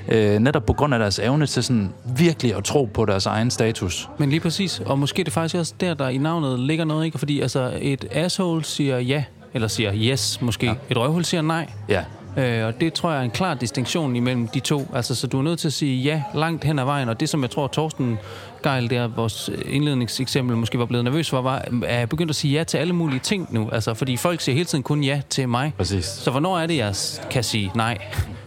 øh, 0.07 0.39
netop 0.39 0.65
på 0.65 0.73
grund 0.73 0.93
af 0.93 0.99
deres 0.99 1.19
evne 1.19 1.45
til 1.45 1.63
sådan 1.63 1.93
virkelig 2.17 2.55
at 2.55 2.63
tro 2.63 2.85
på 2.85 3.05
deres 3.05 3.25
egen 3.25 3.51
status. 3.51 4.09
Men 4.17 4.29
lige 4.29 4.39
præcis, 4.39 4.79
og 4.85 4.99
måske 4.99 5.19
er 5.19 5.23
det 5.23 5.33
faktisk 5.33 5.55
også 5.55 5.73
der, 5.79 5.93
der 5.93 6.07
i 6.09 6.17
navnet 6.17 6.59
ligger 6.59 6.85
noget, 6.85 7.05
ikke? 7.05 7.17
Fordi 7.17 7.41
altså, 7.41 7.77
et 7.81 8.05
asshole 8.11 8.63
siger 8.63 8.99
ja, 8.99 9.23
eller 9.53 9.67
siger 9.67 9.91
yes 9.95 10.41
måske. 10.41 10.65
Ja. 10.65 10.73
Et 10.89 10.97
røvhul 10.97 11.25
siger 11.25 11.41
nej. 11.41 11.69
Ja, 11.89 12.03
Øh, 12.37 12.65
og 12.65 12.81
det 12.81 12.93
tror 12.93 13.11
jeg 13.11 13.19
er 13.19 13.23
en 13.23 13.31
klar 13.31 13.53
distinktion 13.53 14.15
imellem 14.15 14.47
de 14.47 14.59
to. 14.59 14.87
Altså, 14.93 15.15
så 15.15 15.27
du 15.27 15.39
er 15.39 15.43
nødt 15.43 15.59
til 15.59 15.67
at 15.67 15.73
sige 15.73 16.03
ja 16.03 16.23
langt 16.35 16.63
hen 16.63 16.79
ad 16.79 16.85
vejen, 16.85 17.09
og 17.09 17.19
det 17.19 17.29
som 17.29 17.41
jeg 17.41 17.49
tror, 17.49 17.67
Torsten 17.67 18.17
Geil, 18.63 18.89
der 18.89 19.07
vores 19.07 19.49
indledningseksempel 19.65 20.57
måske 20.57 20.79
var 20.79 20.85
blevet 20.85 21.03
nervøs 21.03 21.29
for, 21.29 21.41
var, 21.41 21.65
er 21.85 21.99
jeg 21.99 22.09
begyndt 22.09 22.29
at 22.29 22.35
sige 22.35 22.53
ja 22.57 22.63
til 22.63 22.77
alle 22.77 22.93
mulige 22.93 23.19
ting 23.19 23.47
nu. 23.53 23.69
Altså, 23.71 23.93
fordi 23.93 24.17
folk 24.17 24.41
siger 24.41 24.53
hele 24.53 24.65
tiden 24.65 24.83
kun 24.83 25.03
ja 25.03 25.21
til 25.29 25.49
mig. 25.49 25.73
præcis. 25.77 26.05
Så 26.05 26.31
hvornår 26.31 26.59
er 26.59 26.67
det, 26.67 26.77
jeg 26.77 26.95
kan 27.31 27.43
sige 27.43 27.71
nej? 27.75 27.97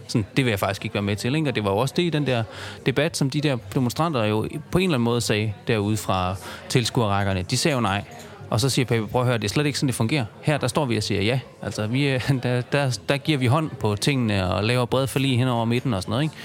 Sådan, 0.07 0.25
det 0.37 0.45
vil 0.45 0.51
jeg 0.51 0.59
faktisk 0.59 0.85
ikke 0.85 0.93
være 0.93 1.03
med 1.03 1.15
til. 1.15 1.35
Ikke? 1.35 1.49
Og 1.49 1.55
det 1.55 1.63
var 1.63 1.71
jo 1.71 1.77
også 1.77 1.93
det 1.97 2.03
i 2.03 2.09
den 2.09 2.27
der 2.27 2.43
debat, 2.85 3.17
som 3.17 3.29
de 3.29 3.41
der 3.41 3.57
demonstranter 3.73 4.23
jo 4.23 4.47
på 4.71 4.77
en 4.77 4.83
eller 4.83 4.95
anden 4.95 5.03
måde 5.03 5.21
sagde 5.21 5.53
derude 5.67 5.97
fra 5.97 6.35
tilskuerrækkerne. 6.69 7.41
De 7.41 7.57
sagde 7.57 7.75
jo 7.75 7.81
nej. 7.81 8.03
Og 8.51 8.59
så 8.59 8.69
siger 8.69 8.85
Pape, 8.85 9.07
prøv 9.07 9.21
at 9.21 9.27
høre, 9.27 9.37
det 9.37 9.43
er 9.43 9.49
slet 9.49 9.65
ikke 9.65 9.77
sådan, 9.79 9.87
det 9.87 9.95
fungerer. 9.95 10.25
Her, 10.41 10.57
der 10.57 10.67
står 10.67 10.85
vi 10.85 10.97
og 10.97 11.03
siger 11.03 11.21
ja. 11.21 11.39
Altså, 11.61 11.87
vi, 11.87 12.07
er- 12.07 12.19
der, 12.43 12.61
der, 12.61 12.99
der 13.09 13.17
giver 13.17 13.37
vi 13.37 13.45
hånd 13.45 13.69
på 13.79 13.95
tingene 13.95 14.53
og 14.53 14.63
laver 14.63 14.85
bred 14.85 15.07
forlig 15.07 15.37
hen 15.37 15.47
over 15.47 15.65
midten 15.65 15.93
og 15.93 16.01
sådan 16.01 16.11
noget, 16.11 16.23
ikke? 16.23 16.35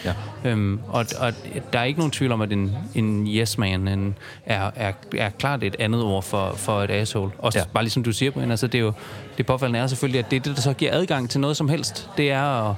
Ja. 0.45 0.51
Øhm, 0.51 0.81
og, 0.89 1.07
og 1.21 1.33
der 1.73 1.79
er 1.79 1.85
ikke 1.85 1.99
nogen 2.01 2.11
tvivl 2.11 2.33
om, 2.33 2.41
at 2.41 2.53
en, 2.53 2.77
en 2.95 3.27
yes 3.29 3.59
man 3.59 3.89
en, 3.89 4.17
er, 4.47 4.71
er, 4.77 4.93
er 5.17 5.31
klart 5.31 5.63
et 5.65 5.77
andet 5.79 6.03
ord 6.03 6.23
for, 6.23 6.53
for 6.57 6.83
et 6.83 6.91
asshole. 6.91 7.31
Også 7.39 7.59
Ja. 7.59 7.65
bare 7.75 7.85
ligesom 7.85 8.03
du 8.03 8.13
siger, 8.13 8.31
Brian, 8.31 8.51
altså 8.51 8.67
det 8.67 8.79
er 8.79 8.83
jo, 8.83 8.93
det 9.39 9.47
påfaldende 9.47 9.79
er 9.81 9.87
selvfølgelig, 9.87 10.19
at 10.19 10.31
det 10.31 10.37
er 10.37 10.41
det, 10.41 10.57
der 10.57 10.63
så 10.63 10.73
giver 10.73 10.93
adgang 10.95 11.31
til 11.31 11.41
noget 11.41 11.57
som 11.57 11.69
helst. 11.69 12.11
Det 12.17 12.31
er 12.31 12.71
at, 12.71 12.75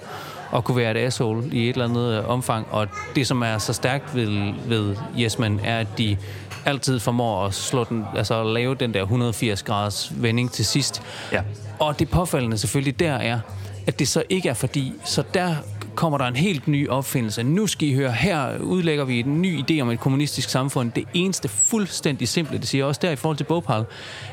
at 0.57 0.65
kunne 0.65 0.77
være 0.77 0.91
et 0.91 0.97
asshole 1.07 1.49
i 1.53 1.63
et 1.69 1.73
eller 1.73 1.85
andet 1.89 2.19
øh, 2.19 2.29
omfang. 2.29 2.67
Og 2.71 2.89
det, 3.15 3.27
som 3.27 3.43
er 3.43 3.59
så 3.59 3.73
stærkt 3.73 4.15
ved, 4.15 4.53
ved 4.67 4.97
yes 5.19 5.39
man, 5.39 5.61
er, 5.65 5.79
at 5.79 5.87
de 5.99 6.17
altid 6.65 6.99
formår 7.01 7.47
at 7.47 7.55
slå 7.55 7.85
den, 7.85 8.05
altså 8.17 8.41
at 8.41 8.47
lave 8.47 8.75
den 8.75 8.95
der 8.95 9.03
180 9.03 9.63
graders 9.63 10.13
vending 10.17 10.53
til 10.53 10.65
sidst. 10.65 11.03
Ja. 11.33 11.43
Og 11.79 11.99
det 11.99 12.11
påfaldende 12.11 12.59
selvfølgelig 12.59 13.01
der 13.01 13.13
er, 13.13 13.41
at 13.87 13.99
det 13.99 14.09
så 14.09 14.23
ikke 14.29 14.49
er 14.49 14.55
fordi, 14.55 14.93
så 15.05 15.23
der 15.35 15.55
kommer 15.95 16.19
der 16.19 16.25
en 16.25 16.37
helt 16.37 16.69
ny 16.69 16.89
opfindelse. 16.89 17.43
Nu 17.43 17.67
skal 17.67 17.89
I 17.89 17.95
høre, 17.95 18.13
her 18.13 18.59
udlægger 18.59 19.05
vi 19.05 19.21
en 19.21 19.43
ny 19.43 19.61
idé 19.61 19.81
om 19.81 19.91
et 19.91 20.01
kommunistisk 20.01 20.51
samfund. 20.51 20.93
Det 20.93 21.05
eneste 21.15 21.49
fuldstændig 21.49 22.29
simple, 22.29 22.59
det 22.59 22.69
siger 22.69 22.85
også 22.85 23.01
der 23.03 23.11
i 23.11 23.17
forhold 23.17 23.37
til 23.37 23.45
Bogpal, 23.45 23.85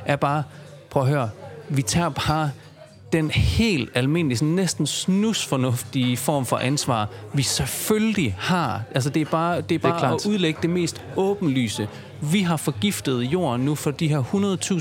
er 0.05 0.15
bare, 0.15 0.43
prøv 0.89 1.03
at 1.03 1.09
høre, 1.09 1.29
vi 1.69 1.81
tager 1.81 2.09
bare 2.09 2.51
den 3.13 3.31
helt 3.31 3.89
almindelige, 3.93 4.37
sådan 4.37 4.53
næsten 4.53 4.87
snusfornuftige 4.87 6.17
form 6.17 6.45
for 6.45 6.57
ansvar, 6.57 7.09
vi 7.33 7.41
selvfølgelig 7.41 8.35
har. 8.39 8.81
Altså 8.95 9.09
det 9.09 9.21
er 9.21 9.25
bare, 9.25 9.61
det 9.61 9.75
er 9.75 9.79
bare 9.79 9.99
klart. 9.99 10.13
at 10.13 10.25
udlægge 10.25 10.59
det 10.61 10.69
mest 10.69 11.01
åbenlyse. 11.15 11.87
Vi 12.21 12.39
har 12.41 12.57
forgiftet 12.57 13.21
jorden 13.21 13.61
nu 13.65 13.75
for 13.75 13.91
de 13.91 14.07
her 14.07 14.23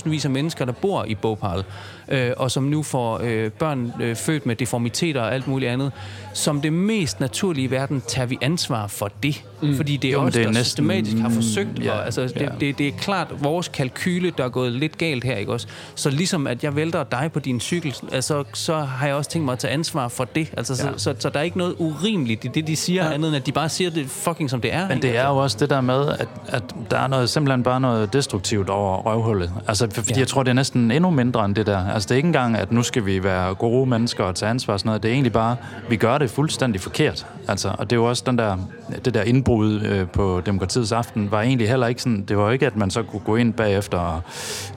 100.000 0.04 0.08
vis 0.10 0.24
af 0.24 0.30
mennesker, 0.30 0.64
der 0.64 0.72
bor 0.72 1.04
i 1.04 1.14
Bhopal, 1.14 1.64
øh, 2.08 2.30
og 2.36 2.50
som 2.50 2.62
nu 2.64 2.82
får 2.82 3.20
øh, 3.22 3.50
børn 3.50 3.92
øh, 4.00 4.16
født 4.16 4.46
med 4.46 4.56
deformiteter 4.56 5.20
og 5.20 5.34
alt 5.34 5.48
muligt 5.48 5.70
andet. 5.70 5.92
Som 6.32 6.60
det 6.60 6.72
mest 6.72 7.20
naturlige 7.20 7.64
i 7.64 7.70
verden 7.70 8.02
tager 8.08 8.26
vi 8.26 8.38
ansvar 8.42 8.86
for 8.86 9.10
det. 9.22 9.44
Mm. 9.62 9.76
Fordi 9.76 9.96
det 9.96 10.08
er 10.08 10.12
Jo, 10.12 10.20
os, 10.20 10.32
det 10.32 10.40
er 10.40 10.44
der 10.44 10.52
næsten- 10.52 10.64
systematisk 10.64 11.16
har 11.18 11.28
forsøgt. 11.30 11.78
ja, 11.84 11.92
og, 11.92 12.04
altså, 12.04 12.22
det, 12.22 12.36
ja. 12.40 12.48
det, 12.60 12.78
det 12.78 12.88
er 12.88 12.92
klart 12.98 13.28
vores 13.44 13.68
kalkyle, 13.68 14.32
der 14.38 14.44
er 14.44 14.48
gået 14.48 14.72
lidt 14.72 14.98
galt 14.98 15.24
her. 15.24 15.36
Ikke 15.36 15.52
også? 15.52 15.66
Så 15.94 16.10
ligesom 16.10 16.46
at 16.46 16.64
jeg 16.64 16.76
vælter 16.76 17.04
dig 17.04 17.30
på 17.32 17.38
din 17.40 17.60
cykel, 17.60 17.94
altså, 18.12 18.44
så 18.52 18.74
har 18.78 19.06
jeg 19.06 19.16
også 19.16 19.30
tænkt 19.30 19.44
mig 19.44 19.52
at 19.52 19.58
tage 19.58 19.72
ansvar 19.72 20.08
for 20.08 20.24
det. 20.24 20.48
Altså, 20.56 20.76
så, 20.76 20.86
Ja. 20.86 20.92
så, 20.96 21.14
så 21.18 21.28
der 21.30 21.38
er 21.38 21.42
ikke 21.42 21.58
noget 21.58 21.74
urimeligt 21.78 22.44
i 22.44 22.48
det, 22.48 22.66
de 22.66 22.76
siger, 22.76 23.10
andet 23.10 23.28
end 23.28 23.36
at 23.36 23.46
de 23.46 23.52
bare 23.52 23.68
siger 23.68 23.90
det 23.90 24.06
fucking 24.06 24.50
som 24.50 24.60
det 24.60 24.72
er. 24.74 24.88
Men 24.88 25.02
det 25.02 25.16
er 25.16 25.28
jo 25.28 25.36
også 25.36 25.56
det 25.60 25.70
der 25.70 25.80
med, 25.80 26.08
at, 26.08 26.28
at 26.48 26.62
der 26.90 26.98
er 26.98 27.06
noget, 27.06 27.23
simpelthen 27.26 27.62
bare 27.62 27.80
noget 27.80 28.12
destruktivt 28.12 28.68
over 28.70 28.96
røvhullet. 28.96 29.50
Altså, 29.68 29.86
for- 29.86 29.94
fordi 29.94 30.12
Ja. 30.14 30.18
jeg 30.20 30.28
tror, 30.28 30.42
det 30.42 30.50
er 30.50 30.54
næsten 30.54 30.90
endnu 30.90 31.10
mindre 31.10 31.44
end 31.44 31.54
det 31.54 31.66
der. 31.66 31.86
Altså, 31.92 32.06
det 32.06 32.10
er 32.12 32.16
ikke 32.16 32.26
engang, 32.26 32.56
at 32.56 32.72
nu 32.72 32.82
skal 32.82 33.06
vi 33.06 33.24
være 33.24 33.54
gode 33.54 33.86
mennesker 33.90 34.24
og 34.24 34.34
tage 34.34 34.50
ansvar 34.50 34.74
og 34.74 34.80
sådan 34.80 34.88
noget. 34.88 35.02
Det 35.02 35.08
er 35.08 35.12
egentlig 35.12 35.32
bare, 35.32 35.56
vi 35.88 35.96
gør 35.96 36.18
det 36.18 36.30
fuldstændig 36.30 36.80
forkert. 36.80 37.26
Altså, 37.48 37.68
og 37.78 37.90
det 37.90 37.96
er 37.96 38.00
jo 38.00 38.08
også 38.08 38.22
den 38.26 38.38
der, 38.38 38.56
det 39.04 39.14
der 39.14 39.22
indbrud 39.22 39.80
øh, 39.80 40.06
på 40.08 40.42
demokratiets 40.46 40.92
aften, 40.92 41.30
var 41.30 41.40
egentlig 41.42 41.68
heller 41.68 41.86
ikke 41.86 42.02
sådan, 42.02 42.24
det 42.28 42.36
var 42.38 42.50
ikke, 42.50 42.66
at 42.66 42.76
man 42.76 42.90
så 42.90 43.02
kunne 43.02 43.20
gå 43.20 43.36
ind 43.36 43.52
bagefter, 43.52 43.98
og 43.98 44.20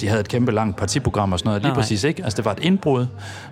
de 0.01 0.07
havde 0.07 0.19
et 0.21 0.27
kæmpe 0.27 0.51
langt 0.51 0.77
partiprogram 0.77 1.33
og 1.33 1.39
sådan 1.39 1.49
noget. 1.49 1.61
Lige 1.61 1.69
Nej, 1.69 1.75
præcis 1.81 2.03
ikke. 2.03 2.23
Altså, 2.23 2.37
det 2.37 2.45
var 2.45 2.51
et 2.51 2.59
indbrud 2.61 3.05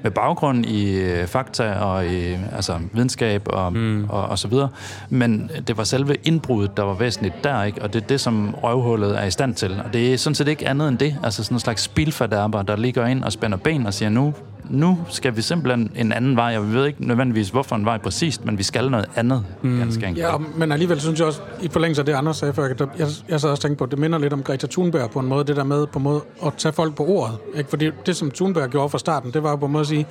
med 0.03 0.11
baggrund 0.11 0.65
i 0.65 0.95
øh, 1.01 1.27
fakta 1.27 1.73
og 1.73 2.05
i 2.07 2.33
altså, 2.55 2.73
videnskab 2.93 3.41
og, 3.45 3.73
mm. 3.73 4.05
og, 4.09 4.23
og 4.25 4.39
så 4.39 4.47
videre. 4.47 4.69
Men 5.09 5.51
det 5.67 5.77
var 5.77 5.83
selve 5.83 6.15
indbruddet, 6.23 6.77
der 6.77 6.83
var 6.83 6.93
væsentligt 6.93 7.43
der, 7.43 7.63
ikke? 7.63 7.81
Og 7.81 7.93
det 7.93 8.03
er 8.03 8.07
det, 8.07 8.21
som 8.21 8.55
røvhullet 8.63 8.84
er 8.93 9.25
i 9.25 9.31
stand 9.31 9.55
til. 9.55 9.81
Og 9.85 9.93
det 9.93 10.13
er 10.13 10.17
sådan 10.17 10.35
set 10.35 10.47
ikke 10.47 10.67
andet 10.67 10.87
end 10.87 10.97
det. 10.97 11.15
Altså 11.23 11.43
sådan 11.43 11.55
en 11.55 11.59
slags 11.59 11.81
spilfadærber, 11.81 12.61
der 12.61 12.75
lige 12.75 12.93
går 12.93 13.05
ind 13.05 13.23
og 13.23 13.31
spænder 13.31 13.57
ben 13.57 13.85
og 13.85 13.93
siger, 13.93 14.09
nu, 14.09 14.33
nu 14.69 14.99
skal 15.09 15.35
vi 15.35 15.41
simpelthen 15.41 15.91
en 15.95 16.11
anden 16.11 16.35
vej, 16.35 16.57
og 16.57 16.69
vi 16.69 16.73
ved 16.73 16.85
ikke 16.85 17.07
nødvendigvis, 17.07 17.49
hvorfor 17.49 17.75
en 17.75 17.85
vej 17.85 17.97
præcist, 17.97 18.45
men 18.45 18.57
vi 18.57 18.63
skal 18.63 18.91
noget 18.91 19.05
andet, 19.15 19.45
mm. 19.61 19.77
ganske 19.77 20.05
enkelt. 20.05 20.25
Ja, 20.27 20.37
men 20.55 20.71
alligevel 20.71 20.99
synes 21.01 21.19
jeg 21.19 21.27
også, 21.27 21.41
i 21.61 21.67
forlængelse 21.67 22.01
af 22.01 22.05
det, 22.05 22.13
Anders 22.13 22.37
sagde 22.37 22.53
før, 22.53 22.73
der, 22.73 22.87
jeg, 22.97 23.07
jeg 23.29 23.41
sad 23.41 23.49
også 23.49 23.49
og 23.49 23.59
tænkte 23.59 23.77
på, 23.77 23.85
det 23.85 23.99
minder 23.99 24.19
lidt 24.19 24.33
om 24.33 24.43
Greta 24.43 24.67
Thunberg 24.67 25.11
på 25.11 25.19
en 25.19 25.27
måde, 25.27 25.43
det 25.43 25.55
der 25.55 25.63
med 25.63 25.87
på 25.87 25.99
en 25.99 26.03
måde 26.03 26.21
at 26.45 26.53
tage 26.57 26.73
folk 26.73 26.95
på 26.95 27.05
ordet. 27.05 27.37
Ikke? 27.55 27.69
Fordi 27.69 27.89
det, 28.05 28.15
som 28.15 28.31
Thunberg 28.31 28.69
gjorde 28.69 28.89
fra 28.89 28.97
starten, 28.97 29.33
det 29.33 29.43
var 29.43 29.49
jo 29.49 29.55
på 29.55 29.65
en 29.65 29.71
måde 29.71 29.81
at 29.81 29.87
sige, 29.87 30.07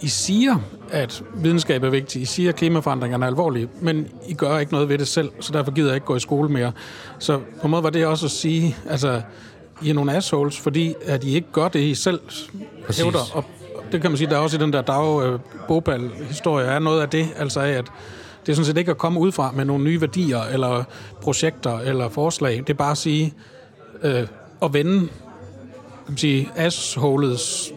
I 0.00 0.08
siger, 0.08 0.56
at 0.90 1.22
videnskab 1.34 1.82
er 1.82 1.90
vigtigt, 1.90 2.22
I 2.22 2.24
siger, 2.24 2.48
at 2.48 2.56
klimaforandringerne 2.56 3.24
er 3.24 3.28
alvorlige, 3.28 3.68
men 3.80 4.08
I 4.28 4.34
gør 4.34 4.58
ikke 4.58 4.72
noget 4.72 4.88
ved 4.88 4.98
det 4.98 5.08
selv, 5.08 5.30
så 5.40 5.52
derfor 5.52 5.72
gider 5.72 5.88
jeg 5.88 5.94
ikke 5.94 6.06
gå 6.06 6.16
i 6.16 6.20
skole 6.20 6.48
mere. 6.48 6.72
Så 7.18 7.38
på 7.38 7.64
en 7.64 7.70
måde 7.70 7.82
var 7.82 7.90
det 7.90 8.06
også 8.06 8.26
at 8.26 8.30
sige, 8.30 8.76
altså, 8.88 9.22
I 9.82 9.90
er 9.90 9.94
nogle 9.94 10.12
assholes, 10.12 10.60
fordi 10.60 10.94
at 11.04 11.24
I 11.24 11.34
ikke 11.34 11.48
gør 11.52 11.68
det, 11.68 11.80
I 11.80 11.94
selv 11.94 12.20
Præcis. 12.86 13.04
hævder. 13.04 13.18
Og 13.32 13.44
det 13.92 14.02
kan 14.02 14.10
man 14.10 14.18
sige, 14.18 14.30
der 14.30 14.36
er 14.36 14.40
også 14.40 14.56
i 14.56 14.60
den 14.60 14.72
der 14.72 14.82
dag 14.82 15.22
øh, 15.22 15.38
Bopal-historie, 15.68 16.66
er 16.66 16.78
noget 16.78 17.02
af 17.02 17.08
det, 17.08 17.28
altså 17.36 17.60
af, 17.60 17.70
at 17.70 17.84
det 18.46 18.52
er 18.52 18.56
sådan 18.56 18.66
set 18.66 18.76
ikke 18.76 18.90
at 18.90 18.98
komme 18.98 19.20
udefra 19.20 19.52
med 19.52 19.64
nogle 19.64 19.84
nye 19.84 20.00
værdier, 20.00 20.42
eller 20.42 20.84
projekter, 21.22 21.78
eller 21.78 22.08
forslag. 22.08 22.58
Det 22.58 22.70
er 22.70 22.74
bare 22.74 22.90
at 22.90 22.98
sige, 22.98 23.34
øh, 24.02 24.26
at 24.62 24.72
vende, 24.72 24.98
kan 25.00 25.08
man 26.08 26.16
sige, 26.16 26.50
assholets 26.56 27.72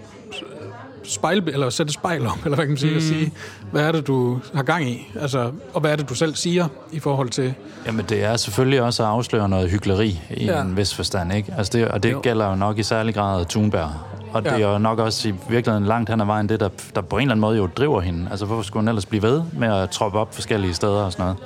spejl, 1.14 1.44
eller 1.48 1.70
sætte 1.70 1.94
spejl 1.94 2.28
op, 2.28 2.38
eller 2.46 2.56
hvad 2.56 2.66
kan 2.66 2.70
man 2.70 2.78
sige, 2.78 2.92
mm. 2.92 2.98
at 2.98 3.04
sige, 3.04 3.32
hvad 3.72 3.82
er 3.84 3.92
det, 3.92 4.08
du 4.08 4.40
har 4.56 4.64
gang 4.64 4.90
i? 4.90 5.12
Altså, 5.22 5.52
og 5.74 5.82
hvad 5.82 5.92
er 5.92 5.96
det, 5.96 6.10
du 6.10 6.16
selv 6.16 6.36
siger 6.36 6.68
i 6.92 7.00
forhold 7.00 7.30
til... 7.30 7.54
Jamen, 7.86 8.06
det 8.10 8.24
er 8.24 8.38
selvfølgelig 8.38 8.82
også 8.82 9.04
at 9.04 9.10
afsløre 9.10 9.50
noget 9.50 9.70
hyggeleri 9.72 10.22
i 10.30 10.46
Ja. 10.46 10.62
en 10.62 10.78
vis 10.78 10.94
forstand, 10.96 11.34
ikke? 11.34 11.54
Altså 11.58 11.78
det, 11.78 11.88
og 11.88 12.04
det 12.04 12.12
jo. 12.12 12.20
gælder 12.24 12.50
jo 12.50 12.56
nok 12.56 12.78
i 12.80 12.84
særlig 12.84 13.16
grad 13.16 13.46
Thunberg. 13.46 13.90
Og 14.34 14.44
det 14.44 14.52
Ja. 14.52 14.60
er 14.62 14.72
jo 14.72 14.78
nok 14.78 15.00
også 15.00 15.30
i 15.30 15.34
virkeligheden 15.50 15.88
langt 15.88 16.10
hen 16.10 16.22
ad 16.22 16.26
vejen 16.26 16.50
det, 16.50 16.60
der, 16.60 16.70
der 16.96 17.02
på 17.02 17.16
en 17.18 17.22
eller 17.22 17.32
anden 17.32 17.42
måde 17.42 17.58
jo 17.58 17.70
driver 17.78 18.02
hende. 18.02 18.28
Altså, 18.32 18.46
hvorfor 18.46 18.64
skulle 18.64 18.82
hun 18.82 18.88
ellers 18.88 19.06
blive 19.06 19.24
ved 19.24 19.42
med 19.54 19.68
at 19.68 19.90
troppe 19.90 20.20
op 20.20 20.34
forskellige 20.36 20.74
steder 20.74 21.04
og 21.04 21.12
sådan 21.12 21.24
noget? 21.24 21.38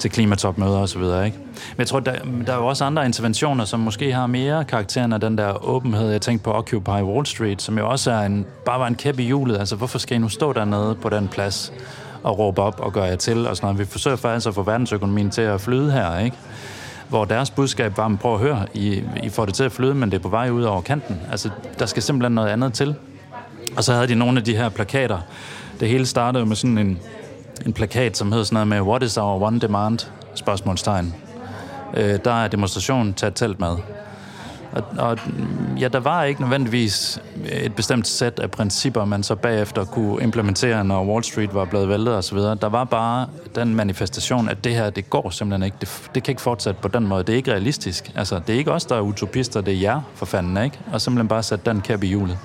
Til 0.00 0.10
klimatopmøder 0.10 0.78
og 0.78 0.88
så 0.88 0.98
videre, 0.98 1.26
ikke? 1.26 1.38
Men 1.48 1.78
jeg 1.78 1.86
tror, 1.86 2.00
der, 2.00 2.12
der 2.46 2.52
er 2.52 2.56
jo 2.56 2.66
også 2.66 2.84
andre 2.84 3.06
interventioner, 3.06 3.64
som 3.64 3.80
måske 3.80 4.12
har 4.12 4.26
mere 4.26 4.64
karakteren 4.64 5.12
af 5.12 5.20
den 5.20 5.38
der 5.38 5.64
åbenhed. 5.68 6.10
Jeg 6.10 6.20
tænkte 6.20 6.44
på 6.44 6.52
Occupy 6.52 6.88
Wall 6.88 7.26
Street, 7.26 7.62
som 7.62 7.78
jo 7.78 7.90
også 7.90 8.10
er 8.10 8.20
en, 8.20 8.46
bare 8.64 8.80
var 8.80 8.86
en 8.86 8.94
kæp 8.94 9.18
i 9.18 9.22
hjulet. 9.22 9.58
Altså, 9.58 9.76
hvorfor 9.76 9.98
skal 9.98 10.14
I 10.16 10.18
nu 10.18 10.28
stå 10.28 10.52
dernede 10.52 10.94
på 10.94 11.08
den 11.08 11.28
plads 11.28 11.72
og 12.22 12.38
råbe 12.38 12.62
op 12.62 12.80
og 12.80 12.92
gøre 12.92 13.04
jer 13.04 13.16
til 13.16 13.46
og 13.48 13.56
sådan 13.56 13.66
noget? 13.66 13.78
Vi 13.78 13.84
forsøger 13.84 14.16
faktisk 14.16 14.46
at 14.46 14.54
få 14.54 14.62
verdensøkonomien 14.62 15.30
til 15.30 15.42
at 15.42 15.60
flyde 15.60 15.92
her, 15.92 16.18
ikke? 16.18 16.36
hvor 17.10 17.24
deres 17.24 17.50
budskab 17.50 17.96
var, 17.96 18.16
prøv 18.20 18.34
at 18.34 18.40
høre, 18.40 18.66
I, 18.74 19.02
I 19.22 19.28
får 19.28 19.44
det 19.46 19.54
til 19.54 19.64
at 19.64 19.72
flyde, 19.72 19.94
men 19.94 20.10
det 20.10 20.18
er 20.18 20.22
på 20.22 20.28
vej 20.28 20.50
ud 20.50 20.62
over 20.62 20.80
kanten. 20.80 21.20
Altså, 21.30 21.50
der 21.78 21.86
skal 21.86 22.02
simpelthen 22.02 22.32
noget 22.32 22.48
andet 22.48 22.72
til. 22.72 22.94
Og 23.76 23.84
så 23.84 23.92
havde 23.92 24.08
de 24.08 24.14
nogle 24.14 24.38
af 24.38 24.44
de 24.44 24.56
her 24.56 24.68
plakater. 24.68 25.18
Det 25.80 25.88
hele 25.88 26.06
startede 26.06 26.46
med 26.46 26.56
sådan 26.56 26.78
en, 26.78 26.98
en 27.66 27.72
plakat, 27.72 28.16
som 28.16 28.32
hed 28.32 28.44
sådan 28.44 28.54
noget 28.54 28.68
med, 28.68 28.80
what 28.80 29.02
is 29.02 29.16
our 29.16 29.42
one 29.42 29.60
demand? 29.60 29.98
Spørgsmålstegn. 30.34 31.14
Øh, 31.96 32.18
der 32.24 32.32
er 32.32 32.48
demonstration, 32.48 33.14
tag 33.14 33.34
telt 33.34 33.60
med. 33.60 33.76
Og, 34.72 34.84
og 34.98 35.18
ja, 35.80 35.88
der 35.88 36.00
var 36.00 36.24
ikke 36.24 36.40
nødvendigvis 36.40 37.22
et 37.52 37.74
bestemt 37.74 38.06
sæt 38.06 38.40
af 38.40 38.50
principper, 38.50 39.04
man 39.04 39.22
så 39.22 39.34
bagefter 39.34 39.84
kunne 39.84 40.22
implementere, 40.22 40.84
når 40.84 41.04
Wall 41.04 41.24
Street 41.24 41.54
var 41.54 41.64
blevet 41.64 41.88
væltet 41.88 42.16
osv. 42.16 42.38
Der 42.38 42.68
var 42.68 42.84
bare 42.84 43.26
den 43.54 43.74
manifestation, 43.74 44.48
at 44.48 44.64
det 44.64 44.74
her, 44.74 44.90
det 44.90 45.10
går 45.10 45.30
simpelthen 45.30 45.62
ikke. 45.62 45.76
Det, 45.80 46.10
det 46.14 46.22
kan 46.22 46.32
ikke 46.32 46.42
fortsætte 46.42 46.80
på 46.82 46.88
den 46.88 47.06
måde. 47.06 47.24
Det 47.24 47.32
er 47.32 47.36
ikke 47.36 47.52
realistisk. 47.52 48.12
Altså, 48.16 48.40
det 48.46 48.54
er 48.54 48.58
ikke 48.58 48.72
os, 48.72 48.84
der 48.84 48.96
er 48.96 49.00
utopister, 49.00 49.60
det 49.60 49.74
er 49.74 49.78
jer, 49.78 50.00
for 50.14 50.26
fanden, 50.26 50.64
ikke? 50.64 50.78
Og 50.92 51.00
simpelthen 51.00 51.28
bare 51.28 51.42
sætte 51.42 51.70
den 51.70 51.80
kæp 51.80 52.02
i 52.02 52.06
hjulet. 52.06 52.38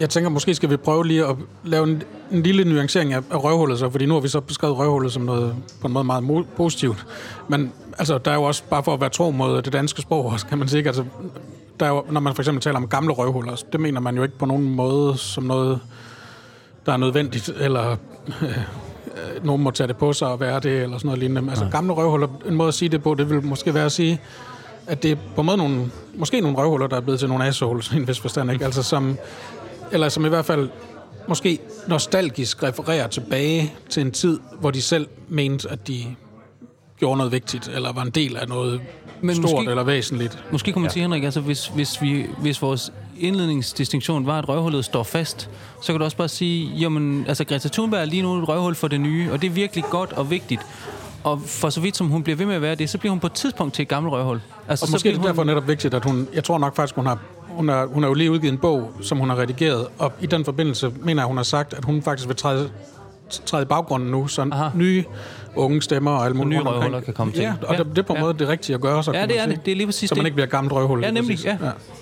Jeg 0.00 0.10
tænker, 0.10 0.30
måske 0.30 0.54
skal 0.54 0.70
vi 0.70 0.76
prøve 0.76 1.06
lige 1.06 1.26
at 1.26 1.36
lave 1.64 1.84
en, 1.84 2.02
en 2.32 2.42
lille 2.42 2.64
nuancering 2.64 3.12
af, 3.12 3.22
af 3.30 3.44
røvhullet, 3.44 3.78
så, 3.78 3.90
fordi 3.90 4.06
nu 4.06 4.14
har 4.14 4.20
vi 4.20 4.28
så 4.28 4.40
beskrevet 4.40 4.78
røvhullet 4.78 5.12
som 5.12 5.22
noget 5.22 5.54
på 5.80 5.86
en 5.86 5.92
måde 5.92 6.04
meget 6.04 6.24
mo- 6.24 6.46
positivt. 6.56 7.06
Men 7.48 7.72
altså, 7.98 8.18
der 8.18 8.30
er 8.30 8.34
jo 8.34 8.42
også, 8.42 8.62
bare 8.70 8.82
for 8.82 8.94
at 8.94 9.00
være 9.00 9.10
tro 9.10 9.30
mod 9.30 9.62
det 9.62 9.72
danske 9.72 10.02
sprog, 10.02 10.26
også, 10.26 10.46
kan 10.46 10.58
man 10.58 10.68
sige, 10.68 10.86
altså, 10.86 11.04
der 11.80 11.86
er 11.86 11.90
jo, 11.90 12.04
når 12.10 12.20
man 12.20 12.34
for 12.34 12.42
eksempel 12.42 12.62
taler 12.62 12.76
om 12.76 12.88
gamle 12.88 13.12
røvhuller, 13.12 13.62
det 13.72 13.80
mener 13.80 14.00
man 14.00 14.16
jo 14.16 14.22
ikke 14.22 14.38
på 14.38 14.46
nogen 14.46 14.74
måde 14.74 15.18
som 15.18 15.44
noget, 15.44 15.80
der 16.86 16.92
er 16.92 16.96
nødvendigt, 16.96 17.50
eller 17.60 17.90
øh, 18.42 19.44
nogen 19.44 19.62
må 19.62 19.70
tage 19.70 19.86
det 19.86 19.96
på 19.96 20.12
sig 20.12 20.28
og 20.28 20.40
være 20.40 20.60
det, 20.60 20.82
eller 20.82 20.98
sådan 20.98 21.06
noget 21.06 21.18
lignende. 21.18 21.50
Altså, 21.50 21.68
gamle 21.70 21.92
røvhuller, 21.92 22.28
en 22.48 22.54
måde 22.54 22.68
at 22.68 22.74
sige 22.74 22.88
det 22.88 23.02
på, 23.02 23.14
det 23.14 23.30
vil 23.30 23.44
måske 23.44 23.74
være 23.74 23.84
at 23.84 23.92
sige, 23.92 24.20
at 24.86 25.02
det 25.02 25.10
er 25.10 25.16
på 25.34 25.40
en 25.40 25.46
måde 25.46 25.56
nogle, 25.56 25.90
måske 26.14 26.40
nogle 26.40 26.56
røvhuller, 26.56 26.86
der 26.86 26.96
er 26.96 27.00
blevet 27.00 27.20
til 27.20 27.28
nogle 27.28 27.44
assholes, 27.44 27.92
i 27.92 27.96
en 27.96 28.08
vis 28.08 28.20
forstand, 28.20 28.52
ikke? 28.52 28.64
Altså 28.64 28.82
som, 28.82 29.18
eller 29.92 30.08
som 30.08 30.24
i 30.26 30.28
hvert 30.28 30.44
fald 30.44 30.68
måske 31.28 31.58
nostalgisk 31.88 32.62
refererer 32.62 33.06
tilbage 33.06 33.74
til 33.90 34.00
en 34.00 34.10
tid, 34.10 34.40
hvor 34.60 34.70
de 34.70 34.82
selv 34.82 35.06
mente, 35.28 35.70
at 35.70 35.88
de 35.88 36.04
gjorde 36.98 37.16
noget 37.16 37.32
vigtigt, 37.32 37.68
eller 37.74 37.92
var 37.92 38.02
en 38.02 38.10
del 38.10 38.36
af 38.36 38.48
noget 38.48 38.80
Men 39.20 39.36
stort 39.36 39.52
måske- 39.52 39.70
eller 39.70 39.84
væsentligt. 39.84 40.44
Måske 40.52 40.72
kunne 40.72 40.82
man 40.82 40.88
ja. 40.88 40.92
sige, 40.92 41.02
Henrik, 41.02 41.24
altså 41.24 41.40
hvis, 41.40 41.66
hvis, 41.66 42.02
vi, 42.02 42.26
hvis 42.40 42.62
vores 42.62 42.92
indledningsdistinktion 43.18 44.26
var, 44.26 44.38
at 44.38 44.48
røvhullet 44.48 44.84
står 44.84 45.02
fast, 45.02 45.50
så 45.82 45.92
kan 45.92 45.98
du 45.98 46.04
også 46.04 46.16
bare 46.16 46.28
sige, 46.28 46.72
jamen, 46.76 47.24
altså 47.28 47.44
Greta 47.44 47.68
Thunberg 47.68 48.00
er 48.00 48.04
lige 48.04 48.22
nu 48.22 48.38
et 48.42 48.48
røvhul 48.48 48.74
for 48.74 48.88
det 48.88 49.00
nye, 49.00 49.32
og 49.32 49.42
det 49.42 49.46
er 49.46 49.52
virkelig 49.52 49.84
godt 49.90 50.12
og 50.12 50.30
vigtigt. 50.30 50.60
Og 51.24 51.40
for 51.46 51.70
så 51.70 51.80
vidt 51.80 51.96
som 51.96 52.06
hun 52.08 52.22
bliver 52.22 52.36
ved 52.36 52.46
med 52.46 52.54
at 52.54 52.62
være 52.62 52.74
det, 52.74 52.90
så 52.90 52.98
bliver 52.98 53.10
hun 53.10 53.20
på 53.20 53.26
et 53.26 53.32
tidspunkt 53.32 53.74
til 53.74 53.82
et 53.82 53.88
gammelt 53.88 54.12
røvhul. 54.12 54.40
Altså, 54.68 54.84
Og 54.84 54.88
så 54.88 54.92
måske 54.94 55.08
er 55.08 55.14
det 55.14 55.22
derfor 55.24 55.44
netop 55.44 55.68
vigtigt, 55.68 55.94
at 55.94 56.04
hun... 56.04 56.28
Jeg 56.34 56.44
tror 56.44 56.58
nok 56.58 56.76
faktisk, 56.76 56.94
hun 56.94 57.06
har... 57.06 57.18
Hun 57.58 57.68
har, 57.68 57.86
hun 57.86 58.02
har 58.02 58.10
jo 58.10 58.14
lige 58.14 58.30
udgivet 58.30 58.52
en 58.52 58.58
bog, 58.58 58.90
som 59.02 59.18
hun 59.18 59.28
har 59.30 59.38
redigeret, 59.38 59.86
og 59.98 60.12
i 60.20 60.26
den 60.26 60.44
forbindelse 60.44 60.92
mener 61.02 61.22
jeg, 61.22 61.26
hun 61.26 61.36
har 61.36 61.44
sagt, 61.44 61.74
at 61.74 61.84
hun 61.84 62.02
faktisk 62.02 62.28
vil 62.28 62.36
træde, 62.36 62.70
træde 63.46 63.62
i 63.62 63.66
baggrunden 63.66 64.10
nu, 64.10 64.26
så 64.28 64.48
Aha. 64.52 64.68
nye 64.74 65.04
unge 65.56 65.82
stemmer 65.82 66.10
og 66.10 66.24
alle 66.24 66.36
mulige 66.36 66.58
nye 66.58 66.64
røvhuller 66.68 67.00
kan 67.00 67.14
komme 67.14 67.32
til. 67.32 67.42
Ja, 67.42 67.52
og 67.62 67.74
Ja. 67.74 67.78
det, 67.82 67.86
det 67.90 67.98
er 67.98 68.02
på 68.02 68.12
en 68.12 68.16
Ja. 68.18 68.22
måde 68.24 68.38
det 68.38 68.48
rigtige 68.48 68.74
at 68.74 68.80
gøre, 68.80 69.02
så 69.04 69.12
Ja, 69.12 69.26
det 69.26 69.40
er 69.40 69.46
det. 69.46 69.64
Det 69.66 69.72
er 69.72 69.76
lige 69.76 69.86
præcis 69.86 70.08
Så 70.08 70.14
man 70.14 70.24
det. 70.24 70.26
ikke 70.26 70.34
bliver 70.34 70.46
gammelt 70.46 70.72
røvhul. 70.72 71.00
Ja, 71.04 71.10
nemlig. 71.10 71.36
præcis. 71.36 71.44
Ja. 71.44 71.56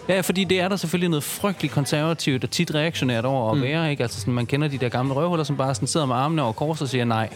Ja, 0.09 0.21
fordi 0.21 0.45
det 0.45 0.61
er 0.61 0.69
der 0.69 0.77
selvfølgelig 0.77 1.11
noget 1.11 1.25
frygteligt 1.25 1.75
konservativt 1.75 2.45
og 2.45 2.51
tit 2.51 2.75
reaktionært 2.75 3.25
over 3.25 3.53
at 3.53 3.63
være. 3.63 3.91
Ikke? 3.91 4.03
Altså, 4.03 4.21
sådan, 4.21 4.35
man 4.35 4.47
kender 4.47 4.69
de 4.69 4.79
der 4.79 4.89
gamle 4.89 5.15
røvhuller, 5.15 5.45
som 5.45 5.57
bare 5.57 5.75
sådan 5.75 5.89
sidder 5.89 6.07
med 6.07 6.17
armene 6.17 6.43
over 6.43 6.53
kors 6.53 6.83
og 6.83 6.89
siger 6.89 7.05
nej. 7.05 7.29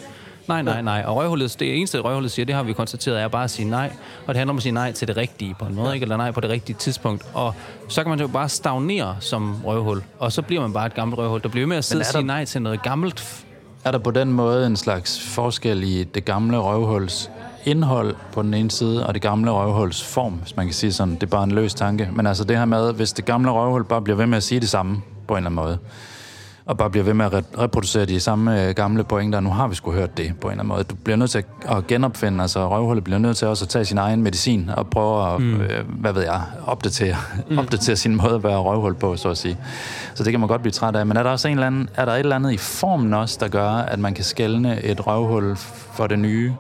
Nej, 0.51 0.63
nej, 0.63 0.83
nej. 0.83 1.05
Og 1.07 1.17
røvhullet, 1.17 1.57
det 1.61 1.77
eneste 1.79 1.99
røvhullet 2.01 2.31
siger, 2.33 2.47
det 2.47 2.55
har 2.55 2.63
vi 2.63 2.73
konstateret, 2.73 3.21
er 3.21 3.29
bare 3.29 3.45
at 3.45 3.51
sige 3.51 3.71
nej. 3.71 3.93
Og 4.27 4.29
det 4.35 4.37
handler 4.37 4.53
om 4.53 4.57
at 4.57 4.63
sige 4.63 4.73
nej 4.73 4.93
til 4.93 5.09
det 5.09 5.17
rigtige 5.17 5.55
på 5.59 5.65
en 5.65 5.75
måde, 5.75 5.95
ikke? 5.95 6.05
eller 6.05 6.17
nej 6.17 6.31
på 6.31 6.41
det 6.41 6.51
rigtige 6.51 6.77
tidspunkt. 6.77 7.23
Og 7.35 7.55
så 7.89 8.03
kan 8.03 8.11
man 8.11 8.21
jo 8.21 8.27
bare 8.27 8.49
stagnere 8.49 9.17
som 9.21 9.57
røvhul, 9.65 10.03
og 10.19 10.33
så 10.33 10.43
bliver 10.43 10.63
man 10.63 10.73
bare 10.73 10.87
et 10.87 10.95
gammelt 10.95 11.19
røvhul. 11.19 11.43
Der 11.43 11.49
bliver 11.49 11.67
med 11.67 11.77
at 11.77 11.85
sidde 11.85 12.01
og 12.01 12.05
der- 12.05 12.11
sige 12.11 12.27
nej 12.27 12.45
til 12.45 12.63
noget 12.63 12.83
gammelt. 12.83 13.45
Er 13.85 13.91
der 13.91 13.99
på 13.99 14.11
den 14.11 14.33
måde 14.33 14.67
en 14.67 14.77
slags 14.77 15.21
forskel 15.35 15.83
i 15.83 16.05
det 16.05 16.25
gamle 16.25 16.59
røvhuls 16.59 17.31
indhold 17.65 18.15
på 18.33 18.43
den 18.43 18.55
ene 18.55 18.71
side, 18.71 19.07
og 19.07 19.15
det 19.15 19.23
gamle 19.23 19.51
røvhuls 19.51 20.05
form, 20.05 20.33
hvis 20.33 20.57
man 20.57 20.67
kan 20.67 20.75
sige 20.75 20.93
sådan. 20.93 21.15
Det 21.15 21.23
er 21.23 21.27
bare 21.27 21.45
en 21.45 21.51
løs 21.51 21.75
tanke. 21.75 22.09
Men 22.13 22.27
altså 22.27 22.45
det 22.45 22.57
her 22.59 22.65
med, 22.65 22.93
hvis 22.93 23.13
det 23.13 23.25
gamle 23.25 23.51
røvhul 23.51 23.85
bare 23.85 24.03
bliver 24.03 24.17
ved 24.17 24.27
med 24.27 24.37
at 24.37 24.43
sige 24.43 24.61
det 24.61 24.69
samme 24.69 25.03
på 25.29 25.35
en 25.35 25.37
eller 25.37 25.51
anden 25.51 25.65
måde, 25.65 25.79
og 26.71 26.77
bare 26.77 26.91
bliver 26.91 27.05
ved 27.05 27.15
med 27.15 27.27
at 27.27 27.33
re- 27.33 27.61
reproducere 27.63 28.05
de 28.05 28.21
samme 28.21 28.69
øh, 28.69 28.75
gamle 28.75 29.05
pointer, 29.05 29.41
nu 29.41 29.51
har 29.51 29.69
vi 29.69 29.75
sgu 29.75 29.93
hørt 29.93 30.17
det 30.17 30.33
på 30.41 30.49
en 30.49 30.51
eller 30.51 30.63
anden 30.63 30.69
måde. 30.69 30.85
Du 30.85 30.95
bliver 30.95 31.17
nødt 31.17 31.31
til 31.31 31.45
at, 31.69 31.87
genopfinde, 31.87 32.43
altså 32.43 32.69
røvhullet 32.69 33.05
bliver 33.05 33.19
nødt 33.19 33.37
til 33.37 33.49
også 33.49 33.65
at 33.65 33.69
tage 33.69 33.85
sin 33.85 33.99
egen 33.99 34.23
medicin 34.23 34.71
og 34.77 34.87
prøve 34.87 35.35
at, 35.35 35.41
mm. 35.41 35.61
øh, 35.61 35.85
hvad 35.89 36.13
ved 36.13 36.23
jeg, 36.23 36.43
opdatere, 36.67 37.17
mm. 37.51 37.59
opdatere 37.59 37.97
sin 37.97 38.17
måde 38.17 38.35
at 38.35 38.45
være 38.45 38.57
røvhul 38.59 38.95
på, 38.95 39.17
så 39.17 39.29
at 39.29 39.39
sige. 39.39 39.59
Så 40.15 40.25
det 40.25 40.33
kan 40.33 40.41
man 40.41 40.49
godt 40.49 40.63
blive 40.63 40.73
træt 40.73 40.97
af. 40.97 41.07
Men 41.07 41.17
er 41.17 41.23
der 41.23 41.31
også 41.31 41.49
en 41.49 41.55
eller 41.55 41.67
anden, 41.67 41.89
er 41.95 42.05
der 42.05 42.13
et 42.13 42.19
eller 42.19 42.37
andet 42.37 42.53
i 42.53 42.57
formen 42.57 43.15
også, 43.15 43.37
der 43.41 43.49
gør, 43.49 43.71
at 43.71 43.99
man 43.99 44.15
kan 44.15 44.25
skelne 44.25 44.85
et 44.85 45.07
røvhul 45.07 45.57
for 45.93 46.07
det 46.07 46.19
nye 46.19 46.53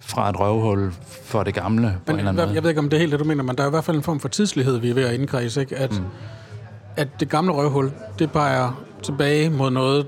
fra 0.00 0.30
et 0.30 0.40
røvhul 0.40 0.92
for 1.24 1.42
det 1.42 1.54
gamle 1.54 1.96
på 2.06 2.12
en 2.12 2.18
eller 2.18 2.32
Men 2.32 2.38
anden 2.38 2.48
måde? 2.48 2.54
jeg 2.54 2.62
ved 2.62 2.70
ikke, 2.70 2.78
om 2.80 2.88
det 2.88 2.96
er 2.96 3.00
helt 3.00 3.12
det, 3.12 3.20
du 3.20 3.24
mener, 3.24 3.42
men 3.42 3.56
der 3.56 3.62
er 3.62 3.66
i 3.66 3.70
hvert 3.70 3.84
fald 3.84 3.96
en 3.96 4.02
form 4.02 4.20
for 4.20 4.28
tidslighed, 4.28 4.78
vi 4.78 4.90
er 4.90 4.94
ved 4.94 5.04
at 5.04 5.14
indkredse, 5.14 5.60
ikke? 5.60 5.76
At, 5.76 5.92
mm. 5.92 6.04
at 6.96 7.08
det 7.20 7.28
gamle 7.28 7.52
røvhul, 7.52 7.92
det 8.18 8.32
peger 8.32 8.84
tilbage 9.02 9.50
mod 9.50 9.70
noget, 9.70 10.06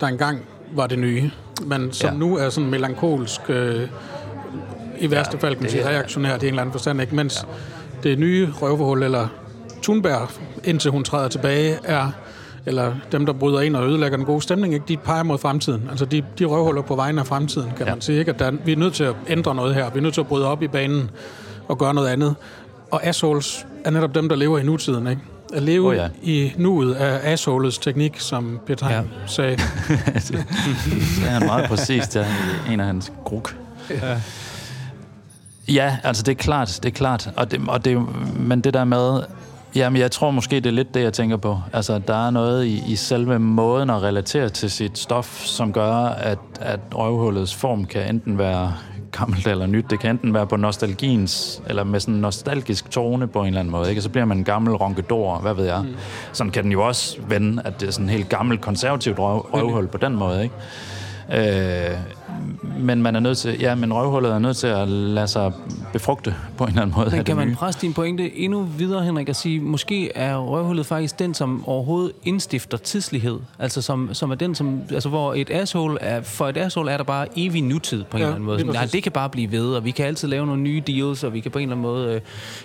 der 0.00 0.06
engang 0.06 0.42
var 0.72 0.86
det 0.86 0.98
nye, 0.98 1.30
men 1.66 1.92
som 1.92 2.10
Ja. 2.10 2.16
nu 2.18 2.36
er 2.36 2.48
sådan 2.48 2.70
melankolsk, 2.70 3.40
øh, 3.48 3.88
i 5.00 5.10
værste 5.10 5.38
Ja, 5.42 5.46
fald 5.46 5.54
kan 5.54 5.62
man 5.62 5.70
sige 5.70 5.88
reaktionært 5.88 6.42
i 6.42 6.46
en 6.46 6.48
eller 6.48 6.62
anden 6.62 6.72
forstand, 6.72 7.00
ikke? 7.00 7.14
Mens 7.14 7.46
ja. 8.04 8.08
det 8.08 8.18
nye 8.18 8.48
røvhul, 8.62 9.02
eller 9.02 9.28
Thunberg, 9.82 10.28
indtil 10.64 10.90
hun 10.90 11.04
træder 11.04 11.28
tilbage, 11.28 11.78
er 11.84 12.10
eller 12.66 12.94
dem, 13.12 13.26
der 13.26 13.32
bryder 13.32 13.60
ind 13.60 13.76
og 13.76 13.88
ødelægger 13.88 14.16
den 14.16 14.26
gode 14.26 14.42
stemning, 14.42 14.74
ikke? 14.74 14.84
de 14.88 14.96
peger 14.96 15.22
mod 15.22 15.38
fremtiden. 15.38 15.82
Altså 15.90 16.04
de, 16.04 16.22
de 16.38 16.44
røvhuller 16.44 16.82
på 16.82 16.96
vegne 16.96 17.20
af 17.20 17.26
fremtiden, 17.26 17.70
kan 17.76 17.86
ja. 17.86 17.92
man 17.92 18.00
sige. 18.00 18.18
Ikke? 18.18 18.30
At 18.30 18.38
der, 18.38 18.50
vi 18.64 18.72
er 18.72 18.76
nødt 18.76 18.94
til 18.94 19.04
at 19.04 19.14
ændre 19.28 19.54
noget 19.54 19.74
her. 19.74 19.90
Vi 19.90 19.98
er 19.98 20.02
nødt 20.02 20.14
til 20.14 20.20
at 20.20 20.26
bryde 20.26 20.46
op 20.46 20.62
i 20.62 20.68
banen 20.68 21.10
og 21.68 21.78
gøre 21.78 21.94
noget 21.94 22.08
andet. 22.08 22.34
Og 22.90 23.04
assholes 23.06 23.66
er 23.84 23.90
netop 23.90 24.14
dem, 24.14 24.28
der 24.28 24.36
lever 24.36 24.58
i 24.58 24.62
nutiden. 24.62 25.06
Ikke? 25.06 25.22
At 25.54 25.62
leve 25.62 25.88
Oh 25.90 25.96
ja. 25.96 26.08
i 26.22 26.52
nuet 26.56 26.94
af 26.94 27.32
assholets 27.32 27.78
teknik, 27.78 28.20
som 28.20 28.60
Peter 28.66 28.90
Ja. 28.90 29.02
sagde. 29.26 29.56
Det 29.56 31.26
er 31.26 31.30
han 31.30 31.46
meget 31.46 31.68
præcist, 31.68 32.16
ja, 32.16 32.26
i 32.70 32.72
en 32.72 32.80
af 32.80 32.86
hans 32.86 33.12
gruk. 33.24 33.56
Ja. 33.90 34.20
Ja, 35.68 35.96
altså 36.04 36.22
det 36.22 36.32
er 36.32 36.36
klart, 36.36 36.78
det 36.82 36.88
er 36.88 36.94
klart. 36.94 37.30
Og 37.36 37.50
det, 37.50 37.60
og 37.68 37.84
det, 37.84 37.92
er 37.92 38.12
men 38.38 38.60
det 38.60 38.74
der 38.74 38.84
med, 38.84 39.20
jamen 39.74 40.00
jeg 40.00 40.10
tror 40.10 40.30
måske, 40.30 40.56
det 40.56 40.66
er 40.66 40.70
lidt 40.70 40.94
det, 40.94 41.02
jeg 41.02 41.12
tænker 41.12 41.36
på. 41.36 41.60
Altså 41.72 41.98
der 41.98 42.26
er 42.26 42.30
noget 42.30 42.66
i, 42.66 42.82
i 42.86 42.96
selve 42.96 43.38
måden 43.38 43.90
at 43.90 44.02
relatere 44.02 44.48
til 44.48 44.70
sit 44.70 44.98
stof, 44.98 45.40
som 45.44 45.72
gør, 45.72 45.92
at, 46.04 46.38
at 46.60 46.80
røvhullets 46.94 47.54
form 47.54 47.84
kan 47.84 48.08
enten 48.14 48.38
være 48.38 48.74
gammelt 49.12 49.46
eller 49.46 49.66
nyt. 49.66 49.90
Det 49.90 50.00
kan 50.00 50.10
enten 50.10 50.34
være 50.34 50.46
på 50.46 50.56
nostalgiens, 50.56 51.62
eller 51.66 51.84
med 51.84 52.00
sådan 52.00 52.14
en 52.14 52.20
nostalgisk 52.20 52.90
tone 52.90 53.26
på 53.26 53.40
en 53.40 53.46
eller 53.46 53.60
anden 53.60 53.72
måde. 53.72 53.90
Ikke? 53.90 54.02
Så 54.02 54.08
bliver 54.08 54.24
man 54.24 54.38
en 54.38 54.44
gammel 54.44 54.74
ronkedor, 54.74 55.38
hvad 55.38 55.54
ved 55.54 55.64
jeg. 55.64 55.82
Mm. 55.82 55.94
Sådan 56.32 56.50
kan 56.50 56.64
den 56.64 56.72
jo 56.72 56.86
også 56.86 57.18
vende, 57.28 57.62
at 57.64 57.80
det 57.80 57.88
er 57.88 57.92
sådan 57.92 58.06
en 58.06 58.10
helt 58.10 58.28
gammelt 58.28 58.60
konservativt 58.60 59.18
røv, 59.18 59.38
røvhul 59.38 59.86
på 59.86 59.98
den 59.98 60.16
måde. 60.16 60.42
Ikke? 60.42 60.54
Øh, 61.32 61.96
men 62.78 63.02
man 63.02 63.16
er 63.16 63.20
nødt 63.20 63.38
til, 63.38 63.56
ja, 63.60 63.74
men 63.74 63.92
røvhullet 63.92 64.32
er 64.32 64.38
nødt 64.38 64.56
til 64.56 64.66
at 64.66 64.88
lade 64.88 65.28
sig 65.28 65.52
befrugte 65.92 66.34
på 66.56 66.64
en 66.64 66.70
eller 66.70 66.82
anden 66.82 66.96
måde. 66.96 67.10
Men 67.16 67.24
kan 67.24 67.36
man 67.36 67.54
presse 67.54 67.80
din 67.80 67.92
pointe 67.94 68.36
endnu 68.38 68.62
videre, 68.62 69.04
Henrik, 69.04 69.28
og 69.28 69.36
sige, 69.36 69.60
måske 69.60 70.16
er 70.16 70.36
røvhullet 70.36 70.86
faktisk 70.86 71.18
den, 71.18 71.34
som 71.34 71.68
overhovedet 71.68 72.12
indstifter 72.24 72.78
tidslighed. 72.78 73.38
Altså 73.58 73.82
som, 73.82 74.14
som 74.14 74.30
er 74.30 74.34
den, 74.34 74.54
som, 74.54 74.80
altså 74.92 75.08
hvor 75.08 75.34
et 75.34 75.50
asshole 75.50 76.00
er, 76.00 76.22
for 76.22 76.48
et 76.48 76.56
asshole 76.56 76.90
er 76.92 76.96
der 76.96 77.04
bare 77.04 77.26
evig 77.36 77.62
nutid 77.62 78.04
på 78.04 78.16
en 78.16 78.20
Ja, 78.20 78.24
eller 78.26 78.34
anden 78.34 78.46
måde. 78.46 78.58
Sådan, 78.58 78.72
Nej, 78.74 78.88
det 78.92 79.02
kan 79.02 79.12
bare 79.12 79.28
blive 79.28 79.52
ved, 79.52 79.74
og 79.74 79.84
vi 79.84 79.90
kan 79.90 80.06
altid 80.06 80.28
lave 80.28 80.46
nogle 80.46 80.62
nye 80.62 80.82
deals, 80.86 81.24
og 81.24 81.32
vi 81.32 81.40
kan 81.40 81.50
på 81.50 81.58
en 81.58 81.62
eller 81.62 81.76
anden 81.76 81.82
måde 81.82 82.14
øh, 82.14 82.20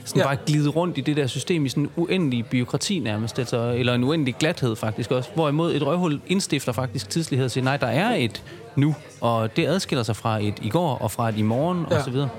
sådan 0.06 0.20
Ja. 0.22 0.28
bare 0.28 0.38
glide 0.46 0.70
rundt 0.70 0.98
i 0.98 1.02
det 1.02 1.18
der 1.18 1.28
system 1.28 1.66
i 1.66 1.70
sådan 1.70 1.84
en 1.84 1.90
uendelig 1.96 2.46
byråkrati 2.46 3.00
nærmest, 3.00 3.40
altså, 3.40 3.74
eller 3.78 3.94
en 3.94 4.04
uendelig 4.04 4.36
glathed 4.40 4.76
faktisk 4.76 5.12
også. 5.12 5.30
Hvorimod 5.36 5.74
et 5.76 5.86
røvhul 5.86 6.20
indstifter 6.28 6.72
faktisk 6.72 7.10
tidslighed 7.10 7.46
og 7.46 7.52
siger, 7.52 7.64
nej, 7.64 7.78
der 7.78 7.88
er 7.88 8.16
et 8.16 8.44
nu, 8.76 8.96
og 9.22 9.56
det 9.56 9.65
adskiller 9.66 10.04
sig 10.04 10.16
fra 10.16 10.40
et 10.44 10.54
i 10.62 10.70
går 10.70 10.98
og 10.98 11.12
fra 11.12 11.30
et 11.30 11.38
i 11.38 11.42
morgen 11.42 11.86
Ja. 11.92 11.98
og 11.98 12.04
så 12.04 12.12
videre. 12.12 12.30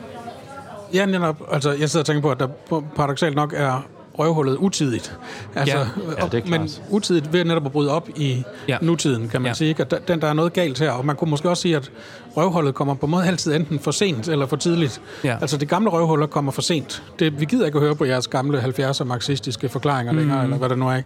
Ja, 0.94 1.06
netop. 1.06 1.36
Altså, 1.52 1.70
jeg 1.72 1.90
sidder 1.90 2.02
og 2.02 2.06
tænker 2.06 2.22
på, 2.22 2.30
at 2.30 2.40
der 2.40 2.48
paradoxalt 2.96 3.36
nok 3.36 3.52
er 3.56 3.86
røvhullet 4.18 4.56
utidigt. 4.56 5.18
Altså, 5.54 5.76
Ja. 5.78 5.84
Ja, 6.20 6.26
det 6.26 6.34
er 6.34 6.40
klart. 6.40 6.60
Men 6.60 6.70
utidigt 6.90 7.32
ved 7.32 7.44
netop 7.44 7.66
at 7.66 7.72
bryde 7.72 7.90
op 7.90 8.08
i 8.16 8.44
Ja. 8.68 8.78
nutiden, 8.80 9.28
kan 9.28 9.42
man 9.42 9.48
Ja. 9.50 9.54
sige. 9.54 9.68
Ikke? 9.68 9.82
At 9.82 9.90
der- 9.90 9.98
den, 9.98 10.20
der 10.20 10.26
er 10.28 10.32
noget 10.32 10.52
galt 10.52 10.78
her. 10.78 10.90
Og 10.90 11.06
man 11.06 11.16
kunne 11.16 11.30
måske 11.30 11.50
også 11.50 11.60
sige, 11.60 11.76
at 11.76 11.90
røvhullet 12.36 12.74
kommer 12.74 12.94
på 12.94 13.06
en 13.06 13.10
måde 13.10 13.26
altid 13.26 13.54
enten 13.54 13.78
for 13.78 13.90
sent 13.90 14.28
eller 14.28 14.46
for 14.46 14.56
tidligt. 14.56 15.00
Ja. 15.24 15.36
Altså, 15.40 15.56
det 15.56 15.68
gamle 15.68 15.90
røvhuller 15.90 16.26
kommer 16.26 16.52
for 16.52 16.62
sent. 16.62 17.02
Det, 17.18 17.40
vi 17.40 17.44
gider 17.44 17.66
ikke 17.66 17.78
at 17.78 17.82
høre 17.84 17.94
på 17.96 18.04
jeres 18.04 18.28
gamle 18.28 18.60
70'er 18.60 19.04
marxistiske 19.04 19.68
forklaringer 19.68 20.12
mm. 20.12 20.18
længere, 20.18 20.44
eller 20.44 20.56
hvad 20.56 20.68
det 20.68 20.78
nu 20.78 20.88
er. 20.88 21.00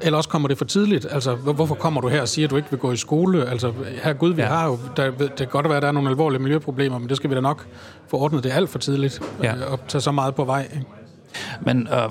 Eller 0.00 0.16
også 0.16 0.28
kommer 0.28 0.48
det 0.48 0.58
for 0.58 0.64
tidligt. 0.64 1.06
Altså, 1.10 1.34
hvor- 1.34 1.52
hvorfor 1.52 1.74
kommer 1.74 2.00
du 2.00 2.08
her 2.08 2.20
og 2.20 2.28
siger, 2.28 2.46
at 2.46 2.50
du 2.50 2.56
ikke 2.56 2.70
vil 2.70 2.78
gå 2.78 2.92
i 2.92 2.96
skole? 2.96 3.50
Altså, 3.50 3.72
her 4.02 4.12
Gud, 4.12 4.32
vi 4.34 4.42
Ja. 4.42 4.48
har 4.48 4.66
jo... 4.66 4.78
Der, 4.96 5.10
det 5.10 5.36
kan 5.36 5.46
godt 5.46 5.68
være, 5.68 5.76
at 5.76 5.82
der 5.82 5.88
er 5.88 5.92
nogle 5.92 6.08
alvorlige 6.10 6.42
miljøproblemer, 6.42 6.98
men 6.98 7.08
det 7.08 7.16
skal 7.16 7.30
vi 7.30 7.34
da 7.34 7.40
nok 7.40 7.64
få 8.08 8.16
ordnet. 8.16 8.44
Det 8.44 8.52
alt 8.52 8.70
for 8.70 8.78
tidligt 8.78 9.20
Ja. 9.42 9.54
øh, 9.56 9.72
at 9.72 9.78
tage 9.88 10.02
så 10.02 10.12
meget 10.12 10.34
på 10.34 10.44
vej. 10.44 10.68
Ikke? 10.74 10.86
Men 11.60 11.88
øh, 11.92 12.10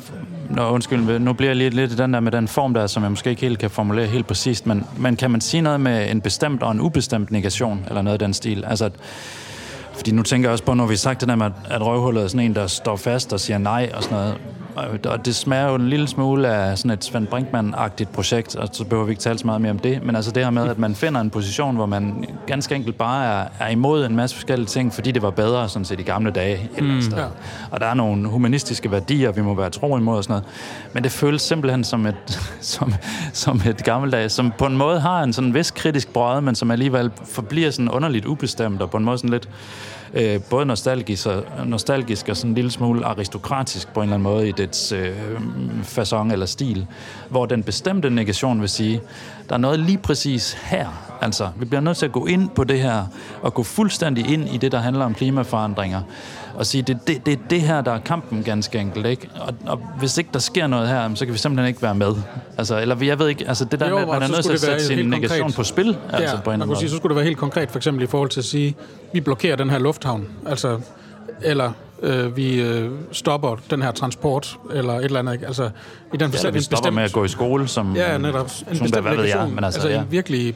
nå, 0.55 0.69
undskyld, 0.69 1.19
nu 1.19 1.33
bliver 1.33 1.49
jeg 1.49 1.55
lidt, 1.55 1.73
lidt 1.73 1.91
i 1.91 1.95
den 1.95 2.13
der 2.13 2.19
med 2.19 2.31
den 2.31 2.47
form 2.47 2.73
der, 2.73 2.87
som 2.87 3.03
jeg 3.03 3.11
måske 3.11 3.29
ikke 3.29 3.41
helt 3.41 3.59
kan 3.59 3.69
formulere 3.69 4.07
helt 4.07 4.27
præcist, 4.27 4.65
men, 4.65 4.85
men 4.97 5.15
kan 5.15 5.31
man 5.31 5.41
sige 5.41 5.61
noget 5.61 5.79
med 5.79 6.11
en 6.11 6.21
bestemt 6.21 6.63
og 6.63 6.71
en 6.71 6.81
ubestemt 6.81 7.31
negation, 7.31 7.85
eller 7.87 8.01
noget 8.01 8.13
af 8.13 8.19
den 8.19 8.33
stil? 8.33 8.65
Altså, 8.65 8.89
fordi 9.95 10.11
nu 10.11 10.23
tænker 10.23 10.49
jeg 10.49 10.51
også 10.51 10.63
på, 10.63 10.73
når 10.73 10.85
vi 10.85 10.93
har 10.93 10.97
sagt 10.97 11.19
det 11.21 11.29
der 11.29 11.35
med, 11.35 11.45
at- 11.69 11.81
røvhullet 11.81 12.23
er 12.23 12.27
sådan 12.27 12.39
en, 12.45 12.55
der 12.55 12.67
står 12.67 12.95
fast 12.95 13.33
og 13.33 13.39
siger 13.39 13.57
nej 13.57 13.91
og 13.93 14.03
sådan 14.03 14.17
noget. 14.17 14.35
Og- 15.05 15.25
det 15.25 15.35
smager 15.35 15.69
jo 15.69 15.75
en 15.75 15.89
lille 15.89 16.07
smule 16.07 16.47
af 16.47 16.77
sådan 16.77 16.91
et 16.91 17.05
Svend 17.05 17.27
Brinkmann-agtigt 17.27 18.11
projekt, 18.13 18.55
og 18.55 18.69
så 18.71 18.83
behøver 18.83 19.05
vi 19.05 19.11
ikke 19.11 19.21
tale 19.21 19.39
så 19.39 19.45
meget 19.45 19.61
mere 19.61 19.71
om 19.71 19.79
det. 19.79 20.03
Men 20.03 20.15
altså 20.15 20.31
det 20.31 20.43
her 20.43 20.49
med, 20.49 20.67
at 20.69 20.79
man 20.79 20.95
finder 20.95 21.21
en 21.21 21.29
position, 21.29 21.75
hvor 21.75 21.85
man 21.85 22.25
ganske 22.47 22.75
enkelt 22.75 22.97
bare 22.97 23.25
er, 23.25 23.45
er 23.59 23.69
imod 23.69 24.05
en 24.05 24.15
masse 24.15 24.35
forskellige 24.35 24.67
ting, 24.67 24.93
fordi 24.93 25.11
det 25.11 25.21
var 25.21 25.29
bedre 25.29 25.69
sådan 25.69 25.85
set 25.85 25.99
i 25.99 26.03
gamle 26.03 26.31
dage. 26.31 26.69
Andet 26.77 27.03
sted. 27.03 27.17
Ja. 27.17 27.25
Og 27.71 27.79
der 27.79 27.85
er 27.85 27.93
nogle 27.93 28.27
humanistiske 28.27 28.91
værdier, 28.91 29.31
vi 29.31 29.41
må 29.41 29.53
være 29.53 29.69
tro 29.69 29.97
imod 29.97 30.17
og 30.17 30.23
sådan 30.23 30.31
noget. 30.33 30.45
Men 30.93 31.03
det 31.03 31.11
føles 31.11 31.41
simpelthen 31.41 31.83
som 31.83 32.05
et, 32.05 32.15
som, 32.61 32.93
som 33.33 33.61
et 33.67 33.83
gammeldags, 33.83 34.33
som 34.33 34.53
på 34.57 34.65
en 34.65 34.77
måde 34.77 34.99
har 34.99 35.23
en 35.23 35.33
sådan 35.33 35.53
vis 35.53 35.71
kritisk 35.71 36.13
brød, 36.13 36.41
men 36.41 36.55
som 36.55 36.71
alligevel 36.71 37.11
forbliver 37.25 37.71
sådan 37.71 37.89
underligt 37.89 38.25
ubestemt, 38.25 38.81
og 38.81 38.89
på 38.91 38.97
en 38.97 39.03
måde 39.05 39.17
sådan 39.17 39.29
lidt 39.29 39.49
øh, 40.15 40.41
både 40.41 40.65
nostalgisk 40.65 41.27
og, 41.27 41.43
nostalgisk 41.65 42.29
og 42.29 42.37
sådan 42.37 42.51
en 42.51 42.55
lille 42.55 42.71
smule 42.71 43.05
aristokratisk 43.05 43.93
på 43.93 43.99
en 43.99 44.03
eller 44.03 44.15
anden 44.15 44.23
måde 44.23 44.49
i 44.49 44.51
dets 44.51 44.91
øh, 44.91 45.15
façon 45.83 46.31
eller 46.31 46.45
stil, 46.45 46.87
hvor 47.29 47.45
den 47.45 47.63
bestemte 47.63 48.09
negation 48.09 48.61
vil 48.61 48.69
sige, 48.69 49.01
der 49.49 49.55
er 49.55 49.59
noget 49.59 49.79
lige 49.79 49.97
præcis 49.97 50.53
her. 50.53 51.17
Altså, 51.21 51.49
vi 51.57 51.65
bliver 51.65 51.81
nødt 51.81 51.97
til 51.97 52.05
at 52.05 52.11
gå 52.11 52.25
ind 52.25 52.49
på 52.49 52.63
det 52.63 52.79
her, 52.79 53.05
og 53.41 53.53
gå 53.53 53.63
fuldstændig 53.63 54.29
ind 54.29 54.49
i 54.49 54.57
det, 54.57 54.71
der 54.71 54.79
handler 54.79 55.05
om 55.05 55.13
klimaforandringer, 55.13 56.01
og 56.57 56.65
sige, 56.65 56.81
det 56.81 56.93
er 56.95 56.99
det, 57.07 57.25
det, 57.25 57.33
er 57.33 57.37
det 57.49 57.61
her, 57.61 57.81
der 57.81 57.91
er 57.91 57.99
kampen 57.99 58.43
ganske 58.43 58.79
enkelt, 58.79 59.05
ikke? 59.05 59.29
Og, 59.39 59.53
og 59.65 59.81
hvis 59.99 60.17
ikke 60.17 60.29
der 60.33 60.39
sker 60.39 60.67
noget 60.67 60.87
her, 60.87 61.15
så 61.15 61.25
kan 61.25 61.33
vi 61.33 61.39
simpelthen 61.39 61.67
ikke 61.67 61.81
være 61.81 61.95
med. 61.95 62.15
Altså, 62.57 62.79
eller 62.81 62.95
jeg 63.03 63.19
ved 63.19 63.27
ikke, 63.27 63.47
altså 63.47 63.65
det 63.65 63.79
der 63.79 63.89
Jo, 63.89 63.95
med, 63.95 64.01
at 64.03 64.09
man 64.09 64.21
er 64.23 64.27
nødt 64.27 64.43
til 64.45 64.53
at 64.53 64.59
sætte 64.59 64.85
sin 64.85 65.09
negation 65.09 65.39
konkret. 65.39 65.55
på 65.55 65.63
spil, 65.63 65.97
altså 66.13 66.37
på 66.43 66.51
en 66.51 66.59
man 66.59 66.67
kunne 66.67 66.77
sige, 66.77 66.89
så 66.89 66.97
skulle 66.97 67.09
det 67.09 67.15
være 67.15 67.25
helt 67.25 67.37
konkret, 67.37 67.71
for 67.71 67.77
eksempel 67.79 68.03
i 68.03 68.07
forhold 68.07 68.29
til 68.29 68.39
at 68.39 68.45
sige, 68.45 68.75
vi 69.13 69.21
blokerer 69.21 69.55
den 69.55 69.69
her 69.69 69.79
lufthavn, 69.79 70.27
altså, 70.47 70.79
eller 71.41 71.71
øh, 72.03 72.37
vi 72.37 72.61
øh, 72.61 72.91
stopper 73.11 73.55
den 73.69 73.81
her 73.81 73.91
transport, 73.91 74.57
eller 74.73 74.93
et 74.93 75.05
eller 75.05 75.19
andet. 75.19 75.33
Ikke? 75.33 75.47
Altså, 75.47 75.63
i 75.63 75.67
den 75.67 76.19
Ja, 76.19 76.25
eller 76.25 76.31
forstand, 76.31 76.53
vi 76.53 76.61
stopper 76.61 76.77
bestemt- 76.89 76.95
med 76.95 77.03
at 77.03 77.11
gå 77.11 77.23
i 77.23 77.27
skole, 77.27 77.67
som... 77.67 77.95
Ja, 77.95 78.17
netop. 78.17 78.45
En 78.45 78.49
som, 78.49 78.67
bestemt 78.69 78.91
hvad 78.91 79.01
ved 79.01 79.09
jeg, 79.11 79.17
legation. 79.35 79.55
men 79.55 79.63
altså, 79.63 79.79
altså 79.79 79.89
ja. 79.95 80.01
en 80.01 80.11
virkelig 80.11 80.55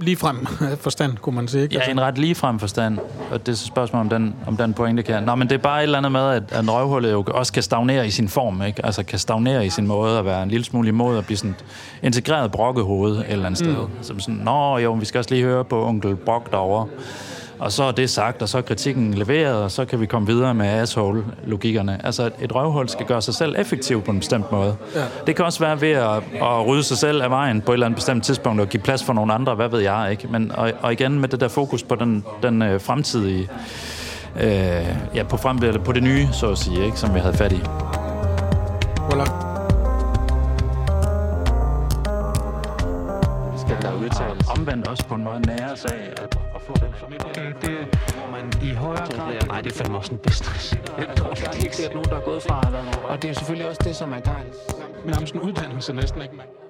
ligefrem 0.00 0.46
forstand, 0.86 1.16
kunne 1.16 1.34
man 1.34 1.48
sige. 1.48 1.62
Ikke? 1.62 1.74
Ja, 1.74 1.80
altså, 1.80 1.90
en 1.90 2.00
ret 2.00 2.18
ligefrem 2.18 2.58
forstand, 2.58 2.98
og 3.30 3.46
det 3.46 3.52
er 3.52 3.56
så 3.56 3.66
spørgsmål, 3.66 4.00
om 4.00 4.08
den, 4.08 4.34
om 4.46 4.56
den 4.56 4.74
pointe 4.74 5.02
kan... 5.02 5.22
Nå, 5.22 5.34
men 5.34 5.48
det 5.48 5.54
er 5.54 5.58
bare 5.58 5.78
et 5.78 5.82
eller 5.82 5.98
andet 5.98 6.12
med, 6.12 6.30
at, 6.30 6.42
at 6.52 6.68
røvhullet 6.68 7.12
jo 7.12 7.24
også 7.28 7.52
kan 7.52 7.62
stagnere 7.62 8.06
i 8.06 8.10
sin 8.10 8.28
form, 8.28 8.62
ikke? 8.62 8.86
Altså 8.86 9.02
kan 9.02 9.18
stagnere 9.18 9.66
i 9.66 9.70
sin 9.70 9.86
måde 9.86 10.18
at 10.18 10.24
være 10.24 10.42
en 10.42 10.48
lille 10.48 10.64
smule 10.64 10.88
imod 10.88 11.18
at 11.18 11.26
blive 11.26 11.36
sådan 11.36 11.50
et 11.50 11.64
integreret 12.02 12.52
brokkehoved 12.52 13.18
et 13.18 13.24
eller 13.28 13.46
andet 13.46 13.58
sted. 13.58 13.76
Mm. 13.76 14.02
Som 14.02 14.20
sådan, 14.20 14.40
nå 14.40 14.78
jo, 14.78 14.92
vi 14.92 15.04
skal 15.04 15.18
også 15.18 15.30
lige 15.30 15.44
høre 15.44 15.64
på 15.64 15.86
onkel 15.86 16.16
Brok 16.16 16.50
derovre. 16.50 16.86
Og 17.58 17.72
så 17.72 17.82
er 17.82 17.92
det 17.92 18.10
sagt, 18.10 18.42
og 18.42 18.48
så 18.48 18.58
er 18.58 18.62
kritikken 18.62 19.14
leveret, 19.14 19.62
og 19.62 19.70
så 19.70 19.84
kan 19.84 20.00
vi 20.00 20.06
komme 20.06 20.26
videre 20.26 20.54
med 20.54 20.66
asshole-logikkerne. 20.66 22.00
Altså, 22.04 22.30
et 22.40 22.54
røvhul 22.54 22.88
skal 22.88 23.06
gøre 23.06 23.22
sig 23.22 23.34
selv 23.34 23.54
effektiv 23.58 24.02
på 24.02 24.10
en 24.10 24.18
bestemt 24.18 24.52
måde. 24.52 24.76
Ja. 24.94 25.04
Det 25.26 25.36
kan 25.36 25.44
også 25.44 25.60
være 25.60 25.80
ved 25.80 25.90
at, 25.90 26.16
at 26.42 26.66
rydde 26.66 26.82
sig 26.82 26.98
selv 26.98 27.22
af 27.22 27.30
vejen 27.30 27.60
på 27.60 27.72
et 27.72 27.74
eller 27.74 27.86
andet 27.86 27.96
bestemt 27.96 28.24
tidspunkt, 28.24 28.60
og 28.60 28.68
give 28.68 28.82
plads 28.82 29.04
for 29.04 29.12
nogle 29.12 29.32
andre, 29.34 29.54
hvad 29.54 29.68
ved 29.68 29.80
jeg, 29.80 30.08
ikke? 30.10 30.28
Men, 30.28 30.52
og, 30.52 30.72
og 30.82 30.92
igen 30.92 31.20
med 31.20 31.28
det 31.28 31.40
der 31.40 31.48
fokus 31.48 31.82
på 31.82 31.94
den, 31.94 32.24
den 32.42 32.62
øh, 32.62 32.80
fremtidige, 32.80 33.48
øh, 34.40 34.96
ja, 35.14 35.22
på, 35.28 35.36
frem, 35.36 35.56
eller 35.56 35.80
på 35.80 35.92
det 35.92 36.02
nye, 36.02 36.28
så 36.32 36.50
at 36.50 36.58
sige, 36.58 36.84
ikke? 36.84 36.98
Som 36.98 37.14
vi 37.14 37.20
havde 37.20 37.34
fat 37.34 37.52
i. 37.52 37.60
Voilà. 39.10 39.24
Skal 43.58 43.76
der 43.82 43.94
udtales? 43.94 44.48
Omvendt 44.58 44.88
også 44.88 45.04
på 45.06 45.14
en 45.14 45.24
måde 45.24 45.40
nære 45.46 45.76
sag 45.76 46.12
at, 46.22 46.43
den 47.34 47.54
Det, 47.62 47.98
hvor 48.14 48.30
man 48.30 48.52
i 48.62 48.74
højere 48.74 49.06
grad... 49.06 49.46
Nej, 49.46 49.60
det 49.60 49.72
er 49.72 49.76
fandme 49.76 49.98
også 49.98 50.12
en 50.12 50.18
business. 50.18 50.76
Jeg 50.98 51.16
tror 51.16 51.30
ikke, 51.30 51.42
det 51.42 51.58
er 51.60 51.64
ikke 51.64 51.76
sikkert 51.76 51.94
nogen, 51.94 52.10
der 52.10 52.16
er 52.16 52.24
gået 52.24 52.42
fra. 52.42 52.60
Og 53.08 53.22
det 53.22 53.30
er 53.30 53.34
selvfølgelig 53.34 53.68
også 53.68 53.80
det, 53.84 53.96
som 53.96 54.12
er 54.12 54.20
gejl. 54.20 54.46
Men 55.04 55.10
nærmest 55.10 55.34
en 55.34 55.40
uddannelse 55.40 55.92
næsten, 55.92 56.22
ikke? 56.22 56.63